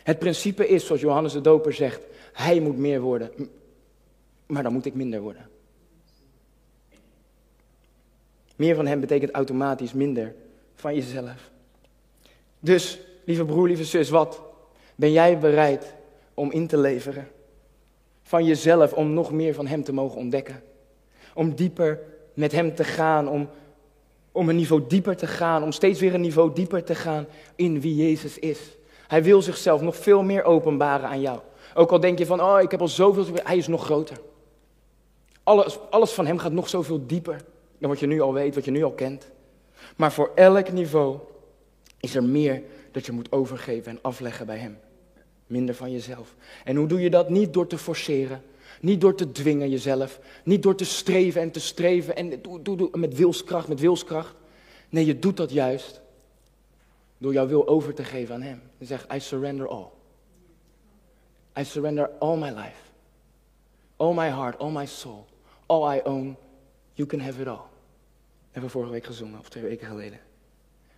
Het 0.03 0.19
principe 0.19 0.67
is, 0.67 0.85
zoals 0.85 1.01
Johannes 1.01 1.33
de 1.33 1.41
Doper 1.41 1.73
zegt, 1.73 2.01
hij 2.33 2.59
moet 2.59 2.77
meer 2.77 3.01
worden. 3.01 3.31
Maar 4.45 4.63
dan 4.63 4.73
moet 4.73 4.85
ik 4.85 4.93
minder 4.93 5.21
worden. 5.21 5.49
Meer 8.55 8.75
van 8.75 8.87
hem 8.87 8.99
betekent 8.99 9.31
automatisch 9.31 9.93
minder 9.93 10.35
van 10.75 10.95
jezelf. 10.95 11.51
Dus 12.59 12.99
Lieve 13.27 13.45
broer, 13.45 13.67
lieve 13.67 13.83
zus, 13.83 14.09
wat 14.09 14.41
ben 14.95 15.11
jij 15.11 15.39
bereid 15.39 15.95
om 16.33 16.51
in 16.51 16.67
te 16.67 16.77
leveren? 16.77 17.27
Van 18.23 18.45
jezelf, 18.45 18.93
om 18.93 19.13
nog 19.13 19.31
meer 19.31 19.53
van 19.53 19.67
Hem 19.67 19.83
te 19.83 19.93
mogen 19.93 20.17
ontdekken. 20.17 20.63
Om 21.33 21.55
dieper 21.55 21.99
met 22.33 22.51
Hem 22.51 22.75
te 22.75 22.83
gaan, 22.83 23.29
om, 23.29 23.49
om 24.31 24.49
een 24.49 24.55
niveau 24.55 24.83
dieper 24.87 25.17
te 25.17 25.27
gaan, 25.27 25.63
om 25.63 25.71
steeds 25.71 25.99
weer 25.99 26.13
een 26.13 26.21
niveau 26.21 26.53
dieper 26.53 26.83
te 26.83 26.95
gaan 26.95 27.27
in 27.55 27.81
wie 27.81 27.95
Jezus 27.95 28.39
is. 28.39 28.59
Hij 29.07 29.23
wil 29.23 29.41
zichzelf 29.41 29.81
nog 29.81 29.95
veel 29.95 30.23
meer 30.23 30.43
openbaren 30.43 31.09
aan 31.09 31.21
jou. 31.21 31.39
Ook 31.73 31.91
al 31.91 31.99
denk 31.99 32.17
je 32.17 32.25
van, 32.25 32.41
oh, 32.41 32.61
ik 32.61 32.71
heb 32.71 32.81
al 32.81 32.87
zoveel, 32.87 33.25
hij 33.43 33.57
is 33.57 33.67
nog 33.67 33.83
groter. 33.83 34.17
Alles, 35.43 35.79
alles 35.89 36.11
van 36.11 36.25
Hem 36.25 36.37
gaat 36.37 36.51
nog 36.51 36.69
zoveel 36.69 37.05
dieper 37.07 37.41
dan 37.77 37.89
wat 37.89 37.99
je 37.99 38.07
nu 38.07 38.21
al 38.21 38.33
weet, 38.33 38.55
wat 38.55 38.65
je 38.65 38.71
nu 38.71 38.83
al 38.83 38.91
kent. 38.91 39.29
Maar 39.95 40.11
voor 40.11 40.31
elk 40.35 40.71
niveau 40.71 41.17
is 41.99 42.15
er 42.15 42.23
meer 42.23 42.63
dat 42.97 43.05
je 43.05 43.11
moet 43.11 43.31
overgeven 43.31 43.91
en 43.91 44.01
afleggen 44.01 44.45
bij 44.45 44.57
Hem. 44.57 44.77
Minder 45.47 45.75
van 45.75 45.91
jezelf. 45.91 46.35
En 46.63 46.75
hoe 46.75 46.87
doe 46.87 47.01
je 47.01 47.09
dat? 47.09 47.29
Niet 47.29 47.53
door 47.53 47.67
te 47.67 47.77
forceren. 47.77 48.41
Niet 48.81 49.01
door 49.01 49.15
te 49.15 49.31
dwingen 49.31 49.69
jezelf. 49.69 50.19
Niet 50.43 50.63
door 50.63 50.75
te 50.75 50.85
streven 50.85 51.41
en 51.41 51.51
te 51.51 51.59
streven 51.59 52.15
en 52.15 52.41
met 52.91 53.15
wilskracht, 53.15 53.67
met 53.67 53.79
wilskracht. 53.79 54.35
Nee, 54.89 55.05
je 55.05 55.19
doet 55.19 55.37
dat 55.37 55.51
juist 55.51 56.01
door 57.17 57.33
jouw 57.33 57.47
wil 57.47 57.67
over 57.67 57.93
te 57.93 58.03
geven 58.03 58.35
aan 58.35 58.41
Hem. 58.41 58.61
Je 58.77 58.85
zegt, 58.85 59.13
I 59.13 59.19
surrender 59.19 59.67
all. 59.67 59.87
I 61.59 61.63
surrender 61.63 62.09
all 62.19 62.37
my 62.37 62.49
life. 62.49 62.81
All 63.95 64.13
my 64.13 64.29
heart, 64.29 64.57
all 64.57 64.71
my 64.71 64.85
soul. 64.85 65.25
All 65.65 65.95
I 65.95 66.01
own. 66.03 66.37
You 66.93 67.07
can 67.07 67.19
have 67.19 67.41
it 67.41 67.47
all. 67.47 67.65
Hebben 68.43 68.61
we 68.61 68.69
vorige 68.69 68.91
week 68.91 69.05
gezongen, 69.05 69.39
of 69.39 69.49
twee 69.49 69.63
weken 69.63 69.87
geleden. 69.87 70.19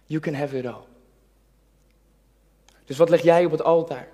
You 0.05 0.21
can 0.21 0.33
have 0.33 0.57
it 0.57 0.65
all. 0.65 0.88
Dus 2.89 2.97
wat 2.97 3.09
leg 3.09 3.21
jij 3.21 3.45
op 3.45 3.51
het 3.51 3.63
altaar? 3.63 4.07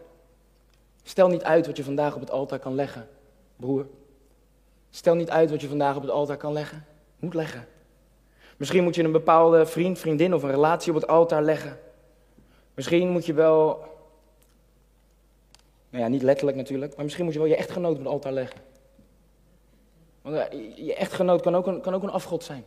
Stel 1.03 1.27
niet 1.27 1.43
uit 1.43 1.65
wat 1.65 1.77
je 1.77 1.83
vandaag 1.83 2.15
op 2.15 2.19
het 2.19 2.31
altaar 2.31 2.59
kan 2.59 2.75
leggen, 2.75 3.07
broer. 3.55 3.87
Stel 4.89 5.15
niet 5.15 5.29
uit 5.29 5.49
wat 5.49 5.61
je 5.61 5.67
vandaag 5.67 5.95
op 5.95 6.01
het 6.01 6.11
altaar 6.11 6.37
kan 6.37 6.53
leggen. 6.53 6.85
Moet 7.19 7.33
leggen. 7.33 7.67
Misschien 8.57 8.83
moet 8.83 8.95
je 8.95 9.03
een 9.03 9.11
bepaalde 9.11 9.65
vriend, 9.65 9.99
vriendin 9.99 10.33
of 10.33 10.43
een 10.43 10.49
relatie 10.51 10.93
op 10.93 11.01
het 11.01 11.07
altaar 11.07 11.43
leggen. 11.43 11.79
Misschien 12.73 13.09
moet 13.09 13.25
je 13.25 13.33
wel, 13.33 13.67
nou 15.89 16.03
ja, 16.03 16.09
niet 16.09 16.23
letterlijk 16.23 16.57
natuurlijk, 16.57 16.95
maar 16.95 17.03
misschien 17.03 17.25
moet 17.25 17.33
je 17.33 17.39
wel 17.39 17.47
je 17.47 17.55
echtgenoot 17.55 17.91
op 17.91 17.97
het 17.97 18.07
altaar 18.07 18.33
leggen. 18.33 18.61
Want 20.21 20.35
je 20.75 20.95
echtgenoot 20.95 21.41
kan 21.41 21.55
ook 21.55 21.67
een, 21.67 21.81
kan 21.81 21.93
ook 21.93 22.03
een 22.03 22.09
afgod 22.09 22.43
zijn. 22.43 22.65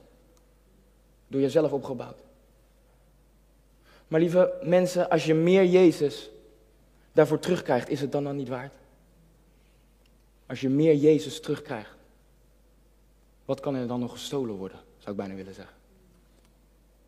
Door 1.26 1.40
jezelf 1.40 1.72
opgebouwd. 1.72 2.27
Maar 4.08 4.20
lieve 4.20 4.52
mensen, 4.62 5.10
als 5.10 5.24
je 5.24 5.34
meer 5.34 5.64
Jezus 5.64 6.30
daarvoor 7.12 7.38
terugkrijgt, 7.38 7.88
is 7.88 8.00
het 8.00 8.12
dan 8.12 8.24
dan 8.24 8.36
niet 8.36 8.48
waard? 8.48 8.74
Als 10.46 10.60
je 10.60 10.68
meer 10.68 10.94
Jezus 10.94 11.40
terugkrijgt, 11.40 11.96
wat 13.44 13.60
kan 13.60 13.74
er 13.74 13.86
dan 13.86 14.00
nog 14.00 14.12
gestolen 14.12 14.54
worden, 14.54 14.78
zou 14.98 15.10
ik 15.10 15.16
bijna 15.16 15.34
willen 15.34 15.54
zeggen. 15.54 15.74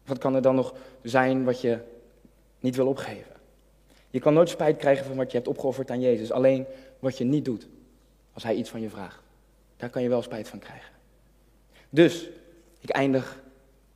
Wat 0.04 0.18
kan 0.18 0.34
er 0.34 0.42
dan 0.42 0.54
nog 0.54 0.74
zijn 1.02 1.44
wat 1.44 1.60
je 1.60 1.78
niet 2.60 2.76
wil 2.76 2.86
opgeven? 2.86 3.32
Je 4.10 4.20
kan 4.20 4.34
nooit 4.34 4.48
spijt 4.48 4.76
krijgen 4.76 5.06
van 5.06 5.16
wat 5.16 5.30
je 5.30 5.36
hebt 5.36 5.48
opgeofferd 5.48 5.90
aan 5.90 6.00
Jezus. 6.00 6.32
Alleen 6.32 6.66
wat 6.98 7.18
je 7.18 7.24
niet 7.24 7.44
doet 7.44 7.68
als 8.32 8.42
Hij 8.42 8.54
iets 8.54 8.70
van 8.70 8.80
je 8.80 8.90
vraagt. 8.90 9.22
Daar 9.76 9.90
kan 9.90 10.02
je 10.02 10.08
wel 10.08 10.22
spijt 10.22 10.48
van 10.48 10.58
krijgen. 10.58 10.92
Dus, 11.90 12.28
ik 12.80 12.90
eindig 12.90 13.42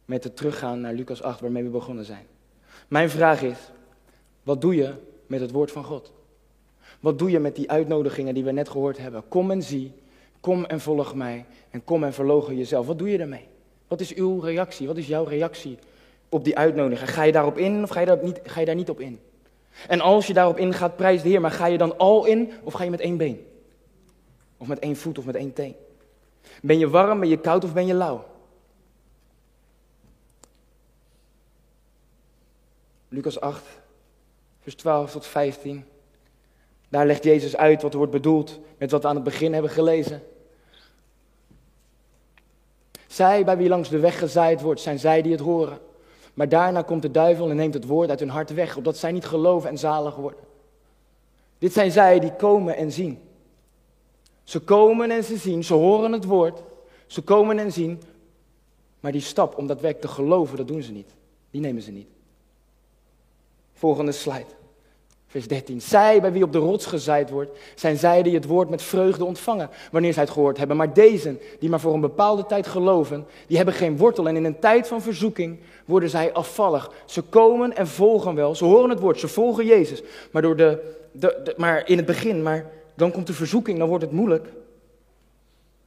met 0.05 0.25
het 0.25 0.37
teruggaan 0.37 0.81
naar 0.81 0.93
Lucas 0.93 1.23
8, 1.23 1.41
waarmee 1.41 1.63
we 1.63 1.69
begonnen 1.69 2.05
zijn. 2.05 2.27
Mijn 2.95 3.11
vraag 3.11 3.43
is, 3.43 3.57
wat 4.43 4.61
doe 4.61 4.75
je 4.75 4.93
met 5.27 5.41
het 5.41 5.51
woord 5.51 5.71
van 5.71 5.85
God? 5.85 6.13
Wat 7.01 7.19
doe 7.19 7.31
je 7.31 7.39
met 7.39 7.57
die 7.57 7.71
uitnodigingen 7.71 8.35
die 8.35 8.45
we 8.45 8.53
net 8.53 8.69
gehoord 8.69 8.99
hebben? 8.99 9.23
Kom 9.29 9.51
en 9.51 9.63
zie, 9.63 9.93
kom 10.41 10.65
en 10.65 10.81
volg 10.81 11.15
mij 11.15 11.45
en 11.71 11.85
kom 11.85 12.05
en 12.05 12.13
verlogen 12.13 12.57
jezelf. 12.57 12.87
Wat 12.87 12.99
doe 12.99 13.11
je 13.11 13.19
daarmee? 13.19 13.47
Wat 13.89 14.01
is 14.01 14.15
uw 14.15 14.41
reactie? 14.41 14.87
Wat 14.87 14.97
is 14.97 15.07
jouw 15.07 15.25
reactie 15.25 15.79
op 16.29 16.45
die 16.45 16.57
uitnodiging? 16.57 17.11
Ga 17.11 17.23
je 17.23 17.33
daarop 17.33 17.59
in 17.59 17.83
of 17.83 17.91
ga 17.91 18.01
je, 18.01 18.07
daar 18.07 18.23
niet, 18.23 18.41
ga 18.43 18.61
je 18.61 18.67
daar 18.67 18.75
niet 18.75 18.91
op 18.91 19.01
in? 19.01 19.21
En 19.89 20.01
als 20.01 20.27
je 20.27 20.33
daarop 20.33 20.59
ingaat, 20.59 20.97
prijs 20.97 21.23
de 21.23 21.29
Heer, 21.29 21.41
maar 21.41 21.51
ga 21.51 21.67
je 21.67 21.79
dan 21.79 21.99
al 21.99 22.25
in 22.25 22.53
of 22.63 22.73
ga 22.73 22.85
je 22.85 22.91
met 22.91 23.01
één 23.01 23.17
been? 23.17 23.47
Of 24.57 24.67
met 24.67 24.79
één 24.79 24.97
voet 24.97 25.19
of 25.19 25.25
met 25.25 25.35
één 25.35 25.53
teen? 25.53 25.75
Ben 26.63 26.79
je 26.79 26.89
warm, 26.89 27.21
ben 27.21 27.29
je 27.29 27.39
koud 27.39 27.65
of 27.65 27.73
ben 27.73 27.87
je 27.87 27.95
lauw? 27.95 28.25
Lucas 33.15 33.41
8, 33.41 33.63
vers 34.61 34.75
12 34.75 35.11
tot 35.11 35.27
15. 35.27 35.85
Daar 36.89 37.07
legt 37.07 37.25
Jezus 37.25 37.57
uit 37.57 37.83
wat 37.83 37.93
er 37.93 37.99
wordt 37.99 38.13
bedoeld 38.13 38.61
met 38.79 38.91
wat 38.91 39.03
we 39.03 39.09
aan 39.09 39.15
het 39.15 39.25
begin 39.25 39.53
hebben 39.53 39.71
gelezen. 39.71 40.23
Zij 43.07 43.45
bij 43.45 43.57
wie 43.57 43.69
langs 43.69 43.89
de 43.89 43.99
weg 43.99 44.19
gezaaid 44.19 44.61
wordt, 44.61 44.81
zijn 44.81 44.99
zij 44.99 45.23
die 45.23 45.33
het 45.33 45.41
horen. 45.41 45.79
Maar 46.35 46.49
daarna 46.49 46.83
komt 46.83 47.03
de 47.03 47.11
duivel 47.11 47.51
en 47.51 47.57
neemt 47.57 47.75
het 47.75 47.87
woord 47.87 48.11
uit 48.11 48.21
hun 48.21 48.29
hart 48.29 48.55
weg, 48.55 48.77
opdat 48.77 48.97
zij 48.97 49.13
niet 49.13 49.27
geloven 49.27 49.71
en 49.71 49.79
zalig 49.79 50.17
worden. 50.17 50.41
Dit 51.59 51.73
zijn 51.73 51.91
zij 51.91 52.19
die 52.19 52.33
komen 52.33 52.77
en 52.77 52.93
zien. 52.93 53.19
Ze 54.45 54.61
komen 54.61 55.11
en 55.11 55.25
ze 55.25 55.37
zien, 55.37 55.65
ze 55.65 55.75
horen 55.75 56.13
het 56.13 56.25
woord, 56.25 56.63
ze 57.07 57.23
komen 57.23 57.59
en 57.59 57.73
zien, 57.73 58.03
maar 59.01 59.13
die 59.13 59.21
stap 59.21 59.59
om 59.59 59.67
dat 59.67 59.81
werk 59.81 60.01
te 60.01 60.09
geloven, 60.09 60.57
dat 60.57 60.69
doen 60.69 60.83
ze 60.83 60.93
niet. 60.93 61.15
Die 61.51 61.61
nemen 61.61 61.83
ze 61.83 61.91
niet. 61.91 62.14
Volgende 63.85 64.13
slide. 64.13 64.45
Vers 65.27 65.49
13. 65.49 65.81
Zij 65.81 66.21
bij 66.21 66.33
wie 66.33 66.43
op 66.43 66.53
de 66.53 66.59
rots 66.59 66.87
gezaaid 66.87 67.31
wordt, 67.31 67.59
zijn 67.75 67.97
zij 67.97 68.23
die 68.23 68.35
het 68.35 68.45
woord 68.45 68.71
met 68.71 68.83
vreugde 68.83 69.25
ontvangen 69.25 69.71
wanneer 69.91 70.13
zij 70.13 70.23
het 70.23 70.33
gehoord 70.33 70.59
hebben. 70.59 70.77
Maar 70.77 70.95
deze, 70.95 71.39
die 71.59 71.69
maar 71.69 71.81
voor 71.81 71.95
een 71.95 72.01
bepaalde 72.01 72.47
tijd 72.47 72.67
geloven, 72.67 73.27
die 73.47 73.57
hebben 73.57 73.75
geen 73.75 73.97
wortel. 73.97 74.29
En 74.29 74.37
in 74.37 74.45
een 74.45 74.59
tijd 74.59 74.89
van 74.89 75.03
verzoeking 75.03 75.59
worden 75.85 76.09
zij 76.09 76.33
afvallig. 76.33 76.91
Ze 77.05 77.23
komen 77.23 77.77
en 77.77 77.87
volgen 77.87 78.35
wel, 78.35 78.55
ze 78.55 78.65
horen 78.65 78.91
het 78.91 79.01
woord, 79.01 79.21
ze 79.21 79.29
volgen 79.29 79.67
Jezus. 79.67 80.03
Maar, 80.31 80.43
door 80.43 80.57
de, 80.57 80.97
de, 81.13 81.55
maar 81.57 81.89
in 81.89 81.97
het 81.97 82.07
begin, 82.07 82.43
maar 82.43 82.71
dan 82.95 83.11
komt 83.11 83.27
de 83.27 83.33
verzoeking, 83.33 83.79
dan 83.79 83.89
wordt 83.89 84.05
het 84.05 84.13
moeilijk. 84.13 84.47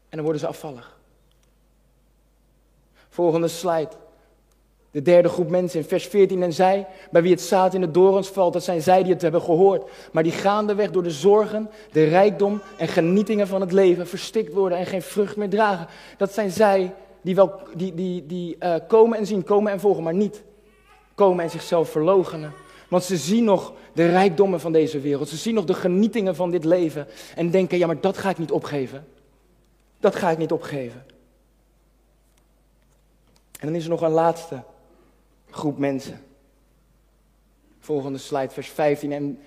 En 0.10 0.18
dan 0.18 0.22
worden 0.22 0.42
ze 0.42 0.48
afvallig. 0.48 1.00
Volgende 3.10 3.48
slide. 3.48 3.90
De 4.98 5.04
derde 5.04 5.30
groep 5.30 5.50
mensen 5.50 5.80
in 5.80 5.86
vers 5.86 6.06
14 6.08 6.44
en 6.44 6.54
zij, 6.54 6.88
bij 7.12 7.22
wie 7.22 7.32
het 7.32 7.42
zaad 7.42 7.74
in 7.74 7.82
de 7.82 7.92
dorens 7.92 8.28
valt, 8.28 8.54
dat 8.54 8.64
zijn 8.64 8.82
zij 8.82 9.04
die 9.04 9.14
het 9.14 9.22
hebben 9.22 9.42
gehoord, 9.42 9.90
maar 10.12 10.24
die 10.24 10.32
gaandeweg 10.32 10.92
door 10.92 11.04
de 11.04 11.12
zorgen, 11.12 11.70
de 11.92 12.04
rijkdom 12.04 12.62
en 12.78 12.88
genietingen 12.88 13.48
van 13.48 13.62
het 13.62 13.72
leven 13.72 14.08
verstikt 14.08 14.54
worden 14.54 14.78
en 14.78 14.86
geen 14.86 15.02
vrucht 15.02 15.36
meer 15.36 15.50
dragen. 15.50 15.88
Dat 16.18 16.34
zijn 16.34 16.52
zij 16.52 16.94
die, 17.22 17.36
wel, 17.36 17.62
die, 17.76 17.94
die, 17.94 18.26
die 18.26 18.56
uh, 18.60 18.76
komen 18.88 19.18
en 19.18 19.26
zien, 19.26 19.44
komen 19.44 19.72
en 19.72 19.80
volgen, 19.80 20.04
maar 20.04 20.14
niet 20.14 20.44
komen 21.16 21.44
en 21.44 21.50
zichzelf 21.50 21.90
verlogenen. 21.90 22.54
Want 22.90 23.04
ze 23.04 23.18
zien 23.18 23.44
nog 23.44 23.74
de 23.94 24.10
rijkdommen 24.10 24.60
van 24.60 24.72
deze 24.72 25.00
wereld, 25.00 25.30
ze 25.30 25.38
zien 25.38 25.54
nog 25.54 25.66
de 25.66 25.74
genietingen 25.74 26.36
van 26.36 26.52
dit 26.52 26.64
leven 26.64 27.08
en 27.36 27.52
denken, 27.52 27.78
ja 27.78 27.88
maar 27.88 28.02
dat 28.02 28.18
ga 28.18 28.30
ik 28.30 28.38
niet 28.38 28.52
opgeven. 28.52 29.08
Dat 30.00 30.16
ga 30.16 30.30
ik 30.30 30.38
niet 30.38 30.52
opgeven. 30.52 31.06
En 33.60 33.68
dan 33.68 33.76
is 33.76 33.84
er 33.84 33.90
nog 33.90 34.02
een 34.02 34.12
laatste 34.12 34.64
groep 35.58 35.78
mensen. 35.78 36.22
Volgende 37.80 38.18
slide, 38.18 38.50
vers 38.50 38.70
15. 38.70 39.12
En 39.12 39.40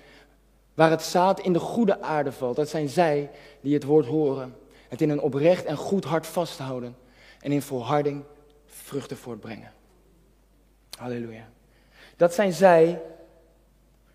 waar 0.73 0.89
het 0.89 1.01
zaad 1.01 1.39
in 1.39 1.53
de 1.53 1.59
goede 1.59 2.01
aarde 2.01 2.31
valt, 2.31 2.55
dat 2.55 2.69
zijn 2.69 2.89
zij 2.89 3.31
die 3.61 3.73
het 3.73 3.83
woord 3.83 4.05
horen, 4.05 4.55
het 4.87 5.01
in 5.01 5.09
een 5.09 5.21
oprecht 5.21 5.65
en 5.65 5.77
goed 5.77 6.03
hart 6.03 6.27
vasthouden 6.27 6.95
en 7.41 7.51
in 7.51 7.61
volharding 7.61 8.23
vruchten 8.65 9.17
voortbrengen. 9.17 9.71
Halleluja. 10.97 11.49
Dat 12.17 12.33
zijn 12.33 12.53
zij 12.53 13.01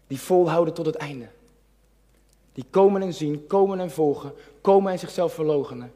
die 0.06 0.20
volhouden 0.20 0.74
tot 0.74 0.86
het 0.86 0.96
einde. 0.96 1.28
Die 2.52 2.64
komen 2.70 3.02
en 3.02 3.14
zien, 3.14 3.46
komen 3.46 3.80
en 3.80 3.90
volgen, 3.90 4.32
komen 4.60 4.92
en 4.92 4.98
zichzelf 4.98 5.34
verloochenen. 5.34 5.92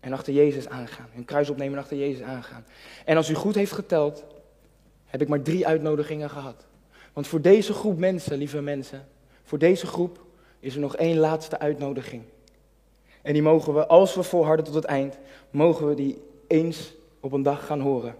En 0.00 0.12
achter 0.12 0.32
Jezus 0.32 0.68
aangaan. 0.68 1.08
Hun 1.12 1.24
kruis 1.24 1.50
opnemen 1.50 1.74
en 1.74 1.82
achter 1.82 1.96
Jezus 1.96 2.22
aangaan. 2.22 2.66
En 3.04 3.16
als 3.16 3.28
u 3.28 3.34
goed 3.34 3.54
heeft 3.54 3.72
geteld, 3.72 4.24
heb 5.08 5.22
ik 5.22 5.28
maar 5.28 5.42
drie 5.42 5.66
uitnodigingen 5.66 6.30
gehad. 6.30 6.66
Want 7.12 7.26
voor 7.26 7.40
deze 7.40 7.72
groep 7.72 7.98
mensen, 7.98 8.38
lieve 8.38 8.60
mensen, 8.60 9.08
voor 9.42 9.58
deze 9.58 9.86
groep 9.86 10.20
is 10.60 10.74
er 10.74 10.80
nog 10.80 10.96
één 10.96 11.18
laatste 11.18 11.58
uitnodiging. 11.58 12.22
En 13.22 13.32
die 13.32 13.42
mogen 13.42 13.74
we, 13.74 13.86
als 13.86 14.14
we 14.14 14.22
volharden 14.22 14.64
tot 14.64 14.74
het 14.74 14.84
eind, 14.84 15.18
mogen 15.50 15.88
we 15.88 15.94
die 15.94 16.22
eens 16.46 16.94
op 17.20 17.32
een 17.32 17.42
dag 17.42 17.66
gaan 17.66 17.80
horen. 17.80 18.14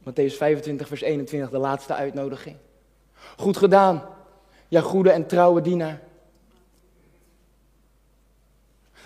Matthäus 0.00 0.36
25, 0.36 0.88
vers 0.88 1.00
21, 1.00 1.50
de 1.50 1.58
laatste 1.58 1.94
uitnodiging. 1.94 2.56
Goed 3.36 3.56
gedaan, 3.56 4.02
ja 4.68 4.80
goede 4.80 5.10
en 5.10 5.26
trouwe 5.26 5.60
dienaar. 5.60 6.00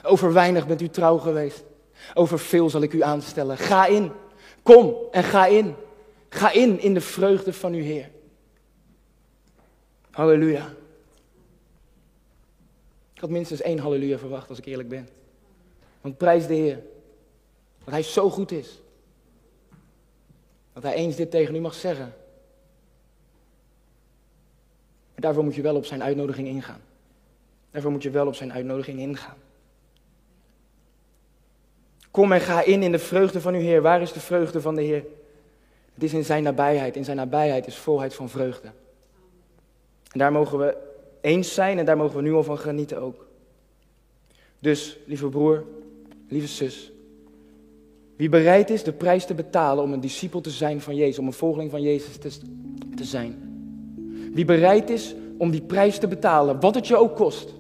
Over 0.02 0.32
weinig 0.32 0.66
bent 0.66 0.80
u 0.80 0.88
trouw 0.88 1.18
geweest. 1.18 1.64
Over 2.14 2.38
veel 2.38 2.70
zal 2.70 2.82
ik 2.82 2.92
u 2.92 3.02
aanstellen. 3.02 3.58
Ga 3.58 3.86
in. 3.86 4.12
Kom 4.62 4.94
en 5.10 5.24
ga 5.24 5.46
in. 5.46 5.74
Ga 6.30 6.52
in 6.52 6.80
in 6.80 6.94
de 6.94 7.00
vreugde 7.00 7.52
van 7.52 7.72
uw 7.72 7.82
Heer. 7.82 8.10
Halleluja. 10.10 10.74
Ik 13.14 13.20
had 13.20 13.30
minstens 13.30 13.60
één 13.60 13.78
halleluja 13.78 14.18
verwacht 14.18 14.48
als 14.48 14.58
ik 14.58 14.64
eerlijk 14.64 14.88
ben. 14.88 15.08
Want 16.00 16.16
prijs 16.16 16.46
de 16.46 16.54
Heer. 16.54 16.82
Dat 17.84 17.94
Hij 17.94 18.02
zo 18.02 18.30
goed 18.30 18.52
is. 18.52 18.80
Dat 20.72 20.82
Hij 20.82 20.94
eens 20.94 21.16
dit 21.16 21.30
tegen 21.30 21.54
u 21.54 21.60
mag 21.60 21.74
zeggen. 21.74 22.14
Maar 25.12 25.20
daarvoor 25.20 25.44
moet 25.44 25.54
je 25.54 25.62
wel 25.62 25.76
op 25.76 25.84
zijn 25.84 26.02
uitnodiging 26.02 26.48
ingaan. 26.48 26.80
Daarvoor 27.70 27.90
moet 27.90 28.02
je 28.02 28.10
wel 28.10 28.26
op 28.26 28.34
zijn 28.34 28.52
uitnodiging 28.52 28.98
ingaan. 28.98 29.36
Kom 32.10 32.32
en 32.32 32.40
ga 32.40 32.62
in 32.62 32.82
in 32.82 32.92
de 32.92 32.98
vreugde 32.98 33.40
van 33.40 33.54
uw 33.54 33.60
Heer. 33.60 33.82
Waar 33.82 34.02
is 34.02 34.12
de 34.12 34.20
vreugde 34.20 34.60
van 34.60 34.74
de 34.74 34.82
Heer? 34.82 35.04
Het 36.00 36.08
is 36.08 36.14
in 36.14 36.24
zijn 36.24 36.42
nabijheid. 36.42 36.96
In 36.96 37.04
zijn 37.04 37.16
nabijheid 37.16 37.66
is 37.66 37.76
volheid 37.76 38.14
van 38.14 38.28
vreugde. 38.28 38.68
En 40.12 40.18
daar 40.18 40.32
mogen 40.32 40.58
we 40.58 40.76
eens 41.20 41.54
zijn 41.54 41.78
en 41.78 41.84
daar 41.84 41.96
mogen 41.96 42.16
we 42.16 42.22
nu 42.22 42.32
al 42.32 42.42
van 42.42 42.58
genieten 42.58 43.00
ook. 43.00 43.26
Dus, 44.58 44.98
lieve 45.06 45.28
broer, 45.28 45.64
lieve 46.28 46.46
zus, 46.46 46.92
wie 48.16 48.28
bereid 48.28 48.70
is 48.70 48.82
de 48.82 48.92
prijs 48.92 49.24
te 49.26 49.34
betalen 49.34 49.84
om 49.84 49.92
een 49.92 50.00
discipel 50.00 50.40
te 50.40 50.50
zijn 50.50 50.80
van 50.80 50.94
Jezus, 50.94 51.18
om 51.18 51.26
een 51.26 51.32
volgeling 51.32 51.70
van 51.70 51.82
Jezus 51.82 52.16
te, 52.16 52.30
te 52.94 53.04
zijn. 53.04 53.34
Wie 54.32 54.44
bereid 54.44 54.90
is 54.90 55.14
om 55.38 55.50
die 55.50 55.62
prijs 55.62 55.98
te 55.98 56.08
betalen, 56.08 56.60
wat 56.60 56.74
het 56.74 56.86
je 56.86 56.96
ook 56.96 57.16
kost. 57.16 57.54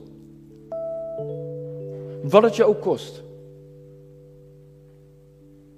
Wat 2.22 2.42
het 2.42 2.56
je 2.56 2.64
ook 2.64 2.80
kost. 2.80 3.22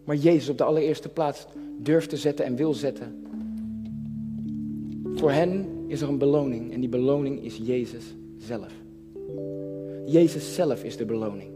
Maar 0.05 0.17
Jezus 0.17 0.49
op 0.49 0.59
de 0.59 0.65
allereerste 0.65 1.09
plaats 1.09 1.47
durft 1.79 2.09
te 2.09 2.17
zetten 2.17 2.45
en 2.45 2.57
wil 2.57 2.75
zetten. 2.75 3.27
Voor 5.15 5.31
hen 5.31 5.67
is 5.87 6.01
er 6.01 6.09
een 6.09 6.19
beloning 6.19 6.73
en 6.73 6.81
die 6.81 6.89
beloning 6.89 7.45
is 7.45 7.57
Jezus 7.57 8.15
zelf. 8.39 8.73
Jezus 10.07 10.55
zelf 10.55 10.85
is 10.85 10.97
de 10.97 11.05
beloning. 11.05 11.51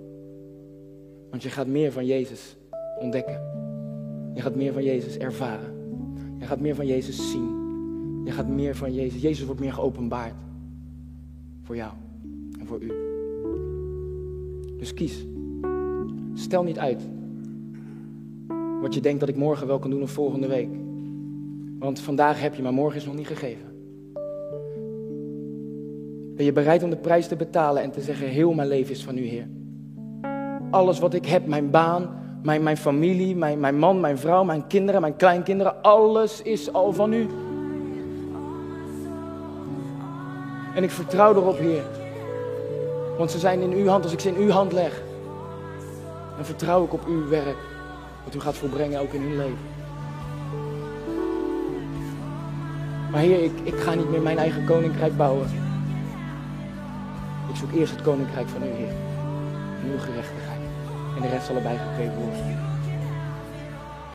Want 1.30 1.42
je 1.42 1.48
gaat 1.48 1.66
meer 1.66 1.92
van 1.92 2.06
Jezus 2.06 2.56
ontdekken. 3.00 3.40
Je 4.34 4.40
gaat 4.40 4.54
meer 4.54 4.72
van 4.72 4.84
Jezus 4.84 5.16
ervaren. 5.16 5.74
Je 6.38 6.44
gaat 6.44 6.60
meer 6.60 6.74
van 6.74 6.86
Jezus 6.86 7.30
zien. 7.30 7.64
Je 8.24 8.30
gaat 8.30 8.48
meer 8.48 8.76
van 8.76 8.94
Jezus. 8.94 9.22
Jezus 9.22 9.44
wordt 9.44 9.60
meer 9.60 9.72
geopenbaard. 9.72 10.34
Voor 11.62 11.76
jou 11.76 11.92
en 12.58 12.66
voor 12.66 12.80
u. 12.82 12.92
Dus 14.78 14.94
kies. 14.94 15.24
Stel 16.34 16.62
niet 16.62 16.78
uit 16.78 17.02
wat 18.80 18.94
je 18.94 19.00
denkt 19.00 19.20
dat 19.20 19.28
ik 19.28 19.36
morgen 19.36 19.66
wel 19.66 19.78
kan 19.78 19.90
doen 19.90 20.02
of 20.02 20.10
volgende 20.10 20.46
week. 20.48 20.70
Want 21.78 22.00
vandaag 22.00 22.40
heb 22.40 22.54
je, 22.54 22.62
maar 22.62 22.72
morgen 22.72 22.96
is 22.96 23.06
nog 23.06 23.14
niet 23.14 23.26
gegeven. 23.26 23.74
Ben 26.36 26.44
je 26.44 26.52
bereid 26.52 26.82
om 26.82 26.90
de 26.90 26.96
prijs 26.96 27.26
te 27.28 27.36
betalen 27.36 27.82
en 27.82 27.90
te 27.90 28.00
zeggen: 28.00 28.26
Heel 28.26 28.52
mijn 28.52 28.68
leven 28.68 28.92
is 28.92 29.04
van 29.04 29.18
u, 29.18 29.26
Heer. 29.26 29.48
Alles 30.70 30.98
wat 30.98 31.14
ik 31.14 31.26
heb, 31.26 31.46
mijn 31.46 31.70
baan, 31.70 32.08
mijn, 32.42 32.62
mijn 32.62 32.76
familie, 32.76 33.36
mijn, 33.36 33.60
mijn 33.60 33.78
man, 33.78 34.00
mijn 34.00 34.18
vrouw, 34.18 34.44
mijn 34.44 34.66
kinderen, 34.66 35.00
mijn 35.00 35.16
kleinkinderen. 35.16 35.82
Alles 35.82 36.42
is 36.42 36.72
al 36.72 36.92
van 36.92 37.12
u. 37.12 37.26
En 40.74 40.82
ik 40.82 40.90
vertrouw 40.90 41.34
erop, 41.34 41.58
Heer. 41.58 41.84
Want 43.18 43.30
ze 43.30 43.38
zijn 43.38 43.60
in 43.60 43.72
uw 43.72 43.86
hand. 43.86 44.04
Als 44.04 44.12
ik 44.12 44.20
ze 44.20 44.28
in 44.28 44.42
uw 44.42 44.50
hand 44.50 44.72
leg, 44.72 45.02
dan 46.36 46.44
vertrouw 46.44 46.84
ik 46.84 46.92
op 46.92 47.06
uw 47.06 47.28
werk. 47.28 47.75
Wat 48.26 48.34
u 48.34 48.40
gaat 48.40 48.56
volbrengen 48.56 49.00
ook 49.00 49.12
in 49.12 49.20
hun 49.20 49.36
leven. 49.36 49.58
Maar 53.10 53.20
Heer, 53.20 53.42
ik, 53.44 53.52
ik 53.62 53.76
ga 53.76 53.94
niet 53.94 54.10
meer 54.10 54.22
mijn 54.22 54.38
eigen 54.38 54.64
koninkrijk 54.64 55.16
bouwen. 55.16 55.48
Ik 57.48 57.56
zoek 57.56 57.72
eerst 57.72 57.92
het 57.92 58.02
koninkrijk 58.02 58.48
van 58.48 58.62
u, 58.62 58.66
Heer. 58.66 58.94
En 59.82 59.90
uw 59.90 59.98
gerechtigheid. 59.98 60.60
En 61.16 61.22
de 61.22 61.28
rest 61.28 61.46
zal 61.46 61.56
erbij 61.56 61.76
gegeven 61.76 62.14
worden. 62.14 62.65